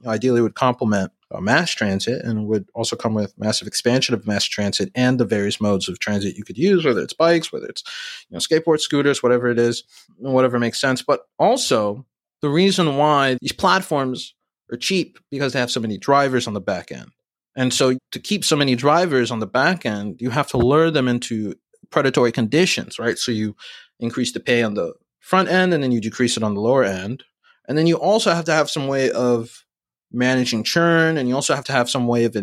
ideally 0.07 0.41
would 0.41 0.55
complement 0.55 1.13
uh, 1.33 1.41
mass 1.41 1.71
transit 1.71 2.25
and 2.25 2.47
would 2.47 2.69
also 2.75 2.97
come 2.97 3.15
with 3.15 3.39
massive 3.39 3.69
expansion 3.69 4.15
of 4.15 4.27
mass 4.27 4.45
transit 4.45 4.91
and 4.95 5.19
the 5.19 5.25
various 5.25 5.61
modes 5.61 5.89
of 5.89 5.99
transit 5.99 6.37
you 6.37 6.45
could 6.45 6.59
use, 6.59 6.85
whether 6.85 7.01
it's 7.01 7.13
bikes, 7.13 7.53
whether 7.53 7.67
it's 7.67 7.85
you 8.29 8.35
know 8.35 8.39
skateboard 8.39 8.81
scooters, 8.81 9.23
whatever 9.23 9.49
it 9.49 9.59
is, 9.59 9.85
whatever 10.17 10.59
makes 10.59 10.81
sense. 10.81 11.03
But 11.03 11.21
also 11.39 12.05
the 12.43 12.51
reason 12.51 12.97
why 12.97 13.39
these 13.41 13.53
platforms 13.53 14.35
are 14.73 14.77
cheap 14.77 15.19
because 15.31 15.53
they 15.53 15.61
have 15.61 15.71
so 15.71 15.81
many 15.81 15.99
drivers 15.99 16.47
on 16.47 16.55
the 16.55 16.61
back 16.61 16.91
end. 16.91 17.11
And 17.57 17.73
so 17.75 17.99
to 18.13 18.21
keep 18.21 18.45
so 18.45 18.57
many 18.57 18.75
drivers 18.75 19.31
on 19.31 19.41
the 19.41 19.47
back 19.47 19.85
end, 19.85 20.21
you 20.21 20.31
have 20.31 20.49
to 20.49 20.57
lure 20.57 20.91
them 20.91 21.09
into 21.09 21.55
predatory 21.91 22.33
conditions, 22.33 22.99
right? 22.99 23.19
So 23.19 23.33
you 23.33 23.57
increase 23.99 24.33
the 24.33 24.41
pay 24.41 24.63
on 24.63 24.75
the 24.75 24.95
front 25.19 25.49
end 25.49 25.75
and 25.75 25.83
then 25.83 25.93
you 25.93 26.01
decrease 26.01 26.37
it 26.37 26.43
on 26.43 26.55
the 26.55 26.61
lower 26.61 26.85
end. 26.85 27.25
And 27.69 27.77
then 27.77 27.87
you 27.87 27.97
also 27.97 28.33
have 28.33 28.45
to 28.47 28.53
have 28.53 28.71
some 28.71 28.89
way 28.89 29.11
of 29.11 29.65
managing 30.13 30.65
churn, 30.65 31.17
and 31.17 31.29
you 31.29 31.35
also 31.35 31.55
have 31.55 31.65
to 31.65 31.73
have 31.73 31.91
some 31.91 32.07
way 32.07 32.25
of 32.25 32.37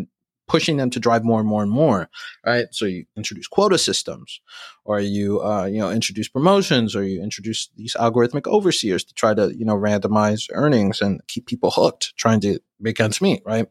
pushing 0.48 0.78
them 0.78 0.90
to 0.90 1.00
drive 1.00 1.24
more 1.24 1.40
and 1.40 1.48
more 1.48 1.62
and 1.62 1.72
more, 1.72 2.10
right? 2.46 2.68
So 2.72 2.86
you 2.86 3.06
introduce 3.18 3.48
quota 3.48 3.78
systems, 3.78 4.40
or 4.86 5.00
you 5.00 5.42
uh, 5.42 5.66
you 5.66 5.80
know 5.80 5.92
introduce 5.92 6.28
promotions, 6.28 6.96
or 6.96 7.04
you 7.04 7.22
introduce 7.22 7.70
these 7.76 7.96
algorithmic 7.96 8.48
overseers 8.48 9.04
to 9.04 9.14
try 9.14 9.34
to 9.34 9.56
you 9.56 9.66
know 9.66 9.76
randomize 9.76 10.50
earnings 10.54 11.02
and 11.02 11.22
keep 11.28 11.46
people 11.46 11.72
hooked, 11.72 12.16
trying 12.18 12.40
to 12.42 12.60
make 12.80 13.00
ends 13.00 13.22
meet, 13.22 13.42
right? 13.46 13.68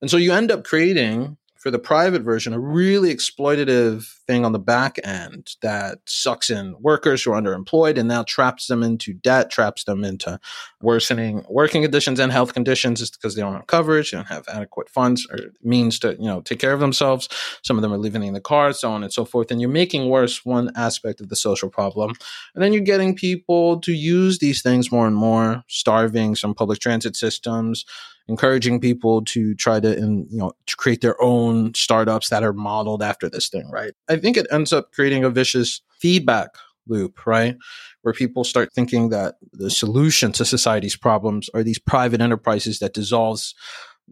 And 0.00 0.10
so 0.10 0.16
you 0.16 0.32
end 0.32 0.50
up 0.50 0.64
creating 0.64 1.36
for 1.62 1.70
the 1.70 1.78
private 1.78 2.22
version, 2.22 2.52
a 2.52 2.58
really 2.58 3.14
exploitative 3.14 4.04
thing 4.26 4.44
on 4.44 4.50
the 4.50 4.58
back 4.58 4.98
end 5.04 5.54
that 5.62 6.00
sucks 6.06 6.50
in 6.50 6.74
workers 6.80 7.22
who 7.22 7.32
are 7.32 7.40
underemployed 7.40 7.96
and 7.96 8.08
now 8.08 8.24
traps 8.24 8.66
them 8.66 8.82
into 8.82 9.12
debt, 9.12 9.48
traps 9.48 9.84
them 9.84 10.02
into 10.02 10.40
worsening 10.80 11.44
working 11.48 11.82
conditions 11.82 12.18
and 12.18 12.32
health 12.32 12.52
conditions 12.52 12.98
just 12.98 13.12
because 13.12 13.36
they 13.36 13.42
don't 13.42 13.54
have 13.54 13.68
coverage, 13.68 14.10
they 14.10 14.16
don't 14.16 14.26
have 14.26 14.44
adequate 14.48 14.88
funds 14.88 15.24
or 15.30 15.38
means 15.62 16.00
to, 16.00 16.16
you 16.18 16.26
know, 16.26 16.40
take 16.40 16.58
care 16.58 16.72
of 16.72 16.80
themselves. 16.80 17.28
Some 17.62 17.78
of 17.78 17.82
them 17.82 17.92
are 17.92 17.98
living 17.98 18.24
in 18.24 18.34
the 18.34 18.40
car, 18.40 18.72
so 18.72 18.90
on 18.90 19.04
and 19.04 19.12
so 19.12 19.24
forth. 19.24 19.52
And 19.52 19.60
you're 19.60 19.70
making 19.70 20.08
worse 20.08 20.44
one 20.44 20.72
aspect 20.74 21.20
of 21.20 21.28
the 21.28 21.36
social 21.36 21.70
problem. 21.70 22.12
And 22.56 22.64
then 22.64 22.72
you're 22.72 22.82
getting 22.82 23.14
people 23.14 23.78
to 23.82 23.92
use 23.92 24.40
these 24.40 24.62
things 24.62 24.90
more 24.90 25.06
and 25.06 25.14
more, 25.14 25.62
starving 25.68 26.34
some 26.34 26.54
public 26.54 26.80
transit 26.80 27.14
systems, 27.14 27.84
encouraging 28.28 28.80
people 28.80 29.24
to 29.24 29.54
try 29.54 29.80
to, 29.80 29.96
in, 29.96 30.26
you 30.30 30.38
know, 30.38 30.52
to 30.66 30.76
create 30.76 31.00
their 31.00 31.20
own 31.22 31.74
startups 31.74 32.28
that 32.28 32.42
are 32.42 32.52
modeled 32.52 33.02
after 33.02 33.28
this 33.28 33.48
thing, 33.48 33.68
right? 33.70 33.92
I 34.08 34.16
think 34.16 34.36
it 34.36 34.46
ends 34.50 34.72
up 34.72 34.92
creating 34.92 35.24
a 35.24 35.30
vicious 35.30 35.82
feedback 35.98 36.50
loop, 36.86 37.26
right? 37.26 37.56
Where 38.02 38.14
people 38.14 38.44
start 38.44 38.72
thinking 38.72 39.10
that 39.10 39.36
the 39.52 39.70
solution 39.70 40.32
to 40.32 40.44
society's 40.44 40.96
problems 40.96 41.48
are 41.54 41.62
these 41.62 41.78
private 41.78 42.20
enterprises 42.20 42.78
that 42.80 42.94
dissolves 42.94 43.54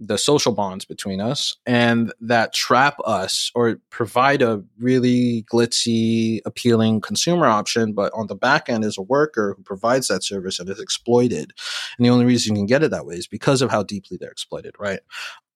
the 0.03 0.17
social 0.17 0.53
bonds 0.53 0.87
between 0.87 1.21
us 1.21 1.57
and 1.67 2.13
that 2.23 2.55
trap 2.55 2.97
us 3.05 3.53
or 3.55 3.77
provide 3.91 4.41
a 4.41 4.63
really 4.79 5.45
glitzy, 5.53 6.41
appealing 6.47 7.03
consumer 7.03 7.47
option. 7.47 7.93
But 7.93 8.11
on 8.15 8.27
the 8.27 8.35
back 8.35 8.71
end 8.71 8.83
is 8.83 8.97
a 8.97 9.03
worker 9.03 9.55
who 9.55 9.63
provides 9.63 10.09
that 10.09 10.25
service 10.25 10.59
and 10.59 10.69
is 10.71 10.81
exploited. 10.81 11.53
And 11.99 12.07
the 12.07 12.11
only 12.11 12.25
reason 12.25 12.57
you 12.57 12.61
can 12.61 12.67
get 12.67 12.83
it 12.83 12.91
that 12.93 13.05
way 13.05 13.17
is 13.17 13.27
because 13.27 13.61
of 13.61 13.71
how 13.71 13.83
deeply 13.83 14.17
they're 14.19 14.31
exploited, 14.31 14.75
right? 14.79 15.01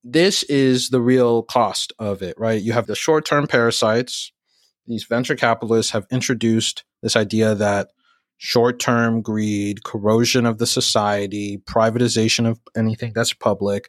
This 0.05 0.43
is 0.45 0.91
the 0.91 1.01
real 1.01 1.43
cost 1.45 1.95
of 1.99 2.21
it, 2.21 2.39
right? 2.39 2.61
You 2.61 2.75
have 2.75 2.87
the 2.87 2.95
short 2.95 3.25
term 3.25 3.47
parasites. 3.47 4.31
These 4.87 5.05
venture 5.05 5.37
capitalists 5.37 5.93
have 5.93 6.07
introduced 6.11 6.85
this 7.03 7.17
idea 7.17 7.55
that 7.55 7.89
short 8.37 8.79
term 8.79 9.23
greed, 9.23 9.85
corrosion 9.85 10.45
of 10.45 10.59
the 10.59 10.67
society, 10.67 11.63
privatization 11.65 12.47
of 12.47 12.61
anything 12.77 13.13
that's 13.15 13.33
public, 13.33 13.89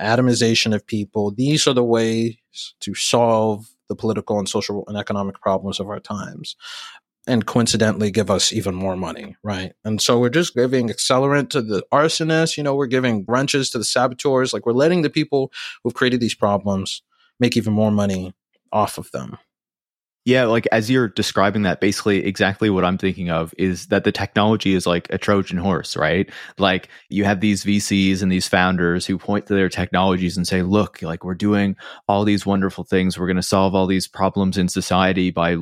atomization 0.00 0.74
of 0.74 0.86
people. 0.86 1.30
These 1.30 1.66
are 1.66 1.74
the 1.74 1.84
ways 1.84 2.36
to 2.80 2.94
solve 2.94 3.66
the 3.88 3.96
political 3.96 4.38
and 4.38 4.48
social 4.48 4.84
and 4.88 4.96
economic 4.96 5.40
problems 5.40 5.80
of 5.80 5.88
our 5.88 6.00
times. 6.00 6.56
And 7.26 7.46
coincidentally, 7.46 8.10
give 8.10 8.30
us 8.30 8.52
even 8.52 8.74
more 8.74 8.96
money, 8.96 9.36
right? 9.44 9.74
And 9.84 10.02
so 10.02 10.18
we're 10.18 10.28
just 10.28 10.56
giving 10.56 10.88
accelerant 10.88 11.50
to 11.50 11.62
the 11.62 11.84
arsonists, 11.92 12.56
you 12.56 12.64
know, 12.64 12.74
we're 12.74 12.86
giving 12.86 13.24
wrenches 13.28 13.70
to 13.70 13.78
the 13.78 13.84
saboteurs. 13.84 14.52
Like 14.52 14.66
we're 14.66 14.72
letting 14.72 15.02
the 15.02 15.10
people 15.10 15.52
who've 15.82 15.94
created 15.94 16.20
these 16.20 16.34
problems 16.34 17.02
make 17.38 17.56
even 17.56 17.72
more 17.72 17.92
money 17.92 18.34
off 18.72 18.98
of 18.98 19.10
them. 19.12 19.38
Yeah, 20.24 20.44
like 20.44 20.68
as 20.70 20.88
you're 20.88 21.08
describing 21.08 21.62
that, 21.62 21.80
basically 21.80 22.24
exactly 22.24 22.70
what 22.70 22.84
I'm 22.84 22.96
thinking 22.96 23.28
of 23.28 23.52
is 23.58 23.86
that 23.86 24.04
the 24.04 24.12
technology 24.12 24.72
is 24.72 24.86
like 24.86 25.08
a 25.10 25.18
Trojan 25.18 25.58
horse, 25.58 25.96
right? 25.96 26.30
Like 26.58 26.88
you 27.08 27.24
have 27.24 27.40
these 27.40 27.64
VCs 27.64 28.22
and 28.22 28.30
these 28.30 28.46
founders 28.46 29.04
who 29.04 29.18
point 29.18 29.46
to 29.46 29.54
their 29.54 29.68
technologies 29.68 30.36
and 30.36 30.46
say, 30.46 30.62
look, 30.62 31.02
like 31.02 31.24
we're 31.24 31.34
doing 31.34 31.74
all 32.06 32.24
these 32.24 32.46
wonderful 32.46 32.84
things. 32.84 33.18
We're 33.18 33.26
going 33.26 33.36
to 33.36 33.42
solve 33.42 33.74
all 33.74 33.88
these 33.88 34.06
problems 34.06 34.56
in 34.56 34.68
society 34.68 35.32
by 35.32 35.56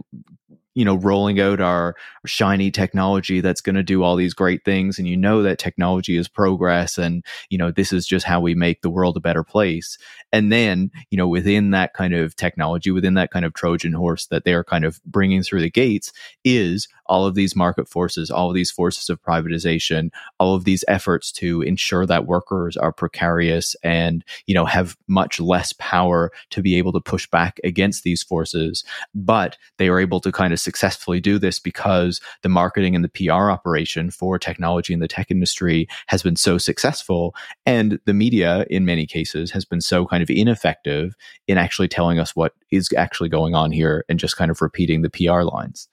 you 0.81 0.87
know 0.87 0.95
rolling 0.95 1.39
out 1.39 1.61
our 1.61 1.95
shiny 2.24 2.70
technology 2.70 3.43
that's 3.43 3.61
going 3.61 3.76
to 3.76 3.83
do 3.83 4.03
all 4.03 4.16
these 4.16 4.33
great 4.33 4.64
things 4.64 4.99
and 4.99 5.07
you 5.07 5.14
know 5.14 5.43
that 5.43 5.59
technology 5.59 6.16
is 6.16 6.26
progress 6.26 6.97
and 6.97 7.22
you 7.51 7.59
know 7.59 7.70
this 7.70 7.93
is 7.93 8.07
just 8.07 8.24
how 8.24 8.41
we 8.41 8.55
make 8.55 8.81
the 8.81 8.89
world 8.89 9.14
a 9.14 9.20
better 9.20 9.45
place. 9.45 9.99
And 10.33 10.51
then 10.51 10.91
you 11.11 11.18
know 11.18 11.28
within 11.28 11.72
that 11.72 11.93
kind 11.93 12.14
of 12.14 12.35
technology 12.35 12.91
within 12.91 13.12
that 13.12 13.31
kind 13.31 13.45
of 13.45 13.53
trojan 13.53 13.93
horse 13.93 14.24
that 14.28 14.47
they're 14.47 14.64
kind 14.64 14.87
of 14.87 15.05
bringing 15.05 15.43
through 15.43 15.61
the 15.61 15.70
gates 15.70 16.14
is 16.45 16.89
all 17.11 17.27
of 17.27 17.35
these 17.35 17.55
market 17.55 17.89
forces 17.89 18.31
all 18.31 18.49
of 18.49 18.55
these 18.55 18.71
forces 18.71 19.11
of 19.11 19.23
privatization 19.23 20.11
all 20.39 20.55
of 20.55 20.65
these 20.65 20.85
efforts 20.89 21.31
to 21.31 21.61
ensure 21.63 22.07
that 22.07 22.27
workers 22.27 22.77
are 22.77 22.93
precarious 22.93 23.77
and 23.83 24.25
you 24.47 24.55
know 24.55 24.65
have 24.65 24.97
much 25.09 25.39
less 25.41 25.75
power 25.75 26.33
to 26.49 26.63
be 26.63 26.77
able 26.77 26.93
to 26.93 27.01
push 27.01 27.29
back 27.29 27.61
against 27.65 28.05
these 28.05 28.23
forces 28.23 28.85
but 29.15 29.59
they 29.79 29.89
are 29.89 30.01
able 30.01 30.21
to 30.21 30.33
kind 30.33 30.53
of 30.53 30.61
successfully 30.61 31.21
do 31.21 31.39
this 31.39 31.59
because 31.59 32.21
the 32.43 32.49
marketing 32.49 32.95
and 32.95 33.05
the 33.05 33.09
PR 33.09 33.51
operation 33.51 34.11
for 34.11 34.39
technology 34.39 34.93
in 34.93 35.01
the 35.01 35.09
tech 35.09 35.31
industry 35.31 35.89
has 36.07 36.23
been 36.23 36.37
so 36.37 36.59
successful. 36.59 37.35
And 37.67 37.99
the 38.05 38.15
media, 38.15 38.67
in 38.71 38.85
many 38.85 39.07
cases, 39.07 39.51
has 39.51 39.65
been 39.65 39.81
so 39.81 40.07
kind 40.07 40.23
of 40.23 40.31
ineffective 40.31 41.15
in 41.49 41.59
actually 41.59 41.89
telling 41.89 42.19
us 42.19 42.37
what 42.37 42.55
is 42.71 42.91
actually 42.97 43.29
going 43.29 43.55
on 43.55 43.73
here 43.73 44.05
and 44.09 44.19
just 44.19 44.37
kind 44.37 44.51
of 44.51 44.63
repeating 44.63 45.03
the 45.03 45.11
PR 45.11 45.43
lines. 45.43 45.89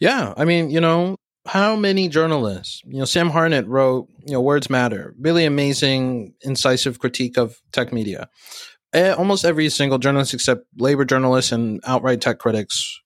Yeah. 0.00 0.34
I 0.36 0.44
mean, 0.44 0.70
you 0.70 0.80
know, 0.80 1.16
how 1.46 1.76
many 1.76 2.08
journalists, 2.08 2.82
you 2.84 2.98
know, 2.98 3.04
Sam 3.04 3.30
Harnett 3.30 3.66
wrote, 3.66 4.08
you 4.26 4.32
know, 4.32 4.40
Words 4.40 4.68
Matter, 4.68 5.14
really 5.18 5.44
amazing, 5.44 6.34
incisive 6.42 6.98
critique 6.98 7.38
of 7.38 7.60
tech 7.72 7.92
media. 7.92 8.28
Almost 8.94 9.44
every 9.44 9.68
single 9.70 9.98
journalist, 9.98 10.34
except 10.34 10.66
labor 10.76 11.04
journalists 11.04 11.52
and 11.52 11.80
outright 11.86 12.20
tech 12.20 12.38
critics, 12.38 13.00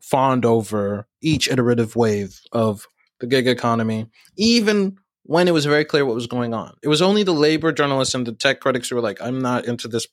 fawned 0.00 0.44
over 0.44 1.06
each 1.22 1.48
iterative 1.48 1.94
wave 1.96 2.40
of 2.52 2.86
the 3.20 3.26
gig 3.26 3.46
economy, 3.46 4.08
even 4.36 4.96
when 5.22 5.46
it 5.46 5.52
was 5.52 5.66
very 5.66 5.84
clear 5.84 6.04
what 6.04 6.14
was 6.16 6.26
going 6.26 6.52
on. 6.52 6.74
It 6.82 6.88
was 6.88 7.00
only 7.00 7.22
the 7.22 7.32
labor 7.32 7.70
journalists 7.70 8.14
and 8.14 8.26
the 8.26 8.32
tech 8.32 8.60
critics 8.60 8.88
who 8.88 8.96
were 8.96 9.02
like, 9.02 9.22
I'm 9.22 9.40
not 9.40 9.66
into 9.66 9.86
this 9.86 10.08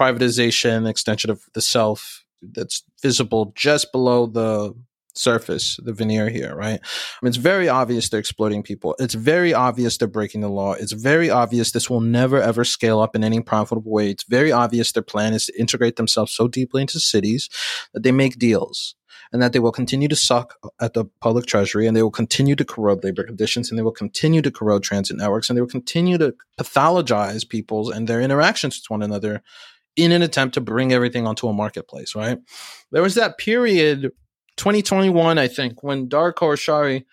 privatization, 0.00 0.88
extension 0.88 1.30
of 1.30 1.42
the 1.52 1.60
self 1.60 2.24
that's 2.40 2.82
visible 3.02 3.52
just 3.54 3.92
below 3.92 4.26
the 4.26 4.72
surface, 5.18 5.78
the 5.82 5.92
veneer 5.92 6.28
here, 6.28 6.54
right? 6.54 6.80
I 6.82 7.18
mean, 7.22 7.28
it's 7.28 7.36
very 7.36 7.68
obvious 7.68 8.08
they're 8.08 8.20
exploiting 8.20 8.62
people. 8.62 8.94
It's 8.98 9.14
very 9.14 9.52
obvious 9.52 9.96
they're 9.96 10.08
breaking 10.08 10.40
the 10.40 10.48
law. 10.48 10.72
It's 10.72 10.92
very 10.92 11.30
obvious 11.30 11.72
this 11.72 11.90
will 11.90 12.00
never 12.00 12.40
ever 12.40 12.64
scale 12.64 13.00
up 13.00 13.14
in 13.16 13.24
any 13.24 13.40
profitable 13.40 13.90
way. 13.90 14.10
It's 14.10 14.24
very 14.24 14.52
obvious 14.52 14.92
their 14.92 15.02
plan 15.02 15.34
is 15.34 15.46
to 15.46 15.60
integrate 15.60 15.96
themselves 15.96 16.32
so 16.32 16.48
deeply 16.48 16.82
into 16.82 17.00
cities 17.00 17.48
that 17.92 18.02
they 18.02 18.12
make 18.12 18.38
deals 18.38 18.94
and 19.32 19.42
that 19.42 19.52
they 19.52 19.58
will 19.58 19.72
continue 19.72 20.08
to 20.08 20.16
suck 20.16 20.54
at 20.80 20.94
the 20.94 21.04
public 21.20 21.46
treasury 21.46 21.86
and 21.86 21.96
they 21.96 22.02
will 22.02 22.10
continue 22.10 22.56
to 22.56 22.64
corrode 22.64 23.04
labor 23.04 23.24
conditions 23.24 23.70
and 23.70 23.78
they 23.78 23.82
will 23.82 23.92
continue 23.92 24.42
to 24.42 24.50
corrode 24.50 24.82
transit 24.82 25.16
networks 25.16 25.48
and 25.48 25.56
they 25.56 25.60
will 25.60 25.68
continue 25.68 26.18
to 26.18 26.34
pathologize 26.58 27.48
people's 27.48 27.90
and 27.90 28.08
their 28.08 28.20
interactions 28.20 28.78
with 28.78 28.90
one 28.90 29.02
another 29.02 29.42
in 29.96 30.12
an 30.12 30.22
attempt 30.22 30.54
to 30.54 30.60
bring 30.60 30.92
everything 30.92 31.26
onto 31.26 31.48
a 31.48 31.52
marketplace, 31.52 32.14
right? 32.14 32.38
There 32.92 33.02
was 33.02 33.16
that 33.16 33.36
period, 33.36 34.12
2021, 34.58 35.38
I 35.38 35.48
think, 35.48 35.82
when 35.82 36.08
Dara 36.08 36.34
Khosrowshahi, 36.34 37.04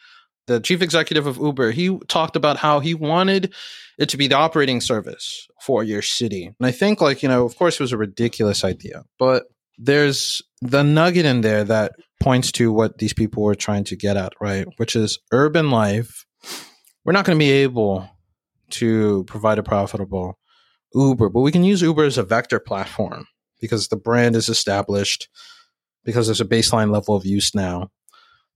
the 0.48 0.60
chief 0.60 0.82
executive 0.82 1.26
of 1.26 1.38
Uber, 1.38 1.72
he 1.72 1.98
talked 2.08 2.36
about 2.36 2.58
how 2.58 2.80
he 2.80 2.94
wanted 2.94 3.54
it 3.98 4.10
to 4.10 4.18
be 4.18 4.28
the 4.28 4.36
operating 4.36 4.82
service 4.82 5.48
for 5.62 5.84
your 5.84 6.02
city. 6.02 6.54
And 6.60 6.68
I 6.68 6.72
think, 6.72 7.02
like, 7.02 7.24
you 7.24 7.30
know, 7.30 7.46
of 7.46 7.58
course, 7.58 7.76
it 7.76 7.82
was 7.82 7.94
a 7.94 7.98
ridiculous 7.98 8.64
idea, 8.64 9.04
but 9.18 9.46
there's 9.78 10.42
the 10.62 10.84
nugget 10.84 11.26
in 11.26 11.42
there 11.42 11.64
that 11.64 11.94
points 12.22 12.52
to 12.54 12.72
what 12.72 12.98
these 12.98 13.14
people 13.14 13.44
were 13.44 13.56
trying 13.56 13.84
to 13.86 13.96
get 13.96 14.18
at, 14.18 14.34
right? 14.40 14.68
Which 14.78 14.96
is 14.96 15.20
urban 15.32 15.70
life. 15.70 16.26
We're 17.04 17.14
not 17.14 17.26
going 17.26 17.38
to 17.38 17.44
be 17.44 17.52
able 17.52 18.10
to 18.72 19.24
provide 19.26 19.60
a 19.60 19.64
profitable 19.64 20.40
Uber, 20.94 21.30
but 21.30 21.42
we 21.42 21.52
can 21.52 21.64
use 21.64 21.82
Uber 21.82 22.06
as 22.06 22.18
a 22.18 22.24
vector 22.24 22.60
platform 22.60 23.28
because 23.62 23.90
the 23.90 23.98
brand 23.98 24.36
is 24.36 24.50
established, 24.50 25.30
because 26.06 26.28
there's 26.28 26.42
a 26.42 26.46
baseline 26.46 26.92
level 26.92 27.16
of 27.16 27.26
use 27.26 27.54
now 27.54 27.92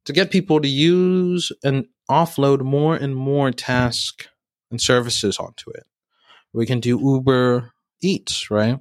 to 0.06 0.14
get 0.14 0.32
people 0.32 0.62
to 0.62 0.68
use 0.68 1.52
and 1.64 1.86
offload 2.10 2.62
more 2.62 2.96
and 2.96 3.16
more 3.16 3.52
tasks 3.52 4.28
and 4.72 4.80
services 4.80 5.38
onto 5.38 5.70
it. 5.72 5.84
We 6.54 6.66
can 6.66 6.80
do 6.80 7.00
Uber 7.00 7.74
Eats, 8.02 8.50
right? 8.50 8.80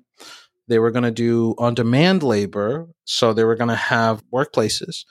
They 0.68 0.78
were 0.78 0.90
going 0.90 1.04
to 1.04 1.10
do 1.10 1.54
on 1.58 1.74
demand 1.74 2.22
labor. 2.22 2.88
So 3.04 3.32
they 3.32 3.44
were 3.44 3.56
going 3.56 3.68
to 3.68 3.74
have 3.74 4.22
workplaces 4.32 5.04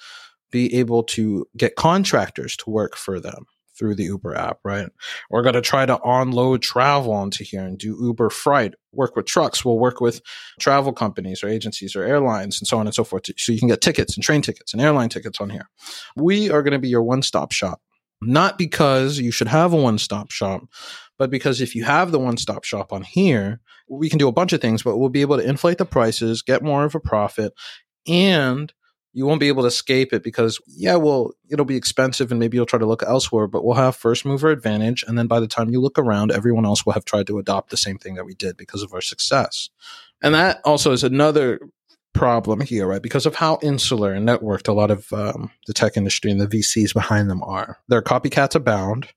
be 0.52 0.74
able 0.76 1.04
to 1.04 1.46
get 1.58 1.76
contractors 1.76 2.56
to 2.58 2.70
work 2.70 2.96
for 2.96 3.20
them 3.20 3.46
through 3.78 3.96
the 3.96 4.06
Uber 4.06 4.36
app, 4.36 4.60
right? 4.64 4.90
We're 5.30 5.44
going 5.44 5.56
to 5.56 5.62
try 5.62 5.86
to 5.86 6.00
unload 6.04 6.62
travel 6.62 7.12
onto 7.12 7.44
here 7.44 7.64
and 7.64 7.78
do 7.78 7.98
Uber 8.00 8.30
Freight, 8.30 8.74
work 8.92 9.16
with 9.16 9.26
trucks. 9.26 9.64
We'll 9.64 9.80
work 9.80 10.02
with 10.02 10.22
travel 10.60 10.94
companies 10.94 11.44
or 11.44 11.50
agencies 11.50 11.96
or 11.96 12.04
airlines 12.04 12.60
and 12.60 12.68
so 12.68 12.78
on 12.78 12.88
and 12.88 12.96
so 12.96 13.04
forth. 13.04 13.26
So 13.38 13.52
you 13.52 13.60
can 13.60 13.68
get 13.68 13.82
tickets 13.82 14.16
and 14.16 14.24
train 14.24 14.42
tickets 14.42 14.74
and 14.74 14.82
airline 14.82 15.10
tickets 15.10 15.40
on 15.40 15.50
here. 15.50 15.70
We 16.16 16.50
are 16.50 16.64
going 16.64 16.74
to 16.74 16.80
be 16.80 16.90
your 16.90 17.04
one 17.04 17.22
stop 17.22 17.52
shop, 17.52 17.82
not 18.22 18.58
because 18.58 19.20
you 19.20 19.32
should 19.32 19.48
have 19.48 19.74
a 19.74 19.78
one 19.78 19.98
stop 19.98 20.32
shop, 20.32 20.64
but 21.18 21.30
because 21.30 21.62
if 21.62 21.76
you 21.76 21.84
have 21.84 22.12
the 22.12 22.20
one 22.20 22.38
stop 22.38 22.64
shop 22.64 22.92
on 22.94 23.04
here, 23.04 23.60
we 23.90 24.10
can 24.10 24.20
do 24.20 24.28
a 24.28 24.34
bunch 24.34 24.54
of 24.54 24.62
things, 24.62 24.84
but 24.84 24.98
we'll 24.98 25.10
be 25.10 25.22
able 25.22 25.38
to 25.38 25.48
inflate 25.48 25.78
the 25.78 25.86
prices, 25.86 26.42
get 26.42 26.64
more 26.64 26.84
of 26.84 26.96
a 26.96 27.00
profit, 27.00 27.54
and 28.08 28.74
you 29.18 29.26
won't 29.26 29.40
be 29.40 29.48
able 29.48 29.64
to 29.64 29.68
escape 29.68 30.14
it 30.14 30.22
because, 30.22 30.62
yeah, 30.68 30.96
well, 30.96 31.32
it'll 31.50 31.66
be 31.66 31.76
expensive 31.76 32.30
and 32.30 32.40
maybe 32.40 32.56
you'll 32.56 32.68
try 32.68 32.78
to 32.78 32.86
look 32.86 33.02
elsewhere, 33.02 33.48
but 33.48 33.66
we'll 33.66 33.74
have 33.74 33.96
first 33.96 34.26
mover 34.26 34.52
advantage. 34.52 35.04
And 35.08 35.18
then 35.18 35.26
by 35.26 35.40
the 35.40 35.48
time 35.48 35.72
you 35.72 35.82
look 35.82 35.98
around, 35.98 36.32
everyone 36.32 36.68
else 36.68 36.86
will 36.86 36.94
have 36.94 37.04
tried 37.04 37.26
to 37.26 37.40
adopt 37.40 37.72
the 37.72 37.78
same 37.78 37.98
thing 37.98 38.14
that 38.14 38.28
we 38.28 38.36
did 38.36 38.58
because 38.58 38.84
of 38.84 38.94
our 38.94 39.02
success. 39.02 39.72
And 40.22 40.36
that 40.36 40.62
also 40.64 40.92
is 40.92 41.04
another 41.04 41.60
problem 42.14 42.62
here, 42.62 42.86
right? 42.86 43.02
Because 43.02 43.26
of 43.26 43.34
how 43.34 43.58
insular 43.64 44.14
and 44.14 44.28
networked 44.28 44.68
a 44.68 44.74
lot 44.74 44.92
of 44.92 45.12
um, 45.12 45.50
the 45.66 45.74
tech 45.74 45.98
industry 45.98 46.30
and 46.30 46.40
the 46.40 46.46
VCs 46.46 46.94
behind 46.94 47.28
them 47.28 47.42
are. 47.42 47.80
Their 47.88 48.04
copycats 48.04 48.54
abound. 48.54 49.08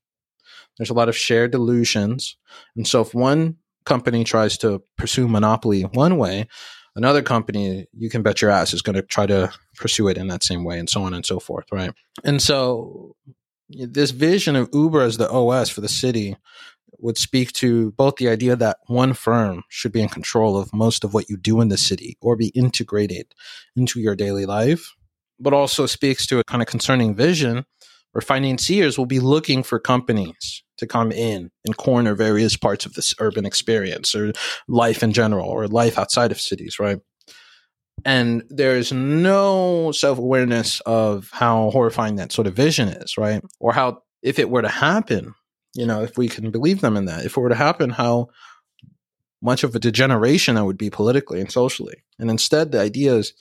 There's 0.79 0.89
a 0.89 0.95
lot 0.95 1.09
of 1.09 1.15
shared 1.15 1.51
delusions. 1.51 2.37
And 2.75 2.87
so 2.87 3.01
if 3.01 3.13
one 3.13 3.57
company 3.85 4.23
tries 4.23 4.57
to 4.59 4.81
pursue 4.97 5.27
monopoly 5.27 5.83
one 5.83 6.17
way, 6.17 6.47
another 6.95 7.21
company, 7.21 7.87
you 7.93 8.09
can 8.09 8.21
bet 8.21 8.41
your 8.41 8.51
ass, 8.51 8.73
is 8.73 8.81
going 8.81 8.95
to 8.95 9.01
try 9.01 9.25
to 9.25 9.51
pursue 9.81 10.07
it 10.07 10.17
in 10.17 10.27
that 10.27 10.43
same 10.43 10.63
way 10.63 10.79
and 10.79 10.89
so 10.89 11.03
on 11.03 11.13
and 11.13 11.25
so 11.25 11.39
forth, 11.39 11.65
right? 11.71 11.93
And 12.23 12.41
so 12.41 13.15
this 13.69 14.11
vision 14.11 14.55
of 14.55 14.69
Uber 14.73 15.01
as 15.01 15.17
the 15.17 15.29
OS 15.29 15.69
for 15.69 15.81
the 15.81 15.89
city 15.89 16.37
would 16.99 17.17
speak 17.17 17.51
to 17.53 17.91
both 17.93 18.17
the 18.17 18.29
idea 18.29 18.55
that 18.55 18.77
one 18.87 19.13
firm 19.13 19.63
should 19.69 19.91
be 19.91 20.01
in 20.01 20.09
control 20.09 20.57
of 20.57 20.73
most 20.73 21.03
of 21.03 21.13
what 21.13 21.29
you 21.29 21.37
do 21.37 21.59
in 21.59 21.69
the 21.69 21.77
city 21.77 22.17
or 22.21 22.35
be 22.35 22.49
integrated 22.49 23.33
into 23.75 23.99
your 23.99 24.15
daily 24.15 24.45
life, 24.45 24.93
but 25.39 25.53
also 25.53 25.85
speaks 25.85 26.27
to 26.27 26.39
a 26.39 26.43
kind 26.43 26.61
of 26.61 26.67
concerning 26.67 27.15
vision 27.15 27.65
where 28.11 28.21
financiers 28.21 28.97
will 28.97 29.05
be 29.05 29.19
looking 29.19 29.63
for 29.63 29.79
companies 29.79 30.63
to 30.77 30.85
come 30.85 31.11
in 31.11 31.49
and 31.65 31.77
corner 31.77 32.13
various 32.13 32.57
parts 32.57 32.85
of 32.85 32.93
this 32.93 33.15
urban 33.19 33.45
experience 33.45 34.13
or 34.13 34.33
life 34.67 35.01
in 35.01 35.13
general 35.13 35.47
or 35.47 35.67
life 35.67 35.97
outside 35.97 36.31
of 36.31 36.39
cities, 36.39 36.79
right? 36.79 36.99
And 38.05 38.43
there's 38.49 38.91
no 38.91 39.91
self 39.91 40.17
awareness 40.17 40.79
of 40.81 41.29
how 41.31 41.69
horrifying 41.71 42.15
that 42.15 42.31
sort 42.31 42.47
of 42.47 42.55
vision 42.55 42.87
is, 42.87 43.17
right? 43.17 43.43
Or 43.59 43.73
how, 43.73 44.03
if 44.21 44.39
it 44.39 44.49
were 44.49 44.61
to 44.61 44.69
happen, 44.69 45.33
you 45.73 45.85
know, 45.85 46.03
if 46.03 46.17
we 46.17 46.27
can 46.27 46.51
believe 46.51 46.81
them 46.81 46.97
in 46.97 47.05
that, 47.05 47.25
if 47.25 47.37
it 47.37 47.39
were 47.39 47.49
to 47.49 47.55
happen, 47.55 47.89
how 47.89 48.29
much 49.41 49.63
of 49.63 49.75
a 49.75 49.79
degeneration 49.79 50.55
that 50.55 50.65
would 50.65 50.77
be 50.77 50.89
politically 50.89 51.39
and 51.39 51.51
socially. 51.51 52.03
And 52.19 52.29
instead, 52.29 52.71
the 52.71 52.79
idea 52.79 53.15
is 53.15 53.33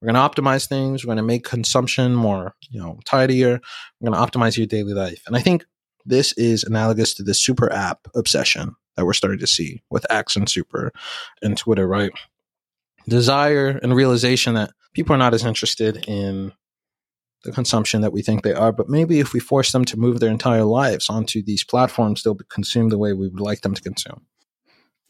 we're 0.00 0.12
going 0.12 0.14
to 0.14 0.42
optimize 0.42 0.68
things. 0.68 1.04
We're 1.04 1.08
going 1.08 1.16
to 1.16 1.22
make 1.24 1.44
consumption 1.44 2.14
more, 2.14 2.54
you 2.70 2.80
know, 2.80 3.00
tidier. 3.04 3.60
We're 4.00 4.10
going 4.10 4.20
to 4.20 4.38
optimize 4.38 4.56
your 4.56 4.66
daily 4.66 4.94
life. 4.94 5.22
And 5.26 5.36
I 5.36 5.40
think 5.40 5.64
this 6.06 6.32
is 6.34 6.62
analogous 6.62 7.14
to 7.14 7.22
the 7.22 7.34
super 7.34 7.72
app 7.72 8.06
obsession 8.14 8.76
that 8.96 9.04
we're 9.04 9.12
starting 9.12 9.40
to 9.40 9.46
see 9.46 9.82
with 9.90 10.06
X 10.10 10.36
and 10.36 10.48
Super 10.48 10.92
and 11.42 11.56
Twitter, 11.56 11.86
right? 11.86 12.12
Desire 13.08 13.78
and 13.82 13.94
realization 13.94 14.54
that 14.54 14.70
people 14.94 15.14
are 15.14 15.18
not 15.18 15.34
as 15.34 15.44
interested 15.44 16.04
in 16.06 16.52
the 17.44 17.52
consumption 17.52 18.00
that 18.00 18.12
we 18.12 18.22
think 18.22 18.42
they 18.42 18.52
are, 18.52 18.72
but 18.72 18.88
maybe 18.88 19.20
if 19.20 19.32
we 19.32 19.40
force 19.40 19.72
them 19.72 19.84
to 19.86 19.96
move 19.96 20.20
their 20.20 20.30
entire 20.30 20.64
lives 20.64 21.08
onto 21.08 21.42
these 21.42 21.64
platforms, 21.64 22.22
they'll 22.22 22.34
consume 22.34 22.88
the 22.88 22.98
way 22.98 23.12
we 23.12 23.28
would 23.28 23.40
like 23.40 23.60
them 23.60 23.74
to 23.74 23.82
consume. 23.82 24.26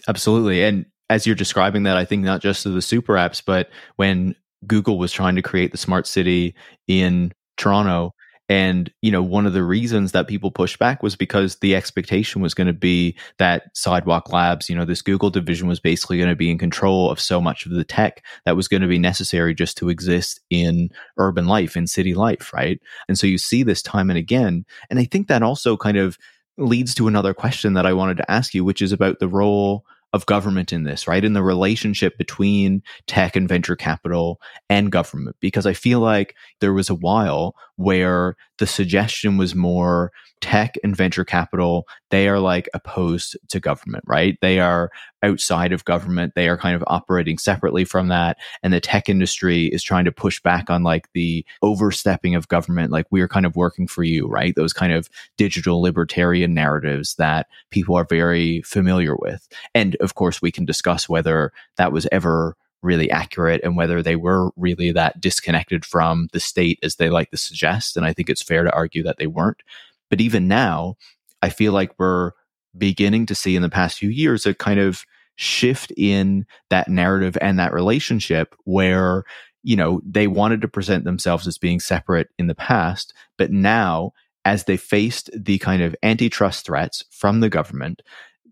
Absolutely. 0.07 0.63
And 0.63 0.87
as 1.11 1.27
you're 1.27 1.35
describing 1.35 1.85
that, 1.85 1.97
I 1.97 2.05
think 2.05 2.23
not 2.23 2.43
just 2.43 2.67
of 2.67 2.75
the 2.75 2.83
super 2.83 3.15
apps, 3.15 3.43
but 3.45 3.71
when 3.97 4.35
Google 4.67 4.99
was 4.99 5.13
trying 5.13 5.37
to 5.37 5.43
create 5.43 5.73
the 5.73 5.79
smart 5.79 6.07
city 6.07 6.55
in 6.87 7.33
Toronto, 7.57 8.13
and, 8.49 8.91
you 9.03 9.11
know, 9.11 9.23
one 9.23 9.47
of 9.47 9.53
the 9.53 9.63
reasons 9.63 10.13
that 10.13 10.27
people 10.27 10.51
pushed 10.51 10.79
back 10.79 11.03
was 11.03 11.17
because 11.17 11.57
the 11.57 11.77
expectation 11.77 12.41
was 12.41 12.55
going 12.55 12.67
to 12.67 12.73
be 12.73 13.17
that 13.39 13.65
Sidewalk 13.77 14.33
Labs, 14.33 14.71
you 14.71 14.77
know, 14.77 14.87
this 14.87 15.03
Google 15.03 15.29
division 15.29 15.69
was 15.69 15.81
basically 15.81 16.17
going 16.17 16.31
to 16.31 16.37
be 16.37 16.51
in 16.51 16.57
control 16.57 17.11
of 17.11 17.21
so 17.21 17.41
much 17.41 17.67
of 17.67 17.73
the 17.73 17.85
tech 17.85 18.25
that 18.47 18.57
was 18.57 18.67
going 18.67 18.81
to 18.81 18.89
be 18.89 18.99
necessary 18.99 19.55
just 19.55 19.77
to 19.79 19.91
exist 19.91 20.41
in 20.49 20.91
urban 21.19 21.47
life, 21.47 21.77
in 21.77 21.87
city 21.87 22.15
life, 22.15 22.53
right? 22.55 22.81
And 23.07 23.19
so 23.19 23.27
you 23.27 23.37
see 23.37 23.63
this 23.63 23.83
time 23.83 24.09
and 24.09 24.19
again. 24.19 24.65
And 24.89 24.99
I 24.99 25.05
think 25.05 25.29
that 25.29 25.43
also 25.43 25.77
kind 25.77 25.99
of 25.99 26.17
leads 26.57 26.95
to 26.95 27.07
another 27.07 27.35
question 27.35 27.75
that 27.75 27.87
I 27.87 27.93
wanted 27.93 28.17
to 28.17 28.31
ask 28.31 28.55
you, 28.55 28.65
which 28.65 28.81
is 28.81 28.93
about 28.93 29.19
the 29.19 29.29
role 29.29 29.85
of 30.13 30.27
government 30.27 30.73
in 30.73 30.85
this, 30.85 31.07
right? 31.07 31.25
In 31.25 31.35
the 31.35 31.43
relationship 31.43 32.17
between 32.17 32.83
tech 33.07 33.37
and 33.37 33.49
venture 33.49 33.77
capital 33.77 34.41
and 34.71 34.91
government. 34.91 35.37
Because 35.41 35.67
I 35.67 35.75
feel 35.75 36.01
like 36.01 36.35
there 36.61 36.73
was 36.73 36.89
a 36.89 36.95
while 36.95 37.55
where 37.77 38.37
the 38.59 38.67
suggestion 38.67 39.37
was 39.37 39.55
more 39.55 40.13
tech 40.41 40.77
and 40.85 40.97
venture 40.97 41.25
capital, 41.25 41.87
they 42.11 42.29
are 42.29 42.39
like 42.39 42.69
opposed 42.75 43.37
to 43.49 43.61
government, 43.61 44.05
right? 44.07 44.39
They 44.41 44.61
are 44.61 44.91
outside 45.23 45.73
of 45.73 45.85
government. 45.85 46.35
They 46.35 46.49
are 46.49 46.57
kind 46.57 46.77
of 46.77 46.85
operating 46.87 47.39
separately 47.39 47.85
from 47.85 48.09
that. 48.09 48.37
And 48.63 48.73
the 48.73 48.81
tech 48.81 49.09
industry 49.09 49.67
is 49.67 49.83
trying 49.83 50.05
to 50.05 50.13
push 50.13 50.41
back 50.41 50.71
on 50.71 50.83
like 50.83 51.09
the 51.13 51.45
overstepping 51.63 52.35
of 52.35 52.49
government. 52.49 52.93
Like 52.93 53.07
we 53.11 53.21
are 53.21 53.29
kind 53.29 53.47
of 53.47 53.57
working 53.57 53.89
for 53.89 54.05
you, 54.05 54.29
right? 54.29 54.55
Those 54.55 54.73
kind 54.73 54.93
of 54.93 55.09
digital 55.37 55.83
libertarian 55.83 56.55
narratives 56.55 57.15
that 57.17 57.49
people 57.71 57.97
are 57.97 58.07
very 58.09 58.63
familiar 58.63 59.17
with. 59.17 59.49
And 59.75 59.97
of 59.97 60.15
course, 60.15 60.41
we 60.41 60.53
can 60.53 60.65
discuss 60.65 61.09
whether 61.09 61.53
that 61.77 61.93
was 61.93 62.07
ever 62.13 62.57
really 62.83 63.11
accurate 63.11 63.61
and 63.65 63.77
whether 63.77 64.03
they 64.03 64.17
were 64.17 64.51
really 64.57 64.93
that 64.93 65.21
disconnected 65.21 65.85
from 65.85 66.29
the 66.33 66.41
state 66.41 66.79
as 66.83 66.97
they 66.97 67.11
like 67.11 67.31
to 67.31 67.37
suggest. 67.37 67.97
And 67.97 68.07
I 68.07 68.13
think 68.13 68.31
it's 68.31 68.43
fair 68.43 68.63
to 68.65 68.73
argue 68.73 69.03
that 69.03 69.19
they 69.19 69.27
weren't. 69.27 69.63
But 70.11 70.21
even 70.21 70.49
now, 70.49 70.97
I 71.43 71.49
feel 71.49 71.73
like 71.73 71.93
we're 71.99 72.33
beginning 72.77 73.27
to 73.27 73.35
see 73.35 73.57
in 73.57 73.63
the 73.63 73.69
past 73.69 73.99
few 73.99 74.11
years 74.11 74.47
a 74.47 74.55
kind 74.55 74.81
of 74.81 75.05
shift 75.37 75.93
in 75.97 76.47
that 76.71 76.89
narrative 76.89 77.39
and 77.41 77.59
that 77.59 77.73
relationship 77.73 78.55
where 78.65 79.25
you 79.63 79.77
know 79.77 80.01
they 80.05 80.27
wanted 80.27 80.61
to 80.61 80.69
present 80.69 81.05
themselves 81.05 81.47
as 81.47 81.59
being 81.59 81.79
separate 81.79 82.29
in 82.39 82.49
the 82.49 82.55
past 82.55 83.15
but 83.37 83.51
now 83.53 84.13
as 84.45 84.65
they 84.65 84.77
faced 84.77 85.31
the 85.33 85.59
kind 85.59 85.81
of 85.81 85.95
antitrust 86.03 86.67
threats 86.67 87.05
from 87.11 87.39
the 87.39 87.49
government 87.49 88.03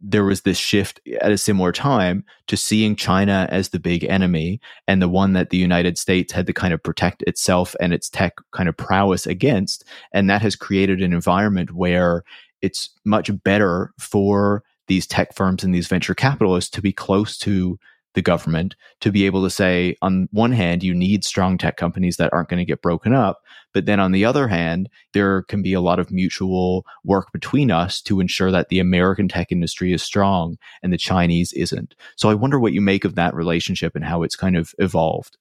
there 0.09 0.25
was 0.25 0.43
this 0.43 0.57
shift 0.57 1.01
at 1.21 1.33
a 1.33 1.39
similar 1.39 1.73
time 1.73 2.25
to 2.47 2.57
seeing 2.57 2.95
China 2.95 3.49
as 3.51 3.71
the 3.71 3.81
big 3.81 4.05
enemy 4.05 4.61
and 4.87 5.03
the 5.03 5.09
one 5.09 5.33
that 5.33 5.51
the 5.51 5.57
United 5.57 5.99
States 5.99 6.33
had 6.33 6.47
to 6.47 6.53
kind 6.53 6.73
of 6.73 6.83
protect 6.83 7.23
itself 7.23 7.75
and 7.81 7.93
its 7.93 8.09
tech 8.09 8.35
kind 8.53 8.69
of 8.69 8.77
prowess 8.77 9.27
against. 9.27 9.85
And 10.13 10.31
that 10.31 10.43
has 10.43 10.55
created 10.55 11.03
an 11.03 11.13
environment 11.13 11.73
where 11.73 12.23
it's 12.63 12.91
much 13.05 13.31
better 13.43 13.93
for 13.99 14.63
these 14.87 15.09
tech 15.09 15.35
firms 15.35 15.65
and 15.65 15.75
these 15.75 15.89
venture 15.89 16.15
capitalists 16.15 16.71
to 16.71 16.81
be 16.81 16.93
close 16.93 17.37
to 17.39 17.77
the 18.17 18.23
government 18.23 18.75
to 19.03 19.13
be 19.13 19.27
able 19.27 19.45
to 19.45 19.51
say, 19.51 19.95
on 20.03 20.27
one 20.33 20.51
hand, 20.51 20.83
you 20.83 20.95
need 20.95 21.23
strong 21.23 21.59
tech 21.59 21.77
companies 21.77 22.17
that 22.17 22.33
aren't 22.33 22.49
going 22.49 22.59
to 22.59 22.65
get 22.65 22.83
broken 22.83 23.13
up. 23.15 23.43
But 23.73 23.85
then 23.85 24.01
on 24.01 24.11
the 24.11 24.25
other 24.25 24.49
hand, 24.49 24.89
there 25.13 25.43
can 25.43 25.63
be 25.63 25.75
a 25.75 25.83
lot 25.83 26.01
of 26.01 26.11
mutual 26.11 26.87
work 27.05 27.31
between 27.31 27.71
us 27.71 28.01
to 28.03 28.19
ensure 28.19 28.51
that 28.51 28.71
the 28.71 28.81
American 28.81 29.29
tech 29.29 29.53
industry 29.53 29.93
is 29.93 30.03
strong 30.03 30.57
and 30.83 30.93
the 30.93 30.99
Chinese 30.99 31.53
isn't. 31.53 31.95
So 32.17 32.31
I 32.31 32.35
wonder 32.35 32.59
what 32.59 32.73
you 32.73 32.81
make 32.81 33.05
of 33.05 33.17
that 33.17 33.35
relationship 33.35 33.95
and 33.95 34.05
how 34.05 34.23
it's 34.23 34.35
kind 34.35 34.57
of 34.57 34.75
evolved. 34.79 35.37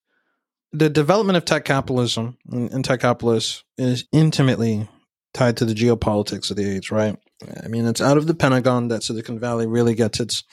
The 0.73 0.89
development 0.89 1.37
of 1.37 1.45
tech 1.45 1.63
capitalism 1.63 2.37
and 2.51 2.83
tech 2.83 2.99
capitalists 2.99 3.63
is 3.77 4.05
intimately 4.11 4.89
tied 5.33 5.55
to 5.57 5.65
the 5.65 5.73
geopolitics 5.73 6.51
of 6.51 6.57
the 6.57 6.69
age, 6.69 6.91
right? 6.91 7.15
I 7.63 7.67
mean, 7.67 7.85
it's 7.85 8.01
out 8.01 8.17
of 8.17 8.27
the 8.27 8.35
Pentagon 8.35 8.87
that 8.87 9.03
Silicon 9.03 9.39
Valley 9.39 9.67
really 9.67 9.93
gets 9.93 10.19
its 10.19 10.43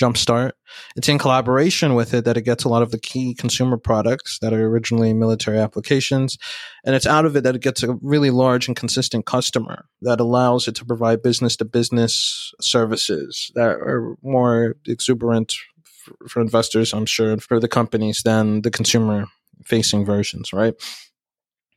jumpstart. 0.00 0.52
It's 0.94 1.08
in 1.08 1.18
collaboration 1.18 1.94
with 1.94 2.14
it 2.14 2.24
that 2.24 2.36
it 2.36 2.42
gets 2.42 2.62
a 2.62 2.68
lot 2.68 2.82
of 2.82 2.92
the 2.92 2.98
key 2.98 3.34
consumer 3.34 3.76
products 3.76 4.38
that 4.40 4.52
are 4.52 4.66
originally 4.66 5.12
military 5.12 5.58
applications. 5.58 6.38
And 6.84 6.94
it's 6.94 7.06
out 7.06 7.24
of 7.24 7.34
it 7.34 7.42
that 7.42 7.56
it 7.56 7.62
gets 7.62 7.82
a 7.82 7.98
really 8.00 8.30
large 8.30 8.68
and 8.68 8.76
consistent 8.76 9.26
customer 9.26 9.86
that 10.02 10.20
allows 10.20 10.68
it 10.68 10.76
to 10.76 10.84
provide 10.84 11.22
business 11.22 11.56
to 11.56 11.64
business 11.64 12.52
services 12.60 13.50
that 13.56 13.70
are 13.70 14.16
more 14.22 14.76
exuberant 14.86 15.54
for, 15.84 16.28
for 16.28 16.40
investors, 16.40 16.92
I'm 16.94 17.06
sure, 17.06 17.32
and 17.32 17.42
for 17.42 17.58
the 17.58 17.68
companies 17.68 18.22
than 18.24 18.62
the 18.62 18.70
consumer 18.70 19.26
facing 19.64 20.04
versions, 20.04 20.52
right? 20.52 20.74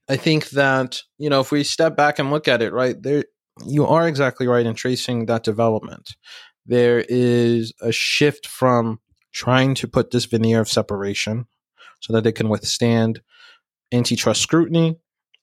I 0.07 0.17
think 0.17 0.49
that, 0.51 1.01
you 1.17 1.29
know, 1.29 1.39
if 1.39 1.51
we 1.51 1.63
step 1.63 1.95
back 1.95 2.19
and 2.19 2.29
look 2.29 2.47
at 2.47 2.61
it, 2.61 2.73
right, 2.73 3.01
there 3.01 3.23
you 3.65 3.85
are 3.85 4.07
exactly 4.07 4.47
right 4.47 4.65
in 4.65 4.75
tracing 4.75 5.25
that 5.25 5.43
development. 5.43 6.15
There 6.65 7.03
is 7.07 7.73
a 7.81 7.91
shift 7.91 8.47
from 8.47 8.99
trying 9.33 9.75
to 9.75 9.87
put 9.87 10.11
this 10.11 10.25
veneer 10.25 10.61
of 10.61 10.69
separation 10.69 11.45
so 11.99 12.13
that 12.13 12.23
they 12.23 12.31
can 12.31 12.49
withstand 12.49 13.21
antitrust 13.91 14.41
scrutiny 14.41 14.97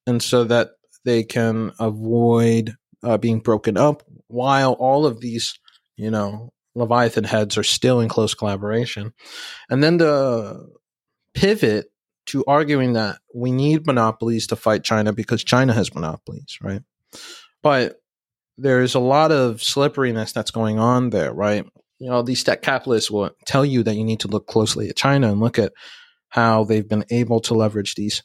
and 0.06 0.22
so 0.22 0.44
that 0.44 0.70
they 1.04 1.22
can 1.22 1.72
avoid 1.78 2.76
uh, 3.02 3.16
being 3.16 3.40
broken 3.40 3.76
up 3.76 4.02
while 4.26 4.72
all 4.72 5.06
of 5.06 5.20
these, 5.20 5.58
you 5.96 6.10
know, 6.10 6.52
Leviathan 6.74 7.24
heads 7.24 7.56
are 7.58 7.64
still 7.64 8.00
in 8.00 8.08
close 8.08 8.34
collaboration. 8.34 9.12
And 9.68 9.82
then 9.82 9.98
the 9.98 10.68
pivot 11.34 11.90
to 12.26 12.44
arguing 12.46 12.92
that 12.92 13.18
we 13.34 13.50
need 13.50 13.86
monopolies 13.86 14.46
to 14.48 14.56
fight 14.56 14.84
China 14.84 15.12
because 15.12 15.42
China 15.42 15.72
has 15.72 15.94
monopolies, 15.94 16.58
right? 16.60 16.82
But 17.62 17.96
there's 18.56 18.94
a 18.94 19.00
lot 19.00 19.32
of 19.32 19.62
slipperiness 19.62 20.32
that's 20.32 20.50
going 20.50 20.78
on 20.78 21.10
there, 21.10 21.32
right? 21.32 21.64
You 21.98 22.10
know, 22.10 22.22
these 22.22 22.44
tech 22.44 22.62
capitalists 22.62 23.10
will 23.10 23.30
tell 23.46 23.64
you 23.64 23.82
that 23.82 23.96
you 23.96 24.04
need 24.04 24.20
to 24.20 24.28
look 24.28 24.46
closely 24.46 24.88
at 24.88 24.96
China 24.96 25.30
and 25.30 25.40
look 25.40 25.58
at 25.58 25.72
how 26.28 26.64
they've 26.64 26.88
been 26.88 27.04
able 27.10 27.40
to 27.40 27.54
leverage 27.54 27.94
these 27.94 28.22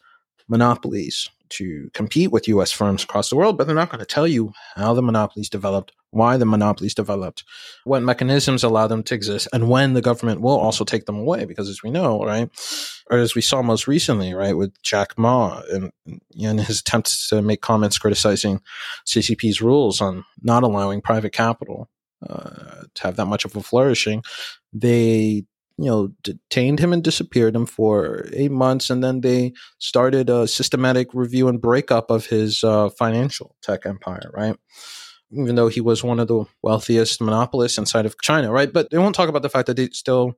monopolies 0.47 1.29
to 1.57 1.89
compete 1.93 2.31
with 2.31 2.47
US 2.47 2.71
firms 2.71 3.03
across 3.03 3.29
the 3.29 3.35
world, 3.35 3.57
but 3.57 3.67
they're 3.67 3.75
not 3.75 3.89
going 3.89 3.99
to 3.99 4.05
tell 4.05 4.27
you 4.27 4.53
how 4.75 4.93
the 4.93 5.01
monopolies 5.01 5.49
developed, 5.49 5.91
why 6.11 6.37
the 6.37 6.45
monopolies 6.45 6.93
developed, 6.93 7.43
what 7.83 8.03
mechanisms 8.03 8.63
allow 8.63 8.87
them 8.87 9.03
to 9.03 9.15
exist, 9.15 9.47
and 9.53 9.69
when 9.69 9.93
the 9.93 10.01
government 10.01 10.41
will 10.41 10.57
also 10.57 10.83
take 10.83 11.05
them 11.05 11.17
away. 11.17 11.45
Because 11.45 11.69
as 11.69 11.83
we 11.83 11.91
know, 11.91 12.23
right, 12.23 12.49
or 13.09 13.17
as 13.17 13.35
we 13.35 13.41
saw 13.41 13.61
most 13.61 13.87
recently, 13.87 14.33
right, 14.33 14.57
with 14.57 14.73
Jack 14.81 15.17
Ma 15.17 15.61
and, 15.71 15.91
and 16.41 16.61
his 16.61 16.79
attempts 16.79 17.29
to 17.29 17.41
make 17.41 17.61
comments 17.61 17.97
criticizing 17.97 18.61
CCP's 19.05 19.61
rules 19.61 20.01
on 20.01 20.23
not 20.41 20.63
allowing 20.63 21.01
private 21.01 21.33
capital 21.33 21.89
uh, 22.29 22.83
to 22.93 23.03
have 23.03 23.15
that 23.17 23.25
much 23.25 23.45
of 23.45 23.55
a 23.55 23.61
flourishing, 23.61 24.23
they 24.71 25.45
you 25.77 25.85
know, 25.85 26.09
detained 26.21 26.79
him 26.79 26.93
and 26.93 27.03
disappeared 27.03 27.55
him 27.55 27.65
for 27.65 28.27
eight 28.33 28.51
months, 28.51 28.89
and 28.89 29.03
then 29.03 29.21
they 29.21 29.53
started 29.79 30.29
a 30.29 30.47
systematic 30.47 31.13
review 31.13 31.47
and 31.47 31.61
breakup 31.61 32.11
of 32.11 32.27
his 32.27 32.63
uh, 32.63 32.89
financial 32.89 33.55
tech 33.61 33.85
empire, 33.85 34.29
right? 34.33 34.55
Even 35.31 35.55
though 35.55 35.67
he 35.67 35.81
was 35.81 36.03
one 36.03 36.19
of 36.19 36.27
the 36.27 36.45
wealthiest 36.61 37.21
monopolists 37.21 37.79
inside 37.79 38.05
of 38.05 38.15
China, 38.21 38.51
right? 38.51 38.71
But 38.71 38.91
they 38.91 38.99
won't 38.99 39.15
talk 39.15 39.29
about 39.29 39.41
the 39.41 39.49
fact 39.49 39.65
that 39.65 39.77
they 39.77 39.89
still 39.89 40.37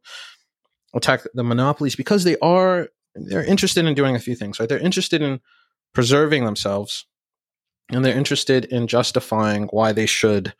attack 0.93 1.23
the 1.33 1.43
monopolies 1.43 1.95
because 1.95 2.23
they 2.23 2.37
are 2.41 2.87
they're 3.15 3.43
interested 3.43 3.85
in 3.85 3.93
doing 3.93 4.15
a 4.15 4.19
few 4.19 4.35
things, 4.35 4.59
right? 4.59 4.67
They're 4.67 4.79
interested 4.79 5.21
in 5.21 5.39
preserving 5.93 6.45
themselves 6.45 7.05
and 7.89 8.03
they're 8.03 8.17
interested 8.17 8.65
in 8.65 8.87
justifying 8.87 9.67
why 9.71 9.91
they 9.91 10.05
should 10.05 10.53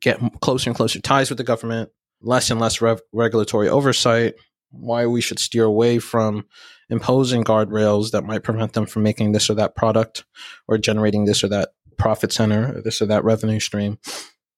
get 0.00 0.18
closer 0.40 0.70
and 0.70 0.76
closer 0.76 1.00
ties 1.00 1.30
with 1.30 1.38
the 1.38 1.44
government, 1.44 1.90
less 2.22 2.50
and 2.50 2.60
less 2.60 2.80
rev- 2.80 3.02
regulatory 3.12 3.68
oversight, 3.68 4.34
why 4.70 5.06
we 5.06 5.20
should 5.20 5.38
steer 5.38 5.64
away 5.64 5.98
from 5.98 6.46
imposing 6.88 7.44
guardrails 7.44 8.10
that 8.10 8.24
might 8.24 8.42
prevent 8.42 8.72
them 8.72 8.86
from 8.86 9.02
making 9.02 9.32
this 9.32 9.50
or 9.50 9.54
that 9.54 9.76
product 9.76 10.24
or 10.68 10.78
generating 10.78 11.24
this 11.24 11.42
or 11.44 11.48
that 11.48 11.70
profit 11.98 12.32
center 12.32 12.76
or 12.76 12.82
this 12.82 13.02
or 13.02 13.06
that 13.06 13.24
revenue 13.24 13.60
stream. 13.60 13.98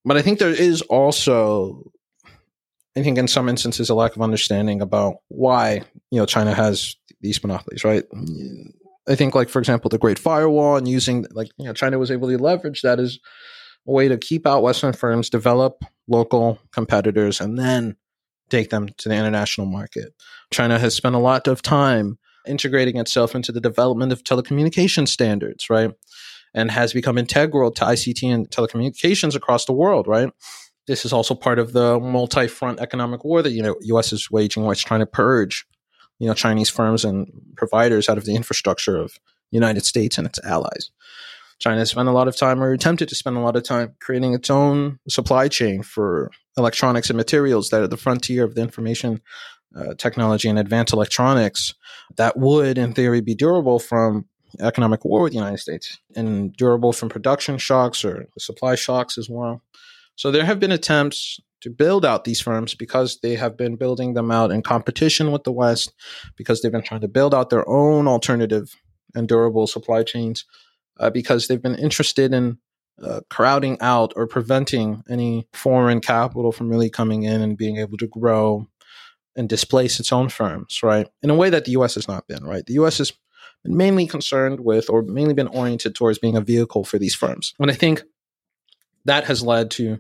But 0.04 0.16
I 0.16 0.22
think 0.22 0.38
there 0.38 0.50
is 0.50 0.82
also, 0.82 1.90
I 2.96 3.02
think 3.02 3.18
in 3.18 3.28
some 3.28 3.48
instances, 3.48 3.90
a 3.90 3.94
lack 3.94 4.14
of 4.16 4.22
understanding 4.22 4.80
about 4.80 5.16
why, 5.28 5.82
you 6.10 6.18
know, 6.18 6.26
China 6.26 6.54
has 6.54 6.96
these 7.20 7.42
monopolies, 7.42 7.84
right? 7.84 8.04
I 9.08 9.14
think, 9.14 9.34
like, 9.34 9.48
for 9.48 9.58
example, 9.58 9.88
the 9.88 9.98
Great 9.98 10.18
Firewall 10.18 10.76
and 10.76 10.88
using, 10.88 11.26
like, 11.32 11.48
you 11.58 11.66
know, 11.66 11.72
China 11.72 11.98
was 11.98 12.10
able 12.10 12.28
to 12.28 12.38
leverage 12.38 12.82
that 12.82 13.00
as 13.00 13.18
a 13.87 13.93
way 13.93 14.09
to 14.09 14.16
keep 14.16 14.47
out 14.47 14.62
Western 14.62 14.93
firms, 14.93 15.30
develop 15.30 15.85
local 16.09 16.59
competitors, 16.72 17.41
and 17.41 17.59
then 17.59 17.97
take 18.51 18.70
them 18.70 18.89
to 18.99 19.09
the 19.09 19.14
international 19.14 19.66
market. 19.66 20.14
China 20.53 20.78
has 20.78 20.95
spent 20.95 21.14
a 21.14 21.18
lot 21.18 21.47
of 21.47 21.62
time 21.62 22.18
integrating 22.47 22.97
itself 22.99 23.35
into 23.35 23.53
the 23.53 23.61
development 23.61 24.12
of 24.12 24.22
telecommunication 24.22 25.09
standards, 25.09 25.70
right? 25.70 25.91
And 26.53 26.70
has 26.70 26.93
become 26.93 27.18
integral 27.18 27.70
to 27.72 27.85
ICT 27.85 28.32
and 28.32 28.51
telecommunications 28.51 29.35
across 29.35 29.64
the 29.64 29.72
world, 29.72 30.07
right? 30.07 30.30
This 30.87 31.05
is 31.05 31.12
also 31.12 31.35
part 31.35 31.59
of 31.59 31.72
the 31.72 31.99
multi-front 31.99 32.80
economic 32.80 33.24
war 33.24 33.43
that 33.43 33.53
you 33.53 33.62
know 33.62 33.76
U.S. 33.80 34.12
is 34.12 34.30
waging, 34.30 34.62
where 34.62 34.72
it's 34.72 34.82
trying 34.82 35.01
to 35.01 35.07
purge, 35.07 35.66
you 36.18 36.28
know, 36.28 36.35
Chinese 36.35 36.68
firms 36.68 37.05
and 37.05 37.26
providers 37.57 38.09
out 38.09 38.18
of 38.18 38.26
the 38.26 38.37
infrastructure 38.37 38.97
of 38.97 39.18
United 39.51 39.85
States 39.87 40.18
and 40.18 40.26
its 40.26 40.39
allies. 40.45 40.91
China 41.59 41.84
spent 41.86 42.09
a 42.09 42.12
lot 42.12 42.28
of 42.28 42.36
time 42.36 42.62
or 42.62 42.72
attempted 42.72 43.09
to 43.09 43.14
spend 43.14 43.36
a 43.36 43.40
lot 43.40 43.57
of 43.57 43.62
time 43.62 43.94
creating 44.00 44.34
its 44.34 44.50
own 44.50 44.98
supply 45.09 45.48
chain 45.48 45.82
for 45.82 46.30
electronics 46.57 47.11
and 47.11 47.16
materials 47.16 47.70
that 47.70 47.82
are 47.82 47.88
the 47.88 47.96
frontier 47.96 48.44
of 48.44 48.55
the 48.55 48.61
information 48.61 49.20
uh, 49.76 49.94
technology 49.94 50.48
and 50.48 50.59
advanced 50.59 50.92
electronics 50.92 51.74
that 52.16 52.36
would, 52.36 52.78
in 52.78 52.92
theory, 52.92 53.20
be 53.20 53.34
durable 53.34 53.78
from 53.78 54.26
economic 54.61 55.05
war 55.05 55.22
with 55.22 55.32
the 55.32 55.38
United 55.38 55.59
States 55.59 55.98
and 56.14 56.52
durable 56.57 56.92
from 56.92 57.09
production 57.09 57.59
shocks 57.59 58.05
or 58.05 58.26
supply 58.38 58.74
shocks 58.74 59.18
as 59.18 59.28
well. 59.28 59.62
So 60.16 60.30
there 60.30 60.44
have 60.44 60.61
been 60.61 60.70
attempts 60.70 61.40
to 61.62 61.70
build 61.70 62.05
out 62.05 62.24
these 62.24 62.40
firms 62.40 62.74
because 62.74 63.18
they 63.20 63.36
have 63.36 63.57
been 63.57 63.76
building 63.76 64.14
them 64.14 64.30
out 64.30 64.52
in 64.52 64.62
competition 64.62 65.32
with 65.32 65.44
the 65.44 65.52
West, 65.52 65.92
because 66.36 66.61
they've 66.61 66.70
been 66.70 66.82
trying 66.82 67.00
to 67.00 67.09
build 67.09 67.34
out 67.34 67.50
their 67.50 67.68
own 67.68 68.07
alternative 68.07 68.76
and 69.14 69.26
durable 69.26 69.66
supply 69.66 70.02
chains, 70.02 70.44
uh, 70.99 71.11
because 71.11 71.47
they've 71.47 71.62
been 71.62 71.74
interested 71.74 72.32
in 72.32 72.59
uh, 73.03 73.20
crowding 73.28 73.76
out 73.80 74.12
or 74.16 74.26
preventing 74.26 75.03
any 75.09 75.47
foreign 75.53 76.01
capital 76.01 76.53
from 76.53 76.68
really 76.68 76.90
coming 76.90 77.24
in 77.24 77.40
and 77.40 77.57
being 77.57 77.78
able 77.78 77.97
to 77.99 78.07
grow 78.07 78.66
and 79.36 79.49
displace 79.49 79.99
its 79.99 80.12
own 80.12 80.28
firms, 80.28 80.80
right? 80.82 81.09
In 81.22 81.30
a 81.30 81.34
way 81.34 81.51
that 81.51 81.64
the 81.64 81.72
US 81.72 81.97
has 81.97 82.07
not 82.07 82.28
been, 82.28 82.45
right? 82.45 82.64
The 82.64 82.74
US 82.74 82.99
has 82.99 83.12
been 83.64 83.76
mainly 83.76 84.07
concerned 84.07 84.61
with 84.61 84.88
or 84.88 85.03
mainly 85.03 85.34
been 85.34 85.49
oriented 85.49 85.95
towards 85.95 86.18
being 86.18 86.36
a 86.36 86.40
vehicle 86.40 86.84
for 86.84 86.99
these 86.99 87.14
firms. 87.14 87.55
And 87.59 87.70
I 87.70 87.74
think 87.74 88.03
that 89.05 89.24
has 89.24 89.42
led 89.42 89.70
to 89.72 89.99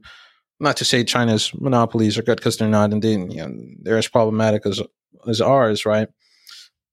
not 0.60 0.76
to 0.76 0.84
say 0.84 1.02
China's 1.02 1.52
monopolies 1.54 2.16
are 2.16 2.22
good 2.22 2.36
because 2.36 2.56
they're 2.56 2.68
not, 2.68 2.92
indeed, 2.92 3.32
you 3.32 3.38
know, 3.38 3.52
they're 3.82 3.98
as 3.98 4.08
problematic 4.08 4.64
as 4.66 4.80
as 5.26 5.40
ours, 5.40 5.84
right? 5.84 6.08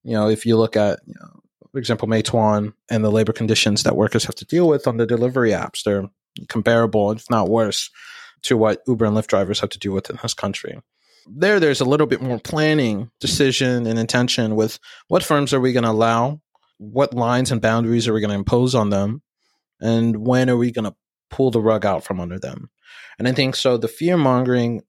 You 0.03 0.13
know, 0.13 0.29
if 0.29 0.45
you 0.45 0.57
look 0.57 0.75
at, 0.75 0.99
you 1.05 1.13
know, 1.19 1.40
for 1.71 1.79
example, 1.79 2.07
Meituan 2.07 2.73
and 2.89 3.03
the 3.03 3.11
labor 3.11 3.33
conditions 3.33 3.83
that 3.83 3.95
workers 3.95 4.25
have 4.25 4.35
to 4.35 4.45
deal 4.45 4.67
with 4.67 4.87
on 4.87 4.97
the 4.97 5.05
delivery 5.05 5.51
apps, 5.51 5.83
they're 5.83 6.09
comparable, 6.49 7.11
if 7.11 7.29
not 7.29 7.49
worse, 7.49 7.89
to 8.43 8.57
what 8.57 8.81
Uber 8.87 9.05
and 9.05 9.15
Lyft 9.15 9.27
drivers 9.27 9.59
have 9.59 9.69
to 9.69 9.79
deal 9.79 9.93
with 9.93 10.09
in 10.09 10.17
this 10.21 10.33
country. 10.33 10.79
There 11.27 11.59
there's 11.59 11.81
a 11.81 11.85
little 11.85 12.07
bit 12.07 12.21
more 12.21 12.39
planning 12.39 13.11
decision 13.19 13.85
and 13.85 13.99
intention 13.99 14.55
with 14.55 14.79
what 15.07 15.23
firms 15.23 15.53
are 15.53 15.59
we 15.59 15.71
going 15.71 15.83
to 15.83 15.91
allow 15.91 16.41
what 16.77 17.13
lines 17.13 17.51
and 17.51 17.61
boundaries 17.61 18.07
are 18.07 18.13
we 18.13 18.21
going 18.21 18.31
to 18.31 18.35
impose 18.35 18.73
on 18.73 18.89
them 18.89 19.21
and 19.79 20.25
when 20.25 20.49
are 20.49 20.57
we 20.57 20.71
going 20.71 20.85
to 20.85 20.95
pull 21.29 21.51
the 21.51 21.61
rug 21.61 21.85
out 21.85 22.03
from 22.03 22.19
under 22.19 22.39
them. 22.39 22.71
And 23.19 23.27
i 23.27 23.33
think 23.33 23.55
so 23.55 23.77
the 23.77 23.87
fear 23.87 24.17
mongering 24.17 24.81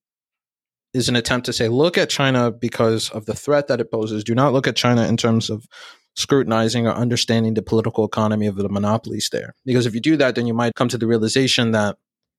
is 0.94 1.10
an 1.10 1.16
attempt 1.16 1.46
to 1.46 1.52
say 1.52 1.68
look 1.68 1.98
at 1.98 2.08
china 2.08 2.50
because 2.50 3.10
of 3.10 3.26
the 3.26 3.34
threat 3.34 3.68
that 3.68 3.80
it 3.80 3.90
poses. 3.90 4.24
Do 4.24 4.34
not 4.34 4.54
look 4.54 4.66
at 4.66 4.74
china 4.74 5.06
in 5.06 5.18
terms 5.18 5.50
of 5.50 5.66
scrutinizing 6.14 6.86
or 6.86 6.92
understanding 6.92 7.54
the 7.54 7.62
political 7.62 8.04
economy 8.04 8.46
of 8.46 8.56
the 8.56 8.68
monopolies 8.68 9.28
there 9.32 9.54
because 9.64 9.86
if 9.86 9.94
you 9.94 10.00
do 10.00 10.16
that 10.16 10.34
then 10.34 10.46
you 10.46 10.54
might 10.54 10.74
come 10.74 10.88
to 10.88 10.98
the 10.98 11.06
realization 11.06 11.70
that 11.70 11.96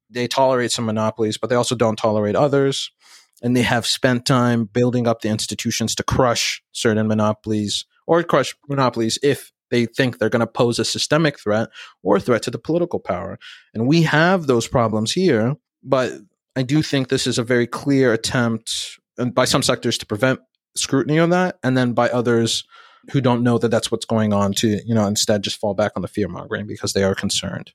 they 0.09 0.27
tolerate 0.27 0.71
some 0.71 0.85
monopolies 0.85 1.37
but 1.37 1.49
they 1.49 1.55
also 1.55 1.75
don't 1.75 1.97
tolerate 1.97 2.35
others 2.35 2.91
and 3.41 3.57
they 3.57 3.61
have 3.61 3.85
spent 3.85 4.25
time 4.25 4.65
building 4.65 5.07
up 5.07 5.21
the 5.21 5.29
institutions 5.29 5.95
to 5.95 6.03
crush 6.03 6.63
certain 6.71 7.07
monopolies 7.07 7.85
or 8.07 8.23
crush 8.23 8.55
monopolies 8.69 9.19
if 9.21 9.51
they 9.69 9.85
think 9.85 10.17
they're 10.17 10.29
going 10.29 10.39
to 10.39 10.47
pose 10.47 10.79
a 10.79 10.85
systemic 10.85 11.39
threat 11.39 11.69
or 12.03 12.19
threat 12.19 12.43
to 12.43 12.51
the 12.51 12.59
political 12.59 12.99
power. 12.99 13.39
And 13.73 13.87
we 13.87 14.03
have 14.03 14.45
those 14.45 14.67
problems 14.67 15.11
here, 15.11 15.55
but 15.83 16.13
I 16.55 16.61
do 16.61 16.83
think 16.83 17.07
this 17.07 17.25
is 17.25 17.39
a 17.39 17.43
very 17.43 17.65
clear 17.65 18.13
attempt 18.13 18.99
by 19.33 19.45
some 19.45 19.63
sectors 19.63 19.97
to 19.97 20.05
prevent 20.05 20.39
scrutiny 20.75 21.19
on 21.19 21.31
that 21.31 21.57
and 21.63 21.77
then 21.77 21.93
by 21.93 22.09
others 22.09 22.63
who 23.11 23.21
don't 23.21 23.43
know 23.43 23.57
that 23.57 23.69
that's 23.69 23.91
what's 23.91 24.05
going 24.05 24.33
on 24.33 24.53
to 24.53 24.81
you 24.85 24.93
know 24.93 25.05
instead 25.05 25.43
just 25.43 25.59
fall 25.59 25.73
back 25.73 25.91
on 25.95 26.01
the 26.01 26.07
fear 26.07 26.27
mongering 26.27 26.67
because 26.67 26.93
they 26.93 27.03
are 27.03 27.15
concerned. 27.15 27.71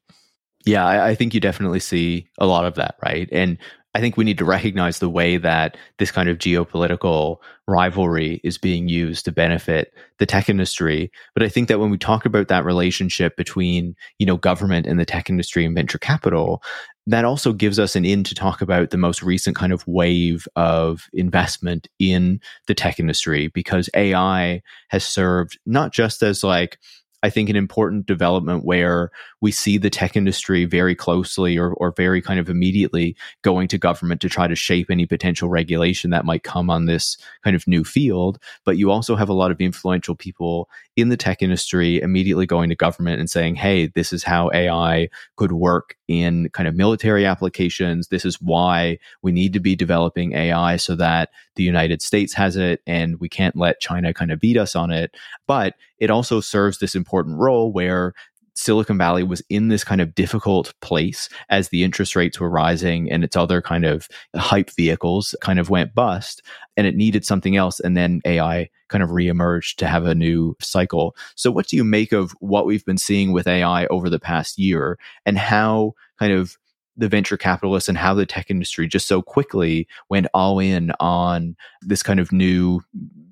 Yeah 0.64 0.84
I, 0.84 1.10
I, 1.10 1.14
think 1.14 1.34
you 1.34 1.40
definitely 1.40 1.80
see 1.80 2.28
a 2.38 2.46
lot 2.46 2.64
of 2.64 2.74
that 2.74 2.96
right? 3.02 3.28
And 3.30 3.58
I 3.98 4.00
think 4.00 4.16
we 4.16 4.22
need 4.22 4.38
to 4.38 4.44
recognize 4.44 5.00
the 5.00 5.10
way 5.10 5.38
that 5.38 5.76
this 5.98 6.12
kind 6.12 6.28
of 6.28 6.38
geopolitical 6.38 7.38
rivalry 7.66 8.40
is 8.44 8.56
being 8.56 8.86
used 8.86 9.24
to 9.24 9.32
benefit 9.32 9.92
the 10.20 10.24
tech 10.24 10.48
industry. 10.48 11.10
But 11.34 11.42
I 11.42 11.48
think 11.48 11.66
that 11.66 11.80
when 11.80 11.90
we 11.90 11.98
talk 11.98 12.24
about 12.24 12.46
that 12.46 12.64
relationship 12.64 13.36
between, 13.36 13.96
you 14.20 14.24
know, 14.24 14.36
government 14.36 14.86
and 14.86 15.00
the 15.00 15.04
tech 15.04 15.28
industry 15.28 15.64
and 15.64 15.74
venture 15.74 15.98
capital, 15.98 16.62
that 17.08 17.24
also 17.24 17.52
gives 17.52 17.80
us 17.80 17.96
an 17.96 18.04
in 18.04 18.22
to 18.22 18.36
talk 18.36 18.60
about 18.60 18.90
the 18.90 18.96
most 18.96 19.20
recent 19.20 19.56
kind 19.56 19.72
of 19.72 19.84
wave 19.88 20.46
of 20.54 21.08
investment 21.12 21.88
in 21.98 22.40
the 22.68 22.76
tech 22.76 23.00
industry 23.00 23.48
because 23.48 23.90
AI 23.96 24.62
has 24.90 25.02
served 25.02 25.58
not 25.66 25.92
just 25.92 26.22
as 26.22 26.44
like 26.44 26.78
I 27.22 27.30
think 27.30 27.48
an 27.48 27.56
important 27.56 28.06
development 28.06 28.64
where 28.64 29.10
we 29.40 29.52
see 29.52 29.78
the 29.78 29.90
tech 29.90 30.16
industry 30.16 30.64
very 30.64 30.94
closely 30.94 31.56
or, 31.56 31.72
or 31.74 31.92
very 31.96 32.20
kind 32.20 32.40
of 32.40 32.48
immediately 32.48 33.16
going 33.42 33.68
to 33.68 33.78
government 33.78 34.20
to 34.20 34.28
try 34.28 34.48
to 34.48 34.56
shape 34.56 34.90
any 34.90 35.06
potential 35.06 35.48
regulation 35.48 36.10
that 36.10 36.24
might 36.24 36.42
come 36.42 36.70
on 36.70 36.86
this 36.86 37.16
kind 37.44 37.54
of 37.54 37.66
new 37.66 37.84
field. 37.84 38.38
But 38.64 38.78
you 38.78 38.90
also 38.90 39.16
have 39.16 39.28
a 39.28 39.34
lot 39.34 39.50
of 39.50 39.60
influential 39.60 40.16
people 40.16 40.68
in 40.96 41.08
the 41.08 41.16
tech 41.16 41.42
industry 41.42 42.00
immediately 42.00 42.46
going 42.46 42.68
to 42.70 42.74
government 42.74 43.20
and 43.20 43.30
saying, 43.30 43.54
hey, 43.54 43.86
this 43.86 44.12
is 44.12 44.24
how 44.24 44.50
AI 44.52 45.08
could 45.36 45.52
work 45.52 45.96
in 46.08 46.48
kind 46.50 46.68
of 46.68 46.74
military 46.74 47.24
applications. 47.24 48.08
This 48.08 48.24
is 48.24 48.40
why 48.40 48.98
we 49.22 49.30
need 49.30 49.52
to 49.52 49.60
be 49.60 49.76
developing 49.76 50.32
AI 50.32 50.76
so 50.76 50.96
that 50.96 51.30
the 51.54 51.62
United 51.62 52.02
States 52.02 52.34
has 52.34 52.56
it 52.56 52.80
and 52.86 53.20
we 53.20 53.28
can't 53.28 53.56
let 53.56 53.80
China 53.80 54.12
kind 54.12 54.32
of 54.32 54.40
beat 54.40 54.56
us 54.56 54.74
on 54.74 54.90
it. 54.90 55.14
But 55.46 55.74
it 55.98 56.10
also 56.10 56.40
serves 56.40 56.78
this 56.78 56.94
important 56.94 57.38
role 57.38 57.72
where 57.72 58.14
Silicon 58.58 58.98
Valley 58.98 59.22
was 59.22 59.40
in 59.48 59.68
this 59.68 59.84
kind 59.84 60.00
of 60.00 60.16
difficult 60.16 60.74
place 60.80 61.28
as 61.48 61.68
the 61.68 61.84
interest 61.84 62.16
rates 62.16 62.40
were 62.40 62.50
rising 62.50 63.08
and 63.10 63.22
its 63.22 63.36
other 63.36 63.62
kind 63.62 63.84
of 63.84 64.08
hype 64.34 64.70
vehicles 64.70 65.36
kind 65.40 65.60
of 65.60 65.70
went 65.70 65.94
bust 65.94 66.42
and 66.76 66.84
it 66.84 66.96
needed 66.96 67.24
something 67.24 67.54
else. 67.54 67.78
And 67.78 67.96
then 67.96 68.20
AI 68.24 68.68
kind 68.88 69.04
of 69.04 69.10
reemerged 69.10 69.76
to 69.76 69.86
have 69.86 70.06
a 70.06 70.14
new 70.14 70.56
cycle. 70.60 71.14
So, 71.36 71.52
what 71.52 71.68
do 71.68 71.76
you 71.76 71.84
make 71.84 72.10
of 72.10 72.32
what 72.40 72.66
we've 72.66 72.84
been 72.84 72.98
seeing 72.98 73.32
with 73.32 73.46
AI 73.46 73.86
over 73.86 74.10
the 74.10 74.18
past 74.18 74.58
year 74.58 74.98
and 75.24 75.38
how 75.38 75.92
kind 76.18 76.32
of 76.32 76.58
the 76.96 77.08
venture 77.08 77.36
capitalists 77.36 77.88
and 77.88 77.96
how 77.96 78.12
the 78.12 78.26
tech 78.26 78.50
industry 78.50 78.88
just 78.88 79.06
so 79.06 79.22
quickly 79.22 79.86
went 80.10 80.26
all 80.34 80.58
in 80.58 80.90
on 80.98 81.54
this 81.82 82.02
kind 82.02 82.18
of 82.18 82.32
new 82.32 82.80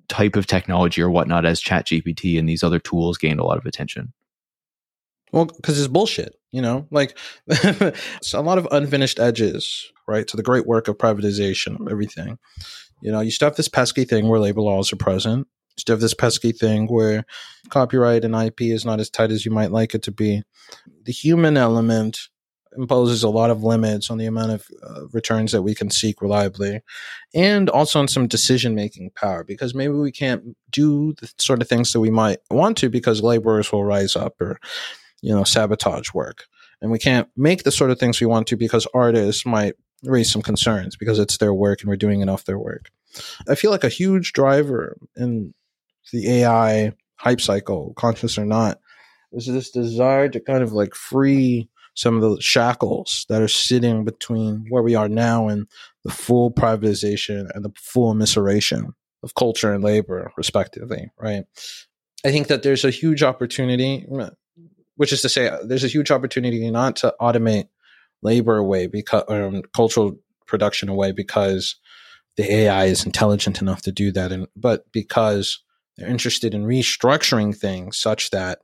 type 0.09 0.37
of 0.37 0.47
technology 0.47 1.03
or 1.03 1.11
whatnot 1.11 1.45
as 1.45 1.61
ChatGPT 1.61 2.39
and 2.39 2.49
these 2.49 2.63
other 2.63 2.79
tools 2.79 3.19
gained 3.19 3.41
a 3.41 3.45
lot 3.45 3.59
of 3.59 3.67
attention? 3.67 4.13
Well, 5.33 5.47
because 5.47 5.79
it's 5.79 5.89
bullshit, 5.89 6.39
you 6.53 6.63
know, 6.63 6.87
like 6.91 7.19
it's 7.49 8.33
a 8.35 8.41
lot 8.41 8.59
of 8.59 8.69
unfinished 8.71 9.19
edges, 9.19 9.93
right? 10.07 10.27
To 10.29 10.37
the 10.37 10.43
great 10.43 10.67
work 10.67 10.89
of 10.89 10.99
privatization 10.99 11.81
of 11.81 11.89
everything. 11.91 12.39
You 13.03 13.13
know, 13.13 13.21
you 13.21 13.31
still 13.31 13.49
have 13.49 13.57
this 13.57 13.69
pesky 13.69 14.05
thing 14.05 14.29
where 14.29 14.41
labor 14.41 14.63
laws 14.63 14.93
are 14.93 14.97
present. 14.97 15.47
You 15.77 15.81
still 15.81 15.95
have 15.95 16.01
this 16.01 16.15
pesky 16.15 16.53
thing 16.53 16.87
where 16.87 17.25
copyright 17.69 18.25
and 18.25 18.35
IP 18.35 18.63
is 18.63 18.85
not 18.85 19.01
as 19.01 19.11
tight 19.11 19.31
as 19.31 19.45
you 19.45 19.51
might 19.51 19.73
like 19.73 19.95
it 19.95 20.03
to 20.05 20.13
be. 20.13 20.43
The 21.05 21.13
human 21.13 21.57
element 21.57 22.19
imposes 22.77 23.23
a 23.23 23.29
lot 23.29 23.51
of 23.51 23.63
limits 23.63 24.11
on 24.11 24.19
the 24.19 24.27
amount 24.27 24.53
of 24.53 24.67
uh, 24.87 25.07
returns 25.13 25.53
that 25.53 25.63
we 25.63 25.75
can 25.75 25.91
seek 25.91 26.21
reliably 26.21 26.83
and 27.35 27.71
also 27.71 27.99
on 27.99 28.09
some 28.09 28.27
decision 28.27 28.75
making 28.75 29.11
power 29.11 29.45
because 29.45 29.75
maybe 29.75 29.95
we 29.95 30.13
can't 30.13 30.57
do 30.71 31.15
the 31.15 31.33
sort 31.39 31.63
of 31.63 31.69
things 31.69 31.93
that 31.93 32.01
we 32.01 32.11
might 32.11 32.39
want 32.51 32.77
to 32.77 32.89
because 32.89 33.23
laborers 33.23 33.73
will 33.73 33.85
rise 33.85 34.15
up 34.15 34.41
or 34.41 34.61
you 35.27 35.35
know 35.35 35.43
sabotage 35.43 36.15
work 36.15 36.47
and 36.81 36.91
we 36.91 36.99
can't 36.99 37.29
make 37.37 37.65
the 37.65 37.73
sort 37.73 37.91
of 37.91 37.99
things 37.99 38.21
we 38.21 38.27
want 38.27 38.47
to 38.47 38.57
because 38.57 38.87
artists 38.95 39.45
might 39.45 39.75
raise 40.05 40.31
some 40.31 40.43
concerns 40.43 40.97
because 40.97 41.19
it's 41.19 41.39
their 41.39 41.53
work 41.53 41.81
and 41.81 41.89
we're 41.89 41.97
doing 41.97 42.27
off 42.29 42.45
their 42.45 42.59
work. 42.59 42.91
I 43.49 43.55
feel 43.55 43.71
like 43.71 43.85
a 43.85 43.89
huge 43.89 44.33
driver 44.33 44.97
in 45.17 45.55
the 46.13 46.31
AI 46.43 46.93
hype 47.17 47.41
cycle, 47.41 47.95
conscious 47.97 48.39
or 48.39 48.45
not, 48.45 48.79
is 49.33 49.47
this 49.47 49.71
desire 49.71 50.29
to 50.29 50.39
kind 50.39 50.63
of 50.63 50.73
like 50.73 50.95
free 50.95 51.69
some 51.95 52.15
of 52.15 52.23
the 52.23 52.41
shackles 52.41 53.25
that 53.29 53.41
are 53.41 53.49
sitting 53.49 54.05
between 54.05 54.67
where 54.69 54.83
we 54.83 54.95
are 54.95 55.09
now 55.09 55.49
and 55.49 55.67
the 56.05 56.13
full 56.13 56.53
privatization 56.53 57.49
and 57.55 57.65
the 57.65 57.73
full 57.75 58.15
immiseration 58.15 58.93
of 59.23 59.35
culture 59.35 59.73
and 59.73 59.83
labor, 59.83 60.31
respectively, 60.37 61.11
right? 61.19 61.45
I 62.25 62.31
think 62.31 62.49
that 62.49 62.63
there's 62.63 62.85
a 62.85 62.91
huge 62.91 63.23
opportunity, 63.23 64.05
which 64.97 65.13
is 65.13 65.23
to 65.23 65.29
say, 65.29 65.51
there's 65.65 65.85
a 65.85 65.89
huge 65.89 66.11
opportunity 66.11 66.71
not 66.71 66.97
to 66.97 67.15
automate 67.21 67.69
labor 68.23 68.57
away 68.57 68.87
because 68.87 69.25
um, 69.29 69.63
cultural 69.75 70.19
production 70.47 70.89
away 70.89 71.13
because 71.13 71.77
the 72.37 72.51
AI 72.51 72.87
is 72.87 73.07
intelligent 73.07 73.61
enough 73.61 73.83
to 73.83 73.93
do 73.93 74.13
that, 74.13 74.33
and 74.33 74.47
but 74.57 74.91
because 74.93 75.63
they're 75.97 76.09
interested 76.09 76.55
in 76.55 76.65
restructuring 76.65 77.57
things 77.57 77.99
such 77.99 78.31
that 78.31 78.61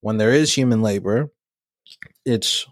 when 0.00 0.18
there 0.18 0.32
is 0.32 0.54
human 0.54 0.82
labor, 0.82 1.30
it's 2.24 2.66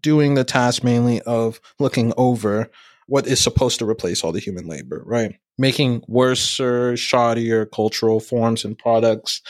doing 0.00 0.34
the 0.34 0.44
task 0.44 0.84
mainly 0.84 1.20
of 1.22 1.60
looking 1.78 2.12
over 2.16 2.70
what 3.06 3.26
is 3.26 3.40
supposed 3.40 3.78
to 3.78 3.88
replace 3.88 4.22
all 4.22 4.32
the 4.32 4.40
human 4.40 4.66
labor, 4.66 5.02
right? 5.04 5.36
Making 5.56 6.02
worse 6.08 6.58
or 6.58 6.94
shoddier 6.94 7.70
cultural 7.70 8.18
forms 8.18 8.64
and 8.64 8.76
products, 8.76 9.40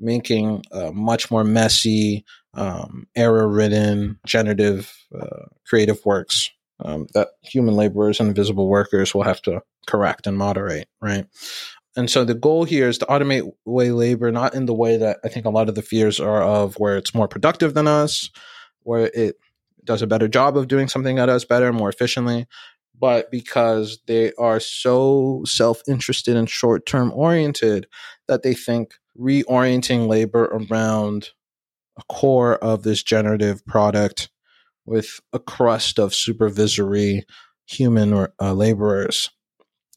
making 0.00 0.64
uh, 0.72 0.90
much 0.90 1.30
more 1.30 1.44
messy, 1.44 2.24
um, 2.54 3.06
error 3.14 3.48
ridden, 3.48 4.18
generative, 4.26 4.92
uh, 5.18 5.46
creative 5.66 6.04
works 6.04 6.50
um, 6.84 7.06
that 7.14 7.28
human 7.42 7.74
laborers 7.74 8.20
and 8.20 8.28
invisible 8.28 8.68
workers 8.68 9.14
will 9.14 9.22
have 9.22 9.40
to 9.42 9.62
correct 9.86 10.26
and 10.26 10.36
moderate, 10.36 10.88
right? 11.00 11.26
And 11.96 12.10
so 12.10 12.24
the 12.24 12.34
goal 12.34 12.64
here 12.64 12.88
is 12.88 12.98
to 12.98 13.06
automate 13.06 13.50
away 13.66 13.90
labor, 13.90 14.32
not 14.32 14.54
in 14.54 14.66
the 14.66 14.74
way 14.74 14.96
that 14.96 15.18
I 15.24 15.28
think 15.28 15.44
a 15.44 15.50
lot 15.50 15.68
of 15.68 15.74
the 15.74 15.82
fears 15.82 16.20
are 16.20 16.42
of 16.42 16.74
where 16.76 16.96
it's 16.96 17.14
more 17.14 17.28
productive 17.28 17.74
than 17.74 17.86
us, 17.86 18.30
where 18.82 19.10
it 19.14 19.36
does 19.84 20.00
a 20.00 20.06
better 20.06 20.28
job 20.28 20.56
of 20.56 20.68
doing 20.68 20.88
something 20.88 21.16
that 21.16 21.26
does 21.26 21.44
better, 21.44 21.72
more 21.72 21.88
efficiently, 21.88 22.46
but 22.98 23.30
because 23.30 23.98
they 24.06 24.32
are 24.34 24.60
so 24.60 25.42
self 25.44 25.82
interested 25.88 26.36
and 26.36 26.48
short 26.48 26.86
term 26.86 27.12
oriented 27.14 27.86
that 28.28 28.42
they 28.42 28.54
think 28.54 28.94
reorienting 29.18 30.08
labor 30.08 30.44
around 30.44 31.30
a 31.98 32.02
core 32.12 32.56
of 32.56 32.82
this 32.82 33.02
generative 33.02 33.64
product 33.66 34.30
with 34.86 35.20
a 35.32 35.38
crust 35.38 35.98
of 35.98 36.14
supervisory 36.14 37.24
human 37.66 38.12
or 38.12 38.32
uh, 38.40 38.52
laborers 38.52 39.30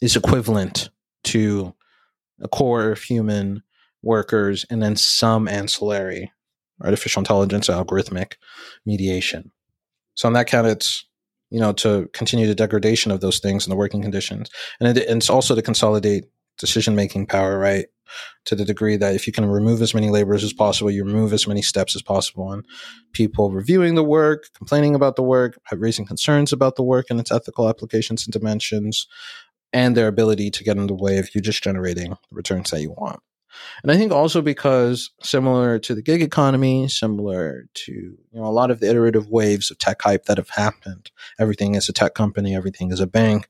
is 0.02 0.16
equivalent 0.16 0.90
to 1.24 1.74
a 2.42 2.48
core 2.48 2.92
of 2.92 3.02
human 3.02 3.64
workers 4.04 4.66
and 4.70 4.84
then 4.84 4.96
some 4.96 5.48
ancillary 5.48 6.32
artificial 6.84 7.22
intelligence 7.22 7.68
algorithmic 7.68 8.34
mediation. 8.86 9.52
So 10.16 10.28
on 10.28 10.34
that 10.34 10.48
count 10.48 10.68
it's 10.68 11.06
you 11.56 11.62
know 11.62 11.72
to 11.72 12.10
continue 12.12 12.48
the 12.48 12.62
degradation 12.64 13.12
of 13.12 13.22
those 13.22 13.40
things 13.40 13.66
and 13.66 13.72
the 13.72 13.78
working 13.78 14.02
conditions 14.02 14.50
and, 14.80 14.98
it, 14.98 15.08
and 15.08 15.22
it's 15.22 15.30
also 15.30 15.56
to 15.56 15.62
consolidate 15.62 16.26
decision 16.58 16.96
making 16.96 17.26
power 17.26 17.58
right 17.58 17.86
to 18.46 18.56
the 18.56 18.66
degree 18.66 18.98
that 18.98 19.16
if 19.16 19.26
you 19.26 19.34
can 19.34 19.46
remove 19.46 19.82
as 19.82 19.94
many 19.94 20.10
laborers 20.10 20.44
as 20.44 20.54
possible, 20.54 20.92
you 20.92 21.04
remove 21.04 21.34
as 21.34 21.48
many 21.48 21.62
steps 21.62 21.96
as 21.96 22.02
possible. 22.02 22.52
And 22.52 22.64
people 23.14 23.52
reviewing 23.52 23.96
the 23.96 24.04
work, 24.04 24.46
complaining 24.56 24.96
about 24.96 25.16
the 25.16 25.24
work, 25.24 25.60
raising 25.72 26.06
concerns 26.06 26.54
about 26.54 26.76
the 26.76 26.84
work 26.84 27.08
and 27.10 27.20
its 27.20 27.32
ethical 27.32 27.68
applications 27.68 28.26
and 28.26 28.34
dimensions, 28.34 29.08
and 29.74 29.98
their 29.98 30.08
ability 30.08 30.52
to 30.52 30.64
get 30.64 30.78
in 30.78 30.88
the 30.88 30.94
way 30.94 31.18
of 31.18 31.34
you 31.34 31.42
just 31.42 31.64
generating 31.64 32.12
the 32.12 32.18
returns 32.32 32.72
that 32.72 32.82
you 32.82 32.92
want. 32.92 33.20
And 33.84 33.92
I 33.92 33.98
think 33.98 34.12
also 34.12 34.42
because 34.42 35.12
similar 35.22 35.80
to 35.80 35.96
the 35.96 36.02
gig 36.02 36.22
economy, 36.22 36.88
similar 36.88 37.66
to 37.74 37.92
you 37.92 38.18
know 38.34 38.46
a 38.46 38.52
lot 38.52 38.72
of 38.72 38.80
the 38.80 38.90
iterative 38.90 39.30
waves 39.30 39.72
of 39.72 39.78
tech 39.78 40.02
hype 40.02 40.26
that 40.26 40.38
have 40.38 40.50
happened, 40.50 41.12
everything 41.40 41.76
is 41.76 41.90
a 41.90 41.94
tech 41.94 42.14
company, 42.16 42.56
everything 42.56 42.92
is 42.92 43.00
a 43.00 43.08
bank 43.08 43.48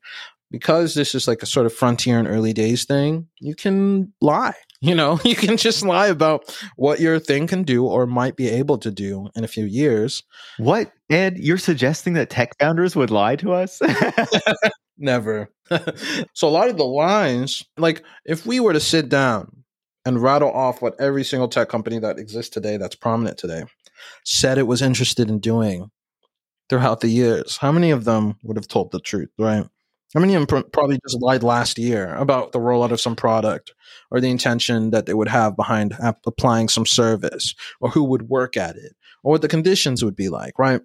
because 0.52 0.94
this 0.94 1.16
is 1.16 1.28
like 1.28 1.42
a 1.44 1.46
sort 1.46 1.66
of 1.66 1.74
frontier 1.74 2.18
and 2.20 2.28
early 2.28 2.54
days 2.54 2.86
thing, 2.86 3.28
you 3.40 3.56
can 3.56 4.14
lie. 4.22 4.54
You 4.82 4.94
know, 4.94 5.20
you 5.24 5.36
can 5.36 5.58
just 5.58 5.84
lie 5.84 6.08
about 6.08 6.56
what 6.76 7.00
your 7.00 7.18
thing 7.18 7.48
can 7.48 7.64
do 7.64 7.88
or 7.88 8.06
might 8.06 8.36
be 8.36 8.50
able 8.50 8.78
to 8.80 8.92
do 8.92 9.30
in 9.34 9.44
a 9.44 9.48
few 9.48 9.66
years. 9.66 10.22
What, 10.58 10.92
Ed? 11.10 11.38
You're 11.40 11.58
suggesting 11.58 12.14
that 12.14 12.30
tech 12.30 12.56
founders 12.60 12.96
would 12.96 13.10
lie 13.10 13.36
to 13.38 13.54
us? 13.54 13.82
Never. 14.98 15.50
so, 16.34 16.48
a 16.48 16.50
lot 16.50 16.70
of 16.70 16.78
the 16.78 16.86
lines, 16.86 17.64
like 17.78 18.04
if 18.26 18.46
we 18.46 18.60
were 18.60 18.74
to 18.74 18.80
sit 18.80 19.10
down 19.10 19.64
and 20.06 20.22
rattle 20.22 20.52
off 20.52 20.82
what 20.82 21.00
every 21.00 21.24
single 21.24 21.48
tech 21.48 21.68
company 21.70 22.00
that 22.00 22.20
exists 22.20 22.54
today, 22.54 22.78
that's 22.78 22.96
prominent 22.96 23.38
today, 23.38 23.64
said 24.24 24.58
it 24.58 24.68
was 24.68 24.82
interested 24.82 25.30
in 25.30 25.40
doing 25.40 25.90
throughout 26.70 27.02
the 27.02 27.10
years, 27.10 27.58
how 27.58 27.72
many 27.72 27.92
of 27.92 28.06
them 28.06 28.36
would 28.44 28.58
have 28.58 28.68
told 28.68 28.92
the 28.92 29.00
truth, 29.00 29.30
right? 29.38 29.66
How 30.14 30.20
many 30.22 30.34
of 30.36 30.48
them 30.48 30.64
probably 30.72 30.98
just 31.06 31.22
lied 31.22 31.44
last 31.44 31.78
year 31.78 32.16
about 32.16 32.54
the 32.54 32.60
rollout 32.60 32.92
of 32.92 33.02
some 33.02 33.16
product 33.16 33.74
or 34.10 34.22
the 34.22 34.30
intention 34.30 34.92
that 34.92 35.06
they 35.06 35.14
would 35.14 35.28
have 35.28 35.58
behind 35.58 35.98
applying 36.26 36.70
some 36.70 36.86
service 36.86 37.54
or 37.82 37.90
who 37.90 38.04
would 38.06 38.30
work 38.30 38.56
at 38.56 38.78
it 38.78 38.96
or 39.24 39.34
what 39.34 39.42
the 39.42 39.48
conditions 39.48 40.06
would 40.06 40.16
be 40.16 40.30
like, 40.30 40.58
right? 40.58 40.82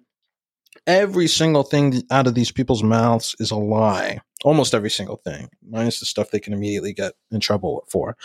Every 0.85 1.27
single 1.27 1.63
thing 1.63 2.03
out 2.11 2.27
of 2.27 2.35
these 2.35 2.51
people's 2.51 2.83
mouths 2.83 3.35
is 3.39 3.51
a 3.51 3.55
lie. 3.55 4.19
Almost 4.43 4.73
every 4.73 4.89
single 4.89 5.17
thing, 5.17 5.49
minus 5.67 5.99
the 5.99 6.05
stuff 6.05 6.31
they 6.31 6.39
can 6.39 6.53
immediately 6.53 6.93
get 6.93 7.13
in 7.29 7.39
trouble 7.39 7.85
for. 7.89 8.17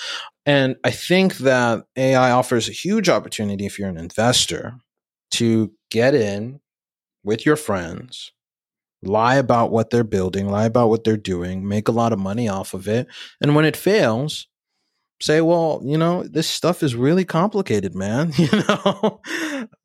And 0.47 0.77
I 0.83 0.91
think 0.91 1.39
that 1.39 1.85
AI 1.97 2.31
offers 2.31 2.69
a 2.69 2.73
huge 2.73 3.09
opportunity 3.09 3.67
if 3.67 3.79
you're 3.79 3.89
an 3.89 3.99
investor 3.99 4.75
to 5.33 5.73
get 5.91 6.15
in 6.15 6.61
with 7.23 7.45
your 7.45 7.57
friends 7.57 8.33
lie 9.03 9.37
about 9.37 9.71
what 9.71 9.91
they're 9.91 10.05
building, 10.05 10.49
lie 10.49 10.65
about 10.65 10.89
what 10.89 11.05
they're 11.05 11.17
doing, 11.17 11.67
make 11.67 11.89
a 11.89 11.93
lot 11.93 12.13
of 12.13 12.19
money 12.19 12.49
off 12.49 12.75
of 12.75 12.89
it. 12.89 13.07
And 13.41 13.55
when 13.55 13.65
it 13.65 13.77
fails, 13.77 14.49
say, 15.21 15.41
well, 15.41 15.81
you 15.85 15.97
know, 15.97 16.23
this 16.25 16.49
stuff 16.49 16.83
is 16.83 16.95
really 16.95 17.25
complicated, 17.25 17.95
man. 17.95 18.33
You 18.39 18.49
know, 18.69 19.21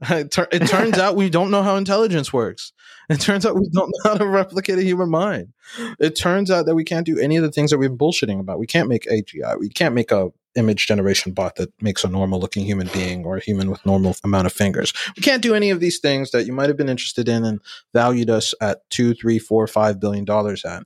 it, 0.02 0.38
it 0.52 0.68
turns 0.68 1.00
out 1.00 1.16
we 1.16 1.30
don't 1.30 1.52
know 1.52 1.64
how 1.64 1.76
intelligence 1.76 2.32
works. 2.32 2.74
It 3.10 3.20
turns 3.20 3.46
out 3.46 3.56
we 3.56 3.68
don't 3.70 3.90
know 3.90 4.12
how 4.12 4.18
to 4.18 4.28
replicate 4.28 4.78
a 4.78 4.84
human 4.84 5.10
mind. 5.10 5.54
It 6.00 6.16
turns 6.16 6.52
out 6.52 6.66
that 6.66 6.76
we 6.76 6.84
can't 6.84 7.06
do 7.06 7.18
any 7.18 7.38
of 7.38 7.44
the 7.44 7.52
things 7.52 7.72
that 7.72 7.78
we've 7.78 7.90
been 7.90 7.98
bullshitting 7.98 8.40
about. 8.40 8.60
We 8.60 8.68
can't 8.68 8.88
make 8.88 9.06
AGI. 9.06 9.60
We 9.60 9.70
can't 9.70 9.96
make 9.96 10.12
a 10.12 10.32
image 10.56 10.88
generation 10.88 11.32
bot 11.32 11.56
that 11.56 11.72
makes 11.82 12.04
a 12.04 12.10
normal 12.10 12.40
looking 12.40 12.66
human 12.66 12.90
being 12.94 13.26
or 13.26 13.38
a 13.38 13.42
human 13.42 13.72
with 13.72 13.86
normal 13.86 14.16
amount 14.24 14.48
of 14.48 14.54
fingers. 14.54 14.94
We 15.16 15.22
can't 15.22 15.42
do 15.42 15.56
any 15.56 15.70
of 15.70 15.80
these 15.80 16.00
things 16.00 16.32
that 16.32 16.46
you 16.46 16.54
might 16.54 16.70
have 16.70 16.78
been 16.78 16.90
interested 16.90 17.30
in 17.30 17.46
and 17.46 17.62
valued 17.94 18.30
us 18.30 18.54
at 18.62 18.88
two, 18.90 19.14
three, 19.14 19.40
four, 19.40 19.66
five 19.68 20.00
billion 20.00 20.26
dollars 20.26 20.66
at. 20.66 20.84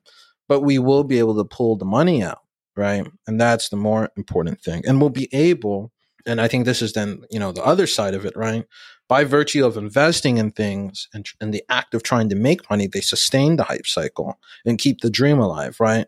But 0.47 0.61
we 0.61 0.77
will 0.77 1.03
be 1.03 1.19
able 1.19 1.35
to 1.37 1.45
pull 1.45 1.75
the 1.75 1.85
money 1.85 2.21
out, 2.21 2.41
right? 2.75 3.07
And 3.27 3.39
that's 3.39 3.69
the 3.69 3.77
more 3.77 4.09
important 4.17 4.61
thing. 4.61 4.83
And 4.85 4.99
we'll 4.99 5.09
be 5.09 5.29
able, 5.33 5.91
and 6.25 6.41
I 6.41 6.47
think 6.47 6.65
this 6.65 6.81
is 6.81 6.93
then, 6.93 7.23
you 7.29 7.39
know, 7.39 7.51
the 7.51 7.63
other 7.63 7.87
side 7.87 8.13
of 8.13 8.25
it, 8.25 8.35
right? 8.35 8.65
By 9.07 9.23
virtue 9.23 9.65
of 9.65 9.77
investing 9.77 10.37
in 10.37 10.51
things 10.51 11.07
and, 11.13 11.25
and 11.39 11.53
the 11.53 11.63
act 11.69 11.93
of 11.93 12.03
trying 12.03 12.29
to 12.29 12.35
make 12.35 12.69
money, 12.69 12.87
they 12.87 13.01
sustain 13.01 13.55
the 13.55 13.63
hype 13.63 13.87
cycle 13.87 14.39
and 14.65 14.77
keep 14.77 15.01
the 15.01 15.09
dream 15.09 15.39
alive, 15.39 15.79
right? 15.79 16.07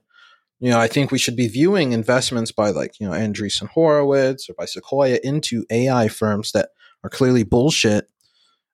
you 0.60 0.72
know, 0.72 0.80
I 0.80 0.88
think 0.88 1.12
we 1.12 1.20
should 1.20 1.36
be 1.36 1.48
viewing 1.48 1.92
investments 1.92 2.52
by 2.52 2.72
like, 2.72 3.00
you 3.00 3.08
know, 3.08 3.14
Andreessen 3.14 3.70
Horowitz 3.70 4.50
or 4.50 4.54
by 4.54 4.66
Sequoia 4.66 5.20
into 5.24 5.66
AI 5.70 6.08
firms 6.08 6.52
that 6.54 6.70
are 7.04 7.10
clearly 7.10 7.44
bullshit 7.44 8.10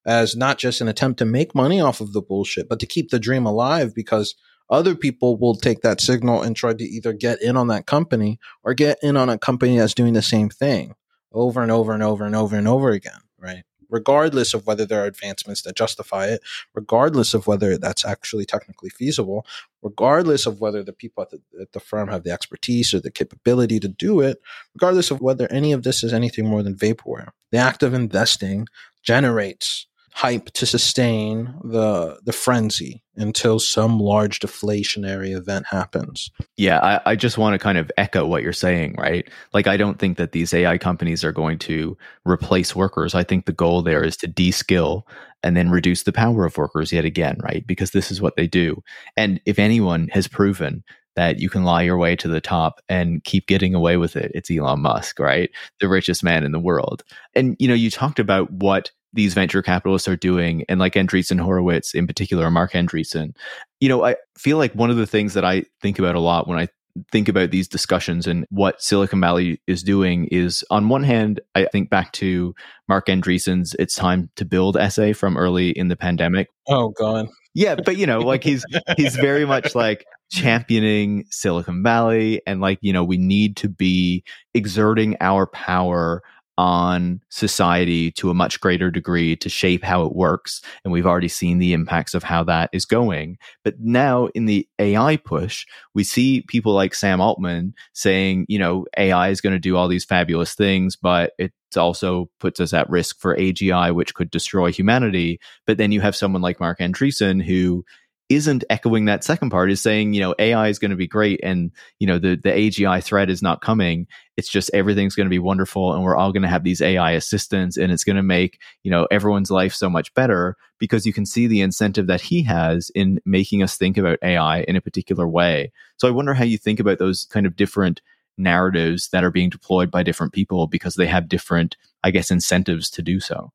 as 0.06 0.36
not 0.36 0.58
just 0.58 0.82
an 0.82 0.88
attempt 0.88 1.20
to 1.20 1.26
make 1.26 1.56
money 1.56 1.82
off 1.82 2.02
of 2.02 2.14
the 2.14 2.22
bullshit, 2.22 2.70
but 2.70 2.80
to 2.80 2.86
keep 2.86 3.10
the 3.10 3.20
dream 3.20 3.46
alive 3.46 3.94
because 3.94 4.36
other 4.74 4.96
people 4.96 5.38
will 5.38 5.56
take 5.56 5.82
that 5.82 6.02
signal 6.02 6.42
and 6.42 6.56
try 6.56 6.74
to 6.74 6.84
either 6.84 7.14
get 7.14 7.42
in 7.42 7.56
on 7.56 7.68
that 7.68 7.86
company 7.86 8.40
or 8.64 8.74
get 8.74 8.98
in 9.02 9.16
on 9.16 9.30
a 9.30 9.38
company 9.38 9.78
that's 9.78 9.94
doing 9.94 10.14
the 10.14 10.22
same 10.22 10.50
thing 10.50 10.96
over 11.32 11.62
and 11.62 11.72
over 11.72 11.94
and 11.94 12.04
over 12.04 12.26
and 12.26 12.36
over 12.36 12.56
and 12.56 12.68
over 12.68 12.90
again, 12.90 13.22
right? 13.40 13.64
regardless 13.94 14.56
of 14.56 14.66
whether 14.66 14.86
there 14.86 15.04
are 15.04 15.06
advancements 15.06 15.62
that 15.62 15.76
justify 15.76 16.26
it, 16.26 16.42
regardless 16.74 17.36
of 17.36 17.46
whether 17.46 17.78
that's 17.78 18.04
actually 18.04 18.44
technically 18.44 18.90
feasible, 18.90 19.46
regardless 19.84 20.48
of 20.48 20.60
whether 20.60 20.84
the 20.84 20.92
people 20.92 21.22
at 21.22 21.30
the, 21.30 21.40
at 21.62 21.72
the 21.74 21.80
firm 21.80 22.10
have 22.10 22.24
the 22.24 22.32
expertise 22.32 22.92
or 22.92 23.00
the 23.00 23.12
capability 23.12 23.80
to 23.80 23.88
do 23.88 24.20
it, 24.20 24.42
regardless 24.74 25.12
of 25.12 25.22
whether 25.22 25.48
any 25.52 25.72
of 25.72 25.84
this 25.84 26.04
is 26.04 26.12
anything 26.12 26.48
more 26.48 26.64
than 26.64 26.76
vaporware. 26.76 27.30
The 27.52 27.60
act 27.60 27.84
of 27.84 27.94
investing 27.94 28.68
generates 29.04 29.86
hype 30.14 30.52
to 30.52 30.66
sustain 30.66 31.54
the 31.64 32.20
the 32.24 32.34
frenzy 32.34 33.03
until 33.16 33.60
some 33.60 34.00
large 34.00 34.40
deflationary 34.40 35.36
event 35.36 35.66
happens. 35.68 36.32
Yeah, 36.58 36.80
I, 36.80 37.12
I 37.12 37.16
just 37.16 37.38
want 37.38 37.54
to 37.54 37.60
kind 37.60 37.78
of 37.78 37.92
echo 37.98 38.26
what 38.26 38.44
you're 38.44 38.54
saying, 38.54 38.96
right? 38.98 39.30
Like 39.54 39.68
I 39.68 39.78
don't 39.78 40.00
think 40.00 40.18
that 40.18 40.32
these 40.32 40.54
AI 40.54 40.78
companies 40.78 41.24
are 41.24 41.32
going 41.32 41.60
to 41.60 41.98
replace 42.26 42.76
workers. 42.76 43.14
I 43.16 43.24
think 43.24 43.46
the 43.46 43.54
goal 43.54 43.82
there 43.82 44.04
is 44.04 44.18
to 44.18 44.28
de-skill 44.28 45.08
and 45.44 45.58
then 45.58 45.70
reduce 45.70 46.04
the 46.04 46.14
power 46.14 46.46
of 46.46 46.58
workers 46.58 46.92
yet 46.92 47.06
again, 47.06 47.38
right? 47.44 47.66
Because 47.68 47.92
this 47.92 48.12
is 48.12 48.22
what 48.22 48.36
they 48.36 48.48
do. 48.48 48.82
And 49.18 49.42
if 49.46 49.60
anyone 49.60 50.08
has 50.14 50.28
proven 50.28 50.84
that 51.16 51.40
you 51.40 51.50
can 51.50 51.64
lie 51.64 51.84
your 51.84 51.98
way 51.98 52.16
to 52.16 52.28
the 52.28 52.42
top 52.42 52.82
and 52.90 53.24
keep 53.24 53.48
getting 53.48 53.76
away 53.76 53.98
with 53.98 54.16
it, 54.16 54.32
it's 54.34 54.50
Elon 54.50 54.82
Musk, 54.82 55.20
right? 55.20 55.52
The 55.80 55.88
richest 55.88 56.24
man 56.24 56.44
in 56.44 56.52
the 56.52 56.60
world. 56.60 57.04
And 57.36 57.56
you 57.60 57.68
know, 57.68 57.74
you 57.74 57.92
talked 57.92 58.20
about 58.20 58.52
what 58.52 58.92
these 59.14 59.34
venture 59.34 59.62
capitalists 59.62 60.08
are 60.08 60.16
doing, 60.16 60.66
and 60.68 60.80
like 60.80 60.94
Andreessen 60.94 61.40
Horowitz 61.40 61.94
in 61.94 62.08
particular, 62.08 62.50
Marc 62.50 62.74
Andreessen. 62.74 63.36
You 63.80 63.90
know, 63.90 64.04
I 64.04 64.16
feel 64.38 64.58
like 64.58 64.74
one 64.74 64.90
of 64.90 64.98
the 64.98 65.08
things 65.08 65.34
that 65.34 65.46
I 65.46 65.64
think 65.82 66.00
about 66.00 66.16
a 66.16 66.20
lot 66.20 66.48
when 66.48 66.60
I 66.60 66.68
think 67.12 67.28
about 67.28 67.52
these 67.52 67.68
discussions 67.68 68.28
and 68.28 68.46
what 68.50 68.82
Silicon 68.82 69.20
Valley 69.20 69.60
is 69.68 69.82
doing 69.82 70.28
is 70.32 70.64
on 70.70 70.90
one 70.90 71.04
hand, 71.04 71.40
I 71.56 71.66
think 71.66 71.90
back 71.90 72.12
to 72.14 72.54
Marc 72.88 73.08
Andreessen's 73.08 73.76
It's 73.80 73.96
Time 73.96 74.30
to 74.36 74.46
Build 74.46 74.78
essay 74.78 75.14
from 75.14 75.38
early 75.38 75.72
in 75.72 75.88
the 75.88 75.96
pandemic. 75.96 76.50
Oh 76.68 76.90
god. 76.90 77.28
Yeah, 77.56 77.76
but 77.76 77.98
you 77.98 78.06
know, 78.08 78.20
like 78.20 78.44
he's 78.44 78.66
he's 78.98 79.16
very 79.16 79.46
much 79.46 79.76
like 79.76 80.06
championing 80.32 81.26
Silicon 81.30 81.84
Valley 81.84 82.42
and 82.48 82.62
like, 82.62 82.80
you 82.82 82.92
know, 82.92 83.04
we 83.04 83.18
need 83.18 83.56
to 83.58 83.70
be 83.70 84.24
exerting 84.54 85.16
our 85.20 85.46
power 85.46 86.24
on 86.58 87.22
society 87.30 88.12
to 88.12 88.30
a 88.30 88.34
much 88.34 88.60
greater 88.60 88.92
degree 88.92 89.36
to 89.38 89.50
shape 89.50 89.84
how 89.84 90.06
it 90.06 90.16
works. 90.16 90.62
And 90.84 90.92
we've 90.92 91.08
already 91.08 91.28
seen 91.28 91.58
the 91.58 91.74
impacts 91.74 92.14
of 92.14 92.24
how 92.24 92.44
that 92.46 92.70
is 92.74 92.86
going. 92.86 93.38
But 93.64 93.80
now 93.80 94.28
in 94.28 94.46
the 94.46 94.68
AI 94.80 95.18
push, 95.18 95.66
we 95.94 96.04
see 96.04 96.42
people 96.48 96.74
like 96.74 96.94
Sam 96.94 97.22
Altman 97.22 97.74
saying, 97.94 98.46
you 98.48 98.60
know, 98.60 98.86
AI 98.98 99.30
is 99.30 99.42
going 99.42 99.54
to 99.54 99.60
do 99.60 99.76
all 99.76 99.88
these 99.88 100.06
fabulous 100.06 100.54
things, 100.54 100.96
but 100.96 101.34
it 101.38 101.54
also 101.76 102.30
puts 102.40 102.60
us 102.60 102.74
at 102.74 102.90
risk 102.90 103.20
for 103.20 103.36
AGI, 103.36 103.94
which 103.94 104.14
could 104.14 104.30
destroy 104.30 104.72
humanity. 104.72 105.40
But 105.66 105.78
then 105.78 105.92
you 105.92 106.02
have 106.02 106.16
someone 106.16 106.42
like 106.42 106.60
Marc 106.60 106.80
Andreessen 106.80 107.44
who 107.44 107.84
isn't 108.30 108.64
echoing 108.70 109.06
that 109.06 109.24
second 109.24 109.50
part 109.50 109.70
is 109.70 109.82
saying 109.82 110.14
you 110.14 110.22
know 110.22 110.34
ai 110.40 110.70
is 110.70 110.80
going 110.80 110.92
to 110.92 110.98
be 110.98 111.08
great 111.08 111.40
and 111.44 111.72
you 112.00 112.08
know 112.08 112.18
the 112.18 112.36
the 112.36 112.50
agi 112.50 113.04
threat 113.04 113.30
is 113.30 113.42
not 113.42 113.62
coming. 113.62 114.08
It's 114.36 114.50
just 114.50 114.72
everything's 114.74 115.14
going 115.14 115.28
to 115.28 115.30
be 115.30 115.40
wonderful 115.40 115.94
and 115.94 116.04
we're 116.04 116.16
all 116.16 116.32
going 116.32 116.44
to 116.44 116.50
have 116.50 116.64
these 116.64 116.82
ai 116.82 117.12
assistants 117.12 117.78
and 117.78 117.92
it's 117.92 118.04
going 118.04 118.16
to 118.16 118.24
make 118.24 118.60
you 118.84 118.92
know 118.92 119.08
everyone's 119.12 119.52
life 119.52 119.74
so 119.74 119.90
much 119.90 120.14
better 120.14 120.56
because 120.80 121.06
you 121.06 121.14
can 121.14 121.26
see 121.26 121.48
the 121.48 121.62
incentive 121.62 122.08
that 122.08 122.22
he 122.22 122.44
has 122.44 122.90
in 122.96 123.20
making 123.26 123.62
us 123.62 123.78
think 123.78 123.98
about 123.98 124.20
ai 124.24 124.62
in 124.62 124.76
a 124.76 124.82
particular 124.82 125.28
way. 125.28 125.72
So 125.98 126.08
i 126.08 126.12
wonder 126.12 126.34
how 126.34 126.46
you 126.46 126.58
think 126.58 126.80
about 126.80 127.00
those 127.00 127.26
kind 127.26 127.46
of 127.46 127.56
different 127.56 128.02
narratives 128.38 129.10
that 129.10 129.24
are 129.24 129.32
being 129.32 129.50
deployed 129.50 129.92
by 129.92 130.02
different 130.02 130.34
people 130.34 130.66
because 130.66 130.96
they 130.96 131.08
have 131.08 131.30
different 131.30 131.78
i 132.04 132.10
guess 132.10 132.32
incentives 132.32 132.90
to 132.92 133.02
do 133.02 133.20
so. 133.20 133.52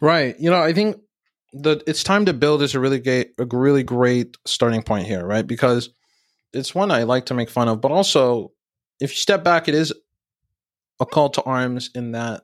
Right. 0.00 0.38
You 0.40 0.50
know 0.50 0.62
i 0.62 0.72
think 0.72 0.96
the 1.52 1.82
it's 1.86 2.02
time 2.02 2.26
to 2.26 2.32
build 2.32 2.62
is 2.62 2.74
a 2.74 2.80
really 2.80 2.98
great 2.98 3.32
a 3.38 3.44
really 3.44 3.82
great 3.82 4.36
starting 4.46 4.82
point 4.82 5.06
here, 5.06 5.24
right? 5.24 5.46
Because 5.46 5.90
it's 6.52 6.74
one 6.74 6.90
I 6.90 7.04
like 7.04 7.26
to 7.26 7.34
make 7.34 7.50
fun 7.50 7.68
of, 7.68 7.80
but 7.80 7.90
also 7.90 8.52
if 9.00 9.10
you 9.10 9.16
step 9.16 9.42
back, 9.42 9.68
it 9.68 9.74
is 9.74 9.92
a 11.00 11.06
call 11.06 11.30
to 11.30 11.42
arms 11.42 11.90
in 11.94 12.12
that 12.12 12.42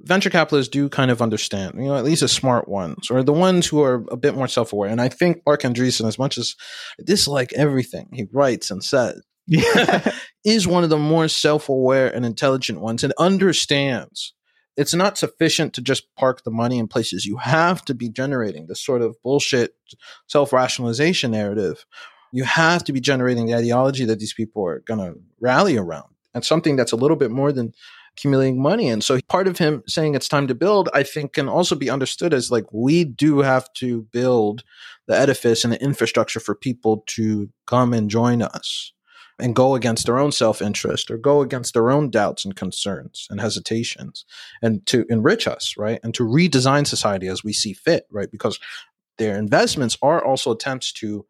venture 0.00 0.30
capitalists 0.30 0.70
do 0.70 0.88
kind 0.88 1.10
of 1.10 1.20
understand, 1.20 1.74
you 1.76 1.86
know, 1.86 1.96
at 1.96 2.04
least 2.04 2.20
the 2.20 2.28
smart 2.28 2.68
ones 2.68 3.10
or 3.10 3.22
the 3.22 3.32
ones 3.32 3.66
who 3.66 3.82
are 3.82 4.04
a 4.10 4.16
bit 4.16 4.34
more 4.34 4.48
self 4.48 4.72
aware. 4.72 4.90
And 4.90 5.00
I 5.00 5.08
think 5.08 5.42
Marc 5.44 5.62
Andreessen, 5.62 6.06
as 6.06 6.18
much 6.18 6.38
as 6.38 6.54
I 7.00 7.02
dislike 7.04 7.52
everything 7.54 8.08
he 8.12 8.26
writes 8.32 8.70
and 8.70 8.82
says, 8.82 9.20
yeah. 9.46 10.12
is 10.44 10.66
one 10.66 10.84
of 10.84 10.90
the 10.90 10.98
more 10.98 11.26
self 11.26 11.68
aware 11.68 12.14
and 12.14 12.24
intelligent 12.24 12.80
ones 12.80 13.02
and 13.02 13.12
understands 13.18 14.34
it's 14.78 14.94
not 14.94 15.18
sufficient 15.18 15.74
to 15.74 15.82
just 15.82 16.14
park 16.14 16.44
the 16.44 16.52
money 16.52 16.78
in 16.78 16.86
places. 16.86 17.26
You 17.26 17.36
have 17.38 17.84
to 17.86 17.94
be 17.94 18.08
generating 18.08 18.68
this 18.68 18.80
sort 18.80 19.02
of 19.02 19.20
bullshit 19.24 19.74
self 20.28 20.52
rationalization 20.52 21.32
narrative. 21.32 21.84
You 22.32 22.44
have 22.44 22.84
to 22.84 22.92
be 22.92 23.00
generating 23.00 23.46
the 23.46 23.56
ideology 23.56 24.04
that 24.04 24.20
these 24.20 24.32
people 24.32 24.64
are 24.64 24.78
going 24.80 25.00
to 25.00 25.18
rally 25.40 25.76
around 25.76 26.14
and 26.32 26.44
something 26.44 26.76
that's 26.76 26.92
a 26.92 26.96
little 26.96 27.16
bit 27.16 27.32
more 27.32 27.50
than 27.50 27.72
accumulating 28.16 28.62
money. 28.62 28.88
And 28.88 29.02
so 29.02 29.18
part 29.28 29.48
of 29.48 29.58
him 29.58 29.82
saying 29.88 30.14
it's 30.14 30.28
time 30.28 30.46
to 30.46 30.54
build, 30.54 30.88
I 30.94 31.02
think 31.02 31.32
can 31.32 31.48
also 31.48 31.74
be 31.74 31.90
understood 31.90 32.32
as 32.32 32.52
like 32.52 32.66
we 32.72 33.02
do 33.02 33.40
have 33.40 33.72
to 33.74 34.02
build 34.12 34.62
the 35.08 35.18
edifice 35.18 35.64
and 35.64 35.72
the 35.72 35.82
infrastructure 35.82 36.38
for 36.40 36.54
people 36.54 37.02
to 37.08 37.50
come 37.66 37.92
and 37.92 38.08
join 38.08 38.42
us 38.42 38.92
and 39.38 39.54
go 39.54 39.74
against 39.74 40.06
their 40.06 40.18
own 40.18 40.32
self 40.32 40.60
interest 40.60 41.10
or 41.10 41.16
go 41.16 41.40
against 41.42 41.74
their 41.74 41.90
own 41.90 42.10
doubts 42.10 42.44
and 42.44 42.56
concerns 42.56 43.26
and 43.30 43.40
hesitations 43.40 44.24
and 44.62 44.84
to 44.86 45.04
enrich 45.08 45.46
us, 45.46 45.74
right? 45.76 46.00
And 46.02 46.14
to 46.14 46.24
redesign 46.24 46.86
society 46.86 47.28
as 47.28 47.44
we 47.44 47.52
see 47.52 47.72
fit, 47.72 48.06
right? 48.10 48.30
Because 48.30 48.58
their 49.18 49.38
investments 49.38 49.96
are 50.02 50.24
also 50.24 50.52
attempts 50.52 50.92
to 50.94 51.26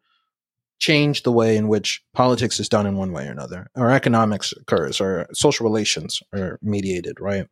change 0.79 1.23
the 1.23 1.31
way 1.31 1.57
in 1.57 1.67
which 1.67 2.01
politics 2.13 2.59
is 2.59 2.69
done 2.69 2.85
in 2.85 2.95
one 2.95 3.11
way 3.11 3.27
or 3.27 3.31
another, 3.31 3.69
or 3.75 3.91
economics 3.91 4.53
occurs, 4.53 5.01
or 5.01 5.27
social 5.33 5.65
relations 5.65 6.21
are 6.33 6.57
mediated, 6.61 7.19
right? 7.19 7.47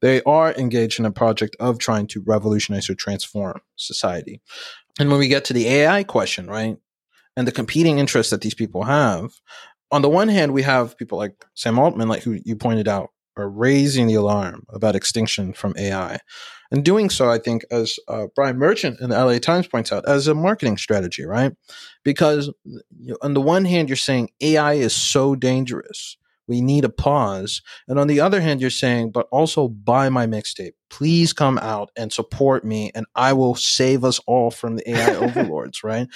They 0.00 0.22
are 0.22 0.54
engaged 0.54 0.98
in 0.98 1.04
a 1.04 1.12
project 1.12 1.56
of 1.60 1.78
trying 1.78 2.06
to 2.08 2.22
revolutionize 2.26 2.88
or 2.88 2.94
transform 2.94 3.60
society. 3.76 4.40
And 4.98 5.10
when 5.10 5.18
we 5.18 5.28
get 5.28 5.44
to 5.46 5.52
the 5.52 5.68
AI 5.68 6.04
question, 6.04 6.46
right? 6.46 6.78
And 7.36 7.46
the 7.46 7.52
competing 7.52 7.98
interests 7.98 8.30
that 8.30 8.40
these 8.40 8.54
people 8.54 8.84
have, 8.84 9.30
on 9.90 10.02
the 10.02 10.08
one 10.08 10.28
hand, 10.28 10.52
we 10.52 10.62
have 10.62 10.96
people 10.96 11.18
like 11.18 11.44
Sam 11.54 11.78
Altman, 11.78 12.08
like 12.08 12.22
who 12.22 12.38
you 12.44 12.56
pointed 12.56 12.88
out, 12.88 13.10
are 13.36 13.48
raising 13.48 14.06
the 14.06 14.14
alarm 14.14 14.64
about 14.70 14.96
extinction 14.96 15.52
from 15.52 15.74
AI. 15.78 16.18
And 16.72 16.84
doing 16.84 17.10
so, 17.10 17.28
I 17.28 17.38
think, 17.38 17.64
as 17.70 17.98
uh, 18.06 18.26
Brian 18.36 18.56
Merchant 18.56 19.00
in 19.00 19.10
the 19.10 19.24
LA 19.24 19.38
Times 19.38 19.66
points 19.66 19.90
out, 19.90 20.06
as 20.08 20.28
a 20.28 20.34
marketing 20.34 20.76
strategy, 20.76 21.24
right? 21.24 21.52
Because 22.04 22.52
you 22.64 22.82
know, 23.00 23.16
on 23.22 23.34
the 23.34 23.40
one 23.40 23.64
hand, 23.64 23.88
you're 23.88 23.96
saying 23.96 24.30
AI 24.40 24.74
is 24.74 24.94
so 24.94 25.34
dangerous 25.34 26.16
we 26.50 26.60
need 26.60 26.84
a 26.84 26.88
pause. 26.88 27.62
And 27.86 27.96
on 27.96 28.08
the 28.08 28.20
other 28.20 28.40
hand, 28.40 28.60
you're 28.60 28.70
saying, 28.70 29.12
but 29.12 29.28
also 29.30 29.68
buy 29.68 30.08
my 30.08 30.26
mixtape. 30.26 30.72
Please 30.90 31.32
come 31.32 31.58
out 31.58 31.92
and 31.96 32.12
support 32.12 32.64
me, 32.64 32.90
and 32.92 33.06
I 33.14 33.32
will 33.34 33.54
save 33.54 34.04
us 34.04 34.18
all 34.26 34.50
from 34.50 34.74
the 34.74 34.90
AI 34.90 35.14
overlords, 35.26 35.84
right? 35.84 36.08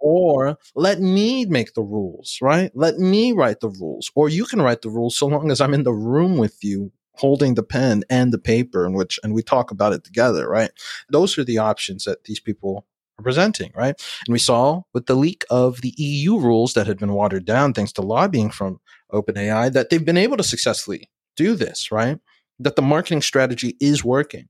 Or 0.00 0.56
let 0.74 1.00
me 1.00 1.44
make 1.44 1.74
the 1.74 1.82
rules, 1.82 2.38
right? 2.40 2.72
Let 2.74 2.98
me 2.98 3.32
write 3.32 3.60
the 3.60 3.68
rules. 3.68 4.10
Or 4.14 4.30
you 4.30 4.46
can 4.46 4.62
write 4.62 4.80
the 4.80 4.88
rules 4.88 5.14
so 5.14 5.26
long 5.26 5.50
as 5.50 5.60
I'm 5.60 5.74
in 5.74 5.82
the 5.82 5.92
room 5.92 6.38
with 6.38 6.64
you 6.64 6.90
holding 7.16 7.54
the 7.54 7.62
pen 7.62 8.02
and 8.08 8.32
the 8.32 8.38
paper 8.38 8.86
in 8.86 8.94
which 8.94 9.20
and 9.22 9.34
we 9.34 9.42
talk 9.42 9.70
about 9.70 9.92
it 9.92 10.02
together 10.02 10.48
right 10.48 10.70
those 11.10 11.36
are 11.36 11.44
the 11.44 11.58
options 11.58 12.04
that 12.04 12.24
these 12.24 12.40
people 12.40 12.86
are 13.18 13.22
presenting 13.22 13.70
right 13.76 14.00
and 14.26 14.32
we 14.32 14.38
saw 14.38 14.80
with 14.94 15.04
the 15.04 15.14
leak 15.14 15.44
of 15.50 15.82
the 15.82 15.92
eu 15.98 16.38
rules 16.38 16.72
that 16.72 16.86
had 16.86 16.98
been 16.98 17.12
watered 17.12 17.44
down 17.44 17.74
thanks 17.74 17.92
to 17.92 18.00
lobbying 18.00 18.48
from 18.48 18.80
OpenAI 19.12 19.72
that 19.72 19.90
they've 19.90 20.04
been 20.04 20.16
able 20.16 20.36
to 20.36 20.42
successfully 20.42 21.10
do 21.36 21.54
this, 21.54 21.90
right? 21.90 22.18
That 22.58 22.76
the 22.76 22.82
marketing 22.82 23.22
strategy 23.22 23.76
is 23.80 24.04
working. 24.04 24.48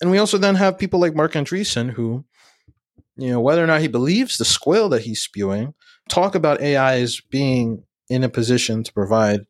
And 0.00 0.10
we 0.10 0.18
also 0.18 0.38
then 0.38 0.54
have 0.54 0.78
people 0.78 1.00
like 1.00 1.14
Marc 1.14 1.32
Andreessen 1.32 1.90
who, 1.90 2.24
you 3.16 3.30
know, 3.30 3.40
whether 3.40 3.62
or 3.62 3.66
not 3.66 3.80
he 3.80 3.88
believes 3.88 4.38
the 4.38 4.44
squill 4.44 4.88
that 4.90 5.02
he's 5.02 5.20
spewing, 5.20 5.74
talk 6.08 6.34
about 6.34 6.60
AI 6.60 7.00
as 7.00 7.20
being 7.30 7.84
in 8.08 8.24
a 8.24 8.28
position 8.28 8.82
to 8.84 8.92
provide 8.92 9.40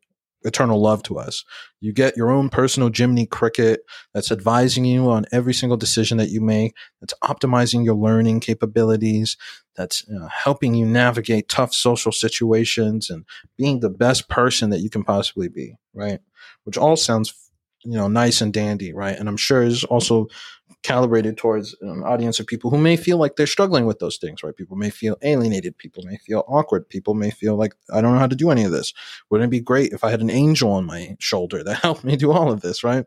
eternal 0.43 0.81
love 0.81 1.03
to 1.03 1.17
us. 1.17 1.43
You 1.81 1.93
get 1.93 2.15
your 2.15 2.31
own 2.31 2.49
personal 2.49 2.89
Jiminy 2.93 3.25
Cricket 3.25 3.81
that's 4.13 4.31
advising 4.31 4.85
you 4.85 5.09
on 5.09 5.25
every 5.31 5.53
single 5.53 5.77
decision 5.77 6.17
that 6.17 6.29
you 6.29 6.41
make, 6.41 6.73
that's 7.01 7.13
optimizing 7.23 7.83
your 7.83 7.95
learning 7.95 8.39
capabilities, 8.39 9.37
that's 9.79 10.05
you 10.09 10.19
know, 10.19 10.27
helping 10.27 10.73
you 10.75 10.85
navigate 10.85 11.47
tough 11.47 11.73
social 11.73 12.11
situations 12.11 13.09
and 13.09 13.23
being 13.57 13.79
the 13.79 13.89
best 13.89 14.27
person 14.27 14.71
that 14.71 14.81
you 14.81 14.89
can 14.89 15.05
possibly 15.05 15.47
be, 15.47 15.75
right? 15.93 16.19
Which 16.65 16.77
all 16.77 16.97
sounds 16.97 17.33
you 17.85 17.97
know 17.97 18.09
nice 18.09 18.41
and 18.41 18.53
dandy, 18.53 18.91
right? 18.93 19.17
And 19.17 19.29
I'm 19.29 19.37
sure 19.37 19.63
is 19.63 19.85
also 19.85 20.27
calibrated 20.83 21.37
towards 21.37 21.77
an 21.79 22.03
audience 22.03 22.41
of 22.41 22.45
people 22.45 22.69
who 22.69 22.77
may 22.77 22.97
feel 22.97 23.17
like 23.17 23.37
they're 23.37 23.47
struggling 23.47 23.85
with 23.85 23.99
those 23.99 24.17
things, 24.17 24.43
right? 24.43 24.55
People 24.55 24.75
may 24.75 24.89
feel 24.89 25.17
alienated, 25.21 25.77
people 25.77 26.03
may 26.03 26.17
feel 26.17 26.43
awkward, 26.49 26.89
people 26.89 27.13
may 27.13 27.31
feel 27.31 27.55
like 27.55 27.73
I 27.93 28.01
don't 28.01 28.13
know 28.13 28.19
how 28.19 28.27
to 28.27 28.35
do 28.35 28.51
any 28.51 28.65
of 28.65 28.71
this. 28.71 28.93
Wouldn't 29.29 29.47
it 29.47 29.51
be 29.51 29.61
great 29.61 29.93
if 29.93 30.03
I 30.03 30.11
had 30.11 30.19
an 30.19 30.29
angel 30.29 30.73
on 30.73 30.85
my 30.85 31.15
shoulder 31.19 31.63
that 31.63 31.75
helped 31.83 32.03
me 32.03 32.17
do 32.17 32.33
all 32.33 32.51
of 32.51 32.59
this, 32.59 32.83
right? 32.83 33.05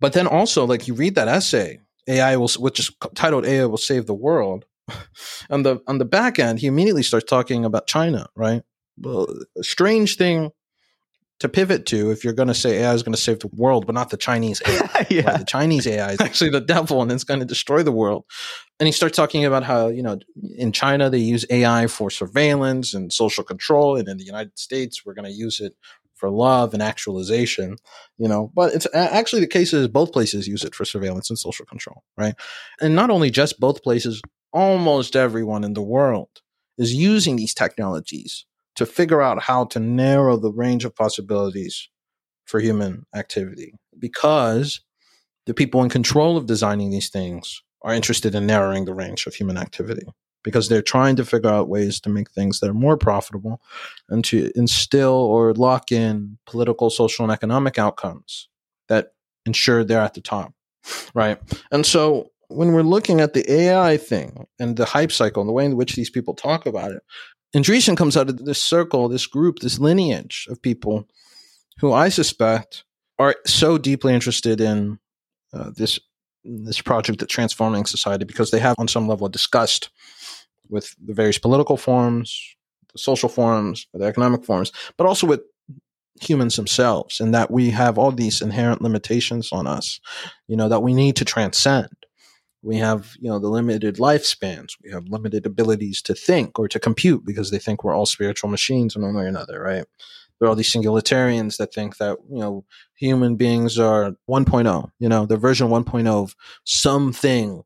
But 0.00 0.14
then 0.14 0.26
also, 0.26 0.66
like 0.66 0.88
you 0.88 0.94
read 0.94 1.14
that 1.16 1.28
essay, 1.28 1.80
AI 2.08 2.36
will, 2.36 2.48
which 2.58 2.80
is 2.80 2.90
titled 3.14 3.44
"AI 3.44 3.66
will 3.66 3.76
save 3.76 4.06
the 4.06 4.14
world." 4.14 4.64
on 5.50 5.62
the 5.62 5.80
on 5.86 5.98
the 5.98 6.04
back 6.04 6.38
end, 6.38 6.58
he 6.58 6.66
immediately 6.66 7.02
starts 7.02 7.26
talking 7.28 7.64
about 7.64 7.86
China, 7.86 8.28
right? 8.36 8.62
Well, 8.98 9.28
a 9.58 9.64
strange 9.64 10.16
thing 10.16 10.52
to 11.40 11.48
pivot 11.48 11.84
to 11.86 12.10
if 12.10 12.22
you're 12.22 12.32
going 12.32 12.48
to 12.48 12.54
say 12.54 12.82
AI 12.82 12.94
is 12.94 13.02
going 13.02 13.14
to 13.14 13.20
save 13.20 13.40
the 13.40 13.50
world, 13.54 13.86
but 13.86 13.94
not 13.94 14.10
the 14.10 14.16
Chinese 14.16 14.62
AI. 14.66 15.06
yeah. 15.10 15.30
Right? 15.30 15.38
The 15.40 15.44
Chinese 15.44 15.86
AI 15.86 16.12
is 16.12 16.20
actually 16.22 16.50
the 16.50 16.60
devil 16.60 17.02
and 17.02 17.10
it's 17.10 17.24
going 17.24 17.40
to 17.40 17.46
destroy 17.46 17.82
the 17.82 17.92
world. 17.92 18.24
And 18.78 18.86
he 18.86 18.92
starts 18.92 19.16
talking 19.16 19.44
about 19.44 19.64
how, 19.64 19.88
you 19.88 20.02
know, 20.02 20.18
in 20.56 20.72
China, 20.72 21.10
they 21.10 21.18
use 21.18 21.44
AI 21.50 21.86
for 21.86 22.08
surveillance 22.08 22.94
and 22.94 23.12
social 23.12 23.44
control. 23.44 23.96
And 23.96 24.08
in 24.08 24.16
the 24.16 24.24
United 24.24 24.58
States, 24.58 25.04
we're 25.04 25.14
going 25.14 25.30
to 25.30 25.36
use 25.36 25.60
it 25.60 25.74
for 26.14 26.30
love 26.30 26.72
and 26.72 26.82
actualization, 26.82 27.76
you 28.16 28.28
know, 28.28 28.50
but 28.54 28.72
it's 28.72 28.86
actually 28.94 29.40
the 29.40 29.46
case 29.46 29.72
is 29.72 29.88
both 29.88 30.12
places 30.12 30.46
use 30.46 30.64
it 30.64 30.74
for 30.74 30.84
surveillance 30.84 31.28
and 31.28 31.38
social 31.38 31.66
control, 31.66 32.04
right? 32.16 32.34
And 32.80 32.94
not 32.94 33.10
only 33.10 33.30
just 33.30 33.58
both 33.58 33.82
places, 33.82 34.22
almost 34.54 35.16
everyone 35.16 35.64
in 35.64 35.74
the 35.74 35.82
world 35.82 36.28
is 36.78 36.94
using 36.94 37.36
these 37.36 37.52
technologies 37.52 38.46
to 38.76 38.86
figure 38.86 39.20
out 39.20 39.42
how 39.42 39.64
to 39.66 39.78
narrow 39.78 40.36
the 40.36 40.50
range 40.50 40.84
of 40.84 40.94
possibilities 40.94 41.88
for 42.44 42.60
human 42.60 43.04
activity 43.14 43.74
because 43.98 44.80
the 45.46 45.54
people 45.54 45.82
in 45.82 45.88
control 45.88 46.36
of 46.36 46.46
designing 46.46 46.90
these 46.90 47.10
things 47.10 47.62
are 47.82 47.94
interested 47.94 48.34
in 48.34 48.46
narrowing 48.46 48.84
the 48.84 48.94
range 48.94 49.26
of 49.26 49.34
human 49.34 49.58
activity 49.58 50.06
because 50.42 50.68
they're 50.68 50.82
trying 50.82 51.16
to 51.16 51.24
figure 51.24 51.50
out 51.50 51.68
ways 51.68 52.00
to 52.00 52.08
make 52.08 52.30
things 52.30 52.60
that 52.60 52.70
are 52.70 52.74
more 52.74 52.96
profitable 52.96 53.60
and 54.08 54.24
to 54.24 54.50
instill 54.54 55.12
or 55.12 55.52
lock 55.54 55.90
in 55.90 56.38
political, 56.46 56.90
social, 56.90 57.24
and 57.24 57.32
economic 57.32 57.78
outcomes 57.78 58.48
that 58.88 59.12
ensure 59.46 59.84
they're 59.84 60.00
at 60.00 60.14
the 60.14 60.20
top. 60.20 60.52
Right. 61.14 61.38
And 61.72 61.86
so 61.86 62.30
when 62.54 62.72
we're 62.72 62.82
looking 62.82 63.20
at 63.20 63.34
the 63.34 63.50
AI 63.50 63.96
thing 63.96 64.46
and 64.58 64.76
the 64.76 64.84
hype 64.84 65.12
cycle 65.12 65.42
and 65.42 65.48
the 65.48 65.52
way 65.52 65.64
in 65.64 65.76
which 65.76 65.94
these 65.94 66.10
people 66.10 66.34
talk 66.34 66.66
about 66.66 66.92
it, 66.92 67.02
Andreessen 67.54 67.96
comes 67.96 68.16
out 68.16 68.28
of 68.28 68.44
this 68.44 68.62
circle, 68.62 69.08
this 69.08 69.26
group, 69.26 69.60
this 69.60 69.78
lineage 69.78 70.46
of 70.50 70.60
people 70.60 71.08
who 71.78 71.92
I 71.92 72.08
suspect 72.08 72.84
are 73.18 73.36
so 73.46 73.78
deeply 73.78 74.12
interested 74.12 74.60
in 74.60 74.98
uh, 75.52 75.70
this 75.76 75.98
this 76.44 76.82
project 76.82 77.22
at 77.22 77.28
transforming 77.28 77.86
society 77.86 78.24
because 78.26 78.50
they 78.50 78.58
have, 78.58 78.74
on 78.78 78.86
some 78.86 79.08
level, 79.08 79.28
disgust 79.30 79.88
with 80.68 80.94
the 81.02 81.14
various 81.14 81.38
political 81.38 81.78
forms, 81.78 82.38
the 82.92 82.98
social 82.98 83.30
forms, 83.30 83.86
the 83.94 84.04
economic 84.04 84.44
forms, 84.44 84.70
but 84.98 85.06
also 85.06 85.26
with 85.26 85.40
humans 86.20 86.56
themselves, 86.56 87.18
and 87.18 87.32
that 87.34 87.50
we 87.50 87.70
have 87.70 87.96
all 87.96 88.12
these 88.12 88.42
inherent 88.42 88.82
limitations 88.82 89.52
on 89.52 89.66
us, 89.66 90.00
you 90.46 90.56
know, 90.56 90.68
that 90.68 90.82
we 90.82 90.92
need 90.92 91.16
to 91.16 91.24
transcend 91.24 91.88
we 92.64 92.76
have 92.76 93.14
you 93.20 93.28
know 93.28 93.38
the 93.38 93.48
limited 93.48 93.96
lifespans. 93.96 94.72
We 94.82 94.90
have 94.90 95.08
limited 95.08 95.46
abilities 95.46 96.00
to 96.02 96.14
think 96.14 96.58
or 96.58 96.66
to 96.68 96.80
compute 96.80 97.24
because 97.24 97.50
they 97.50 97.58
think 97.58 97.84
we're 97.84 97.94
all 97.94 98.06
spiritual 98.06 98.50
machines 98.50 98.96
in 98.96 99.02
one 99.02 99.14
way 99.14 99.24
or 99.24 99.28
another 99.28 99.60
right? 99.60 99.84
There 100.38 100.46
are 100.46 100.48
all 100.48 100.56
these 100.56 100.72
singularitarians 100.72 101.58
that 101.58 101.72
think 101.72 101.98
that 101.98 102.18
you 102.30 102.38
know 102.38 102.64
human 102.94 103.36
beings 103.36 103.78
are 103.78 104.16
1.0 104.28 104.90
you 104.98 105.08
know 105.08 105.26
the 105.26 105.36
version 105.36 105.68
1.0 105.68 106.06
of 106.08 106.34
something 106.64 107.62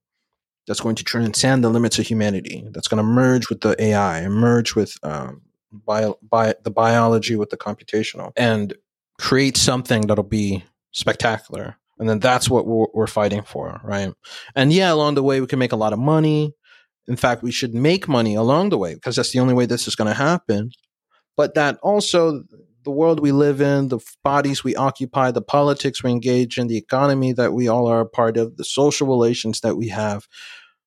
that's 0.67 0.81
going 0.81 0.97
to 0.97 1.05
transcend 1.05 1.65
the 1.65 1.71
limits 1.71 1.99
of 1.99 2.07
humanity 2.07 2.67
that's 2.73 2.89
going 2.89 2.99
to 2.99 3.03
merge 3.03 3.49
with 3.49 3.63
the 3.63 3.81
ai 3.83 4.29
merge 4.29 4.75
with 4.75 4.97
um, 5.03 5.41
bio, 5.73 6.19
bio, 6.23 6.53
the 6.63 6.71
biology 6.71 7.37
with 7.37 7.51
the 7.51 7.57
computational 7.57 8.33
and 8.37 8.75
create 9.19 9.57
something 9.57 10.07
that'll 10.07 10.25
be 10.25 10.63
spectacular 10.93 11.77
and 11.99 12.09
then 12.09 12.19
that's 12.19 12.49
what 12.49 12.67
we're, 12.67 12.87
we're 12.95 13.07
fighting 13.07 13.43
for, 13.43 13.81
right? 13.83 14.13
And 14.55 14.73
yeah, 14.73 14.93
along 14.93 15.15
the 15.15 15.23
way, 15.23 15.41
we 15.41 15.47
can 15.47 15.59
make 15.59 15.73
a 15.73 15.77
lot 15.77 15.93
of 15.93 15.99
money. 15.99 16.55
In 17.07 17.17
fact, 17.17 17.43
we 17.43 17.53
should 17.53 17.75
make 17.75 18.07
money 18.07 18.35
along 18.35 18.69
the 18.69 18.79
way 18.79 18.95
because 18.95 19.17
that's 19.17 19.33
the 19.33 19.41
only 19.41 19.55
way 19.55 19.67
this 19.67 19.89
is 19.89 19.97
going 19.97 20.09
to 20.09 20.15
happen. 20.15 20.71
But 21.37 21.55
that 21.55 21.79
also, 21.83 22.43
the 22.85 22.91
world 22.91 23.21
we 23.21 23.33
live 23.33 23.61
in, 23.61 23.89
the 23.89 24.01
bodies 24.23 24.63
we 24.63 24.77
occupy, 24.77 25.31
the 25.31 25.43
politics 25.43 26.03
we 26.03 26.11
engage 26.11 26.59
in, 26.59 26.67
the 26.67 26.77
economy 26.77 27.33
that 27.33 27.53
we 27.53 27.69
all 27.69 27.87
are 27.87 28.01
a 28.01 28.07
part 28.07 28.37
of, 28.37 28.57
the 28.57 28.65
social 28.65 29.07
relations 29.07 29.61
that 29.61 29.77
we 29.77 29.89
have 29.89 30.27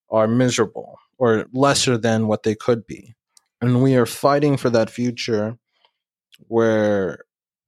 are 0.10 0.28
miserable 0.28 0.98
or 1.18 1.46
lesser 1.54 1.98
than 1.98 2.28
what 2.28 2.44
they 2.44 2.56
could 2.56 2.86
be. 2.86 3.16
And 3.62 3.82
we 3.82 3.96
are 3.96 4.06
fighting 4.06 4.58
for 4.58 4.70
that 4.72 4.90
future 4.90 5.58
where 6.48 7.20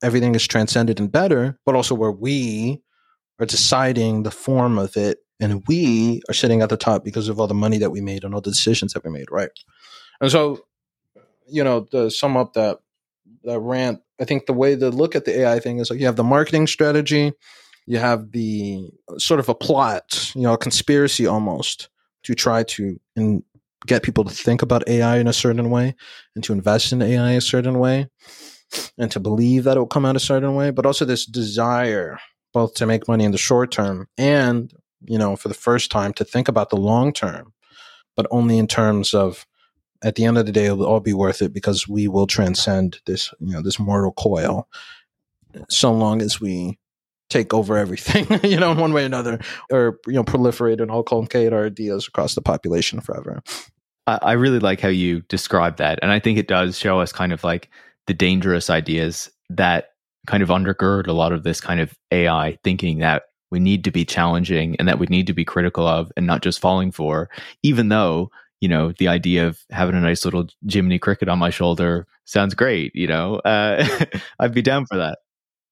everything 0.02 0.36
is 0.36 0.46
transcended 0.46 1.00
and 1.00 1.12
better, 1.12 1.58
but 1.66 1.76
also 1.76 1.96
where 1.96 2.12
we 2.12 2.83
are 3.44 3.48
deciding 3.48 4.24
the 4.24 4.32
form 4.32 4.78
of 4.80 4.98
it 4.98 5.20
and 5.40 5.64
we 5.68 6.22
are 6.30 6.34
sitting 6.34 6.62
at 6.62 6.70
the 6.70 6.78
top 6.78 7.04
because 7.04 7.30
of 7.30 7.40
all 7.40 7.48
the 7.48 7.54
money 7.54 7.78
that 7.78 7.92
we 7.92 8.02
made 8.02 8.24
and 8.24 8.34
all 8.34 8.42
the 8.42 8.52
decisions 8.52 8.94
that 8.94 9.04
we 9.04 9.12
made 9.12 9.30
right? 9.30 9.52
And 10.20 10.32
so 10.32 10.66
you 11.48 11.64
know 11.64 11.82
to 11.92 12.10
sum 12.10 12.38
up 12.38 12.54
that 12.54 12.80
that 13.44 13.60
rant 13.60 14.02
i 14.20 14.26
think 14.26 14.46
the 14.46 14.54
way 14.54 14.76
to 14.76 14.90
look 14.90 15.16
at 15.16 15.26
the 15.26 15.42
ai 15.42 15.60
thing 15.60 15.80
is 15.80 15.90
like 15.90 16.00
you 16.00 16.06
have 16.06 16.16
the 16.16 16.24
marketing 16.24 16.68
strategy 16.68 17.32
you 17.86 17.98
have 17.98 18.32
the 18.32 18.90
uh, 19.10 19.18
sort 19.18 19.40
of 19.40 19.50
a 19.50 19.56
plot 19.56 20.32
you 20.36 20.42
know 20.42 20.54
a 20.54 20.58
conspiracy 20.58 21.26
almost 21.26 21.90
to 22.24 22.34
try 22.34 22.64
to 22.64 23.00
in, 23.16 23.44
get 23.86 24.04
people 24.04 24.24
to 24.24 24.34
think 24.34 24.62
about 24.62 24.88
ai 24.88 25.18
in 25.18 25.28
a 25.28 25.34
certain 25.34 25.70
way 25.70 25.96
and 26.36 26.44
to 26.44 26.54
invest 26.54 26.92
in 26.92 27.02
ai 27.02 27.32
a 27.32 27.42
certain 27.42 27.80
way 27.80 28.10
and 28.98 29.12
to 29.12 29.20
believe 29.20 29.66
that 29.66 29.78
it 29.78 29.80
will 29.80 29.88
come 29.88 30.06
out 30.06 30.16
a 30.16 30.20
certain 30.20 30.56
way 30.56 30.72
but 30.72 30.86
also 30.86 31.06
this 31.06 31.26
desire 31.26 32.18
both 32.54 32.76
to 32.76 32.86
make 32.86 33.08
money 33.08 33.24
in 33.24 33.32
the 33.32 33.38
short 33.38 33.72
term 33.72 34.08
and, 34.18 34.74
you 35.06 35.18
know, 35.18 35.36
for 35.36 35.48
the 35.48 35.54
first 35.54 35.92
time 35.92 36.14
to 36.14 36.24
think 36.24 36.48
about 36.48 36.70
the 36.70 36.78
long 36.78 37.12
term, 37.12 37.54
but 38.16 38.28
only 38.32 38.58
in 38.58 38.68
terms 38.68 39.14
of 39.14 39.46
at 40.04 40.16
the 40.16 40.26
end 40.26 40.38
of 40.38 40.46
the 40.46 40.52
day, 40.52 40.66
it'll 40.66 40.86
all 40.86 41.00
be 41.00 41.14
worth 41.14 41.42
it 41.42 41.54
because 41.54 41.88
we 41.88 42.08
will 42.08 42.28
transcend 42.28 43.00
this, 43.06 43.34
you 43.40 43.54
know, 43.54 43.62
this 43.62 43.80
mortal 43.80 44.12
coil 44.12 44.68
so 45.70 45.92
long 45.92 46.22
as 46.22 46.42
we 46.42 46.78
take 47.30 47.54
over 47.54 47.78
everything, 47.78 48.28
you 48.44 48.58
know, 48.58 48.72
in 48.72 48.78
one 48.78 48.94
way 48.94 49.04
or 49.04 49.06
another, 49.06 49.40
or, 49.72 50.00
you 50.08 50.14
know, 50.14 50.24
proliferate 50.24 50.82
and 50.82 50.92
inculcate 50.92 51.54
our 51.54 51.66
ideas 51.66 52.08
across 52.08 52.36
the 52.36 52.42
population 52.42 53.00
forever. 53.00 53.42
I 54.06 54.34
really 54.34 54.60
like 54.60 54.82
how 54.82 54.90
you 54.90 55.22
describe 55.22 55.78
that. 55.78 55.98
And 56.02 56.12
I 56.12 56.20
think 56.20 56.38
it 56.38 56.50
does 56.50 56.78
show 56.78 57.00
us 57.00 57.14
kind 57.14 57.32
of 57.32 57.46
like 57.46 57.70
the 58.06 58.14
dangerous 58.14 58.70
ideas 58.70 59.32
that 59.50 59.93
kind 60.28 60.44
of 60.44 60.50
undergird 60.50 61.08
a 61.08 61.14
lot 61.14 61.32
of 61.32 61.44
this 61.44 61.60
kind 61.60 61.80
of 61.80 61.94
AI 62.12 62.58
thinking 62.64 63.00
that 63.00 63.24
we 63.52 63.60
need 63.60 63.84
to 63.84 63.92
be 63.92 64.06
challenging 64.06 64.76
and 64.78 64.88
that 64.88 65.00
we 65.00 65.06
need 65.08 65.28
to 65.28 65.34
be 65.34 65.46
critical 65.46 65.88
of 65.88 66.12
and 66.18 66.26
not 66.26 66.42
just 66.42 66.60
falling 66.60 66.92
for, 66.92 67.30
even 67.62 67.90
though, 67.90 68.32
you 68.62 68.68
know, 68.68 68.94
the 68.98 69.08
idea 69.08 69.46
of 69.46 69.60
having 69.70 69.96
a 69.96 70.02
nice 70.02 70.26
little 70.26 70.48
Jiminy 70.68 70.98
Cricket 70.98 71.30
on 71.30 71.38
my 71.38 71.52
shoulder 71.52 72.08
sounds 72.26 72.56
great, 72.56 72.96
you 72.96 73.06
know, 73.06 73.36
uh, 73.36 73.86
I'd 74.40 74.56
be 74.56 74.64
down 74.64 74.86
for 74.88 74.98
that. 74.98 75.20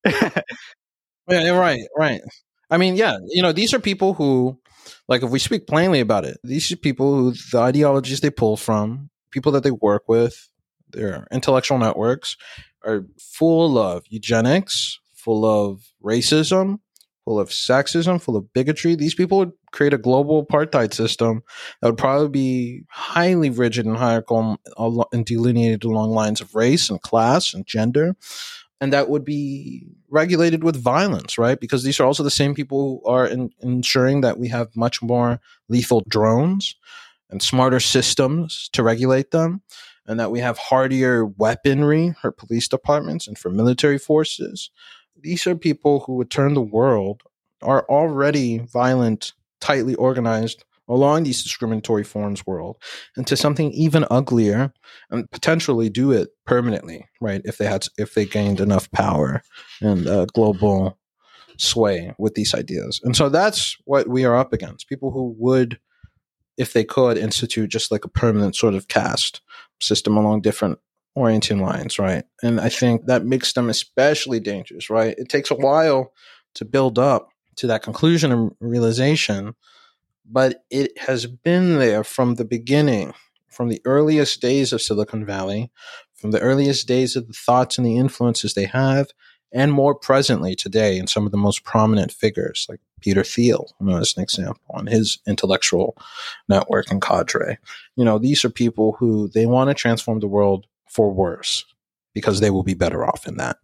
yeah, 1.28 1.50
right, 1.50 1.82
right. 1.98 2.22
I 2.70 2.78
mean, 2.78 2.96
yeah, 2.96 3.18
you 3.28 3.42
know, 3.42 3.52
these 3.52 3.74
are 3.74 3.80
people 3.80 4.14
who, 4.14 4.60
like, 5.08 5.24
if 5.24 5.32
we 5.32 5.40
speak 5.40 5.66
plainly 5.66 6.02
about 6.02 6.24
it, 6.24 6.38
these 6.44 6.72
are 6.72 6.78
people 6.78 7.16
who 7.16 7.34
the 7.52 7.60
ideologies 7.60 8.20
they 8.20 8.30
pull 8.30 8.58
from, 8.58 9.10
people 9.32 9.52
that 9.54 9.64
they 9.64 9.72
work 9.72 10.04
with, 10.08 10.50
their 10.92 11.28
intellectual 11.32 11.80
networks, 11.80 12.38
are 12.84 13.06
full 13.20 13.78
of 13.78 14.04
eugenics, 14.10 15.00
full 15.14 15.46
of 15.46 15.84
racism, 16.04 16.80
full 17.26 17.40
of 17.40 17.50
sexism, 17.50 18.22
full 18.22 18.36
of 18.36 18.52
bigotry. 18.54 18.96
These 18.96 19.16
people 19.16 19.38
would 19.38 19.52
create 19.72 19.94
a 19.94 19.98
global 19.98 20.46
apartheid 20.46 20.94
system 20.94 21.44
that 21.82 21.88
would 21.88 21.98
probably 21.98 22.30
be 22.30 22.82
highly 22.90 23.50
rigid 23.50 23.86
and 23.86 23.98
hierarchical 23.98 24.58
and 25.12 25.26
delineated 25.26 25.84
along 25.84 26.12
lines 26.12 26.42
of 26.42 26.56
race 26.56 26.90
and 26.90 27.02
class 27.02 27.54
and 27.54 27.66
gender. 27.66 28.16
And 28.80 28.92
that 28.94 29.10
would 29.10 29.24
be 29.24 29.86
regulated 30.10 30.64
with 30.64 30.76
violence, 30.76 31.38
right? 31.38 31.60
Because 31.60 31.84
these 31.84 32.00
are 32.00 32.06
also 32.06 32.24
the 32.24 32.32
same 32.32 32.56
people 32.56 33.02
who 33.04 33.10
are 33.10 33.28
in, 33.28 33.52
ensuring 33.62 34.22
that 34.22 34.40
we 34.40 34.48
have 34.48 34.76
much 34.76 35.04
more 35.04 35.40
lethal 35.70 36.02
drones 36.08 36.76
and 37.30 37.44
smarter 37.44 37.80
systems 37.80 38.70
to 38.74 38.82
regulate 38.82 39.30
them 39.30 39.62
and 40.08 40.20
that 40.20 40.32
we 40.32 40.40
have 40.40 40.58
hardier 40.58 41.26
weaponry 41.26 42.16
for 42.22 42.32
police 42.32 42.68
departments 42.68 43.28
and 43.28 43.38
for 43.38 43.50
military 43.50 43.98
forces. 43.98 44.72
These 45.20 45.46
are 45.48 45.56
people 45.56 46.02
who 46.02 46.16
would 46.16 46.32
turn 46.32 46.54
the 46.54 46.62
world, 46.62 47.22
are 47.62 47.86
already 47.88 48.60
violent, 48.60 49.34
tightly 49.60 49.96
organized 49.96 50.64
along 50.92 51.24
these 51.24 51.42
discriminatory 51.42 52.04
forms 52.04 52.46
world 52.46 52.78
into 53.16 53.38
something 53.38 53.72
even 53.72 54.06
uglier 54.12 54.74
and 55.10 55.30
potentially 55.32 55.90
do 55.90 56.12
it 56.12 56.30
permanently 56.46 57.08
right 57.22 57.42
if 57.46 57.58
they 57.58 57.66
had 57.66 57.86
if 57.98 58.14
they 58.14 58.26
gained 58.26 58.60
enough 58.60 58.92
power 58.92 59.42
and 59.82 60.08
uh, 60.08 60.26
global 60.34 60.98
sway 61.58 62.14
with 62.18 62.34
these 62.36 62.54
ideas 62.54 63.00
and 63.04 63.16
so 63.16 63.30
that's 63.30 63.78
what 63.86 64.08
we 64.08 64.26
are 64.26 64.36
up 64.36 64.52
against 64.52 64.90
people 64.90 65.12
who 65.12 65.34
would 65.38 65.80
if 66.58 66.74
they 66.74 66.84
could 66.84 67.18
institute 67.18 67.70
just 67.70 67.92
like 67.92 68.04
a 68.04 68.10
permanent 68.10 68.56
sort 68.56 68.74
of 68.74 68.88
caste 68.88 69.42
system 69.82 70.18
along 70.18 70.42
different 70.42 70.80
orienting 71.16 71.60
lines, 71.60 72.00
right? 72.00 72.24
And 72.42 72.60
I 72.60 72.70
think 72.70 73.06
that 73.06 73.26
makes 73.26 73.54
them 73.54 73.70
especially 73.70 74.40
dangerous, 74.40 74.90
right? 74.90 75.16
It 75.18 75.30
takes 75.30 75.52
a 75.52 75.56
while 75.56 76.14
to 76.56 76.66
build 76.66 76.98
up 76.98 77.30
to 77.58 77.68
that 77.68 77.84
conclusion 77.84 78.32
and 78.32 78.52
realization, 78.60 79.56
but 80.26 80.64
it 80.70 80.98
has 81.00 81.26
been 81.26 81.80
there 81.80 82.04
from 82.04 82.36
the 82.36 82.46
beginning, 82.46 83.14
from 83.50 83.68
the 83.68 83.82
earliest 83.84 84.42
days 84.42 84.72
of 84.72 84.82
Silicon 84.82 85.26
Valley, 85.26 85.70
from 86.14 86.32
the 86.32 86.40
earliest 86.40 86.88
days 86.88 87.16
of 87.16 87.28
the 87.28 87.34
thoughts 87.34 87.78
and 87.78 87.86
the 87.86 87.98
influences 87.98 88.54
they 88.54 88.66
have, 88.66 89.08
and 89.52 89.74
more 89.74 89.94
presently 89.94 90.56
today 90.56 90.98
in 90.98 91.08
some 91.08 91.26
of 91.26 91.32
the 91.32 91.38
most 91.38 91.64
prominent 91.66 92.12
figures 92.12 92.66
like 92.70 92.80
Peter 93.02 93.24
Thiel, 93.24 93.68
you 93.80 93.88
know, 93.88 93.98
as 93.98 94.16
an 94.16 94.24
example, 94.24 94.62
on 94.70 94.88
his 94.88 95.20
intellectual 95.28 95.98
network 96.48 96.90
and 96.92 97.02
cadre. 97.02 97.58
You 97.96 98.06
know, 98.06 98.18
these 98.18 98.46
are 98.46 98.50
people 98.50 98.94
who 98.94 99.28
they 99.30 99.46
want 99.46 99.70
to 99.70 99.74
transform 99.74 100.20
the 100.20 100.28
world 100.28 100.66
for 100.90 101.12
worse 101.12 101.66
because 102.14 102.40
they 102.40 102.50
will 102.50 102.64
be 102.64 102.74
better 102.74 103.06
off 103.06 103.28
in 103.28 103.38
that. 103.38 103.58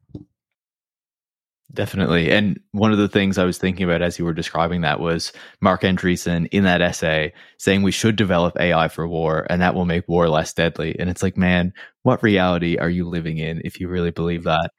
Definitely. 1.73 2.31
And 2.31 2.59
one 2.71 2.93
of 2.93 2.97
the 2.97 3.09
things 3.09 3.37
I 3.37 3.43
was 3.43 3.57
thinking 3.57 3.83
about 3.83 4.01
as 4.01 4.17
you 4.17 4.23
were 4.23 4.33
describing 4.33 4.81
that 4.81 5.01
was 5.01 5.33
Marc 5.59 5.81
Andreessen 5.81 6.47
in 6.51 6.63
that 6.63 6.81
essay 6.81 7.33
saying 7.57 7.83
we 7.83 7.91
should 7.91 8.15
develop 8.15 8.57
AI 8.57 8.87
for 8.87 9.05
war 9.05 9.45
and 9.49 9.61
that 9.61 9.75
will 9.75 9.85
make 9.85 10.07
war 10.07 10.29
less 10.29 10.53
deadly. 10.53 10.95
And 10.97 11.09
it's 11.09 11.21
like, 11.21 11.35
man, 11.35 11.73
what 12.03 12.23
reality 12.23 12.77
are 12.77 12.89
you 12.89 13.07
living 13.07 13.37
in 13.37 13.61
if 13.65 13.81
you 13.81 13.89
really 13.89 14.11
believe 14.11 14.45
that? 14.45 14.71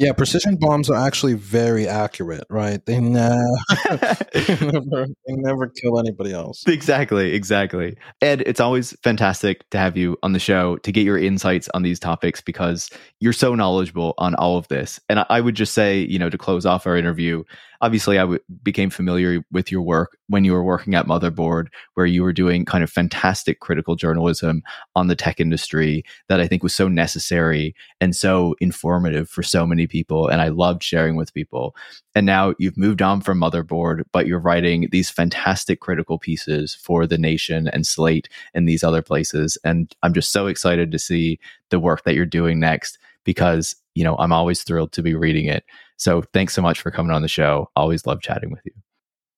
Yeah, 0.00 0.14
precision 0.14 0.56
bombs 0.56 0.88
are 0.88 0.96
actually 0.96 1.34
very 1.34 1.86
accurate, 1.86 2.44
right? 2.48 2.84
They, 2.86 2.98
ne- 3.00 3.28
they, 4.32 4.56
never, 4.58 5.06
they 5.26 5.34
never 5.34 5.68
kill 5.68 5.98
anybody 5.98 6.32
else. 6.32 6.66
Exactly, 6.66 7.34
exactly. 7.34 7.98
Ed, 8.22 8.42
it's 8.46 8.60
always 8.60 8.96
fantastic 9.02 9.68
to 9.70 9.78
have 9.78 9.98
you 9.98 10.16
on 10.22 10.32
the 10.32 10.38
show 10.38 10.78
to 10.78 10.90
get 10.90 11.04
your 11.04 11.18
insights 11.18 11.68
on 11.74 11.82
these 11.82 12.00
topics 12.00 12.40
because 12.40 12.88
you're 13.20 13.34
so 13.34 13.54
knowledgeable 13.54 14.14
on 14.16 14.34
all 14.36 14.56
of 14.56 14.66
this. 14.68 14.98
And 15.10 15.22
I 15.28 15.42
would 15.42 15.54
just 15.54 15.74
say, 15.74 15.98
you 16.00 16.18
know, 16.18 16.30
to 16.30 16.38
close 16.38 16.64
off 16.64 16.86
our 16.86 16.96
interview, 16.96 17.44
obviously 17.82 18.16
I 18.16 18.22
w- 18.22 18.40
became 18.62 18.88
familiar 18.88 19.44
with 19.52 19.70
your 19.70 19.82
work 19.82 20.16
when 20.30 20.44
you 20.44 20.52
were 20.52 20.62
working 20.62 20.94
at 20.94 21.06
Motherboard, 21.06 21.66
where 21.94 22.06
you 22.06 22.22
were 22.22 22.32
doing 22.32 22.64
kind 22.64 22.84
of 22.84 22.90
fantastic 22.90 23.58
critical 23.58 23.96
journalism 23.96 24.62
on 24.94 25.08
the 25.08 25.16
tech 25.16 25.40
industry 25.40 26.04
that 26.28 26.40
I 26.40 26.46
think 26.46 26.62
was 26.62 26.72
so 26.72 26.86
necessary 26.86 27.74
and 28.00 28.14
so 28.14 28.54
informative 28.60 29.28
for 29.28 29.42
so 29.42 29.66
many 29.66 29.88
people. 29.88 30.28
And 30.28 30.40
I 30.40 30.48
loved 30.48 30.84
sharing 30.84 31.16
with 31.16 31.34
people. 31.34 31.74
And 32.14 32.26
now 32.26 32.54
you've 32.60 32.78
moved 32.78 33.02
on 33.02 33.20
from 33.20 33.40
Motherboard, 33.40 34.04
but 34.12 34.28
you're 34.28 34.38
writing 34.38 34.88
these 34.92 35.10
fantastic 35.10 35.80
critical 35.80 36.16
pieces 36.16 36.76
for 36.76 37.08
The 37.08 37.18
Nation 37.18 37.66
and 37.66 37.84
Slate 37.84 38.28
and 38.54 38.68
these 38.68 38.84
other 38.84 39.02
places. 39.02 39.58
And 39.64 39.92
I'm 40.04 40.14
just 40.14 40.30
so 40.30 40.46
excited 40.46 40.92
to 40.92 40.98
see 40.98 41.40
the 41.70 41.80
work 41.80 42.04
that 42.04 42.14
you're 42.14 42.24
doing 42.24 42.60
next 42.60 42.98
because, 43.24 43.74
you 43.96 44.04
know, 44.04 44.16
I'm 44.18 44.32
always 44.32 44.62
thrilled 44.62 44.92
to 44.92 45.02
be 45.02 45.14
reading 45.16 45.46
it. 45.46 45.64
So 45.96 46.22
thanks 46.32 46.54
so 46.54 46.62
much 46.62 46.80
for 46.80 46.92
coming 46.92 47.12
on 47.12 47.22
the 47.22 47.28
show. 47.28 47.68
Always 47.74 48.06
love 48.06 48.22
chatting 48.22 48.52
with 48.52 48.62
you. 48.64 48.72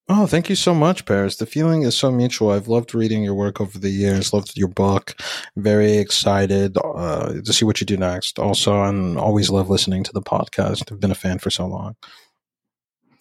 Oh, 0.08 0.26
thank 0.26 0.48
you 0.48 0.56
so 0.56 0.74
much, 0.74 1.06
Paris. 1.06 1.36
The 1.36 1.46
feeling 1.46 1.82
is 1.82 1.96
so 1.96 2.10
mutual. 2.10 2.50
I've 2.50 2.68
loved 2.68 2.94
reading 2.94 3.22
your 3.22 3.34
work 3.34 3.60
over 3.60 3.78
the 3.78 3.88
years, 3.88 4.32
loved 4.32 4.56
your 4.56 4.68
book. 4.68 5.14
Very 5.56 5.96
excited 5.98 6.76
uh, 6.76 7.34
to 7.44 7.52
see 7.52 7.64
what 7.64 7.80
you 7.80 7.86
do 7.86 7.96
next. 7.96 8.38
Also, 8.38 8.74
I'm 8.74 9.16
always 9.16 9.48
love 9.48 9.70
listening 9.70 10.02
to 10.04 10.12
the 10.12 10.20
podcast. 10.20 10.90
I've 10.90 11.00
been 11.00 11.12
a 11.12 11.14
fan 11.16 11.38
for 11.38 11.50
so 11.50 11.66
long. 11.66 11.94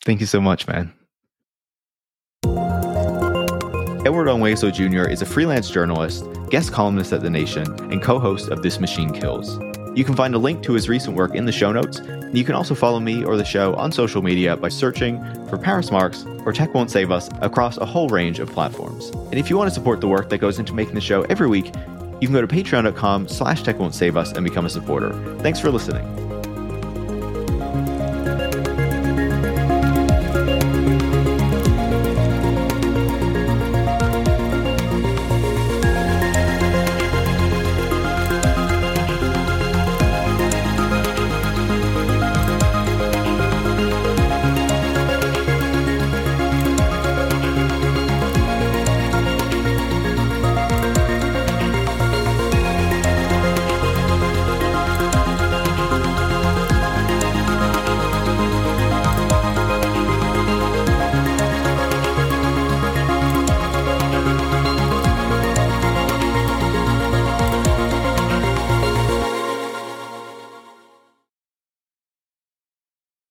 Thank 0.04 0.20
you 0.20 0.26
so 0.26 0.42
much, 0.42 0.68
man. 0.68 0.92
Edward 4.04 4.28
Ongweso 4.28 4.74
Jr. 4.74 5.08
is 5.08 5.22
a 5.22 5.28
freelance 5.28 5.70
journalist, 5.70 6.26
guest 6.50 6.74
columnist 6.74 7.14
at 7.14 7.22
The 7.22 7.30
Nation, 7.30 7.68
and 7.92 8.02
co 8.02 8.18
host 8.18 8.50
of 8.50 8.64
This 8.64 8.80
Machine 8.80 9.14
Kills. 9.14 9.60
You 9.96 10.06
can 10.06 10.16
find 10.16 10.34
a 10.34 10.38
link 10.38 10.64
to 10.64 10.74
his 10.74 10.88
recent 10.88 11.18
work 11.18 11.36
in 11.36 11.46
the 11.46 11.52
show 11.52 11.72
notes. 11.72 12.00
And 12.00 12.38
you 12.38 12.46
can 12.46 12.56
also 12.56 12.74
follow 12.74 13.00
me 13.00 13.24
or 13.26 13.36
the 13.36 13.46
show 13.46 13.76
on 13.76 13.92
social 13.92 14.22
media 14.22 14.56
by 14.56 14.70
searching 14.70 15.22
for 15.48 15.58
Paris 15.58 15.92
Marx 15.92 16.26
or 16.46 16.54
Tech 16.54 16.74
Won't 16.74 16.89
Save 16.89 17.12
Us 17.12 17.30
across 17.42 17.78
a 17.78 17.86
whole 17.86 18.08
range 18.08 18.39
of 18.39 18.50
platforms. 18.50 19.10
And 19.10 19.36
if 19.36 19.50
you 19.50 19.58
want 19.58 19.70
to 19.70 19.74
support 19.74 20.00
the 20.00 20.08
work 20.08 20.30
that 20.30 20.38
goes 20.38 20.60
into 20.60 20.74
making 20.74 20.96
the 20.96 21.02
show 21.02 21.24
every 21.24 21.48
week, 21.48 21.68
you 22.22 22.28
can 22.28 22.34
go 22.34 22.42
to 22.42 22.48
patreon.com 22.48 23.28
slash 23.28 23.64
tech 23.64 23.80
won't 23.80 23.96
save 23.96 24.16
us 24.16 24.32
and 24.32 24.44
become 24.44 24.66
a 24.66 24.70
supporter. 24.70 25.12
Thanks 25.39 25.60
for 25.60 25.72
listening. 25.72 26.31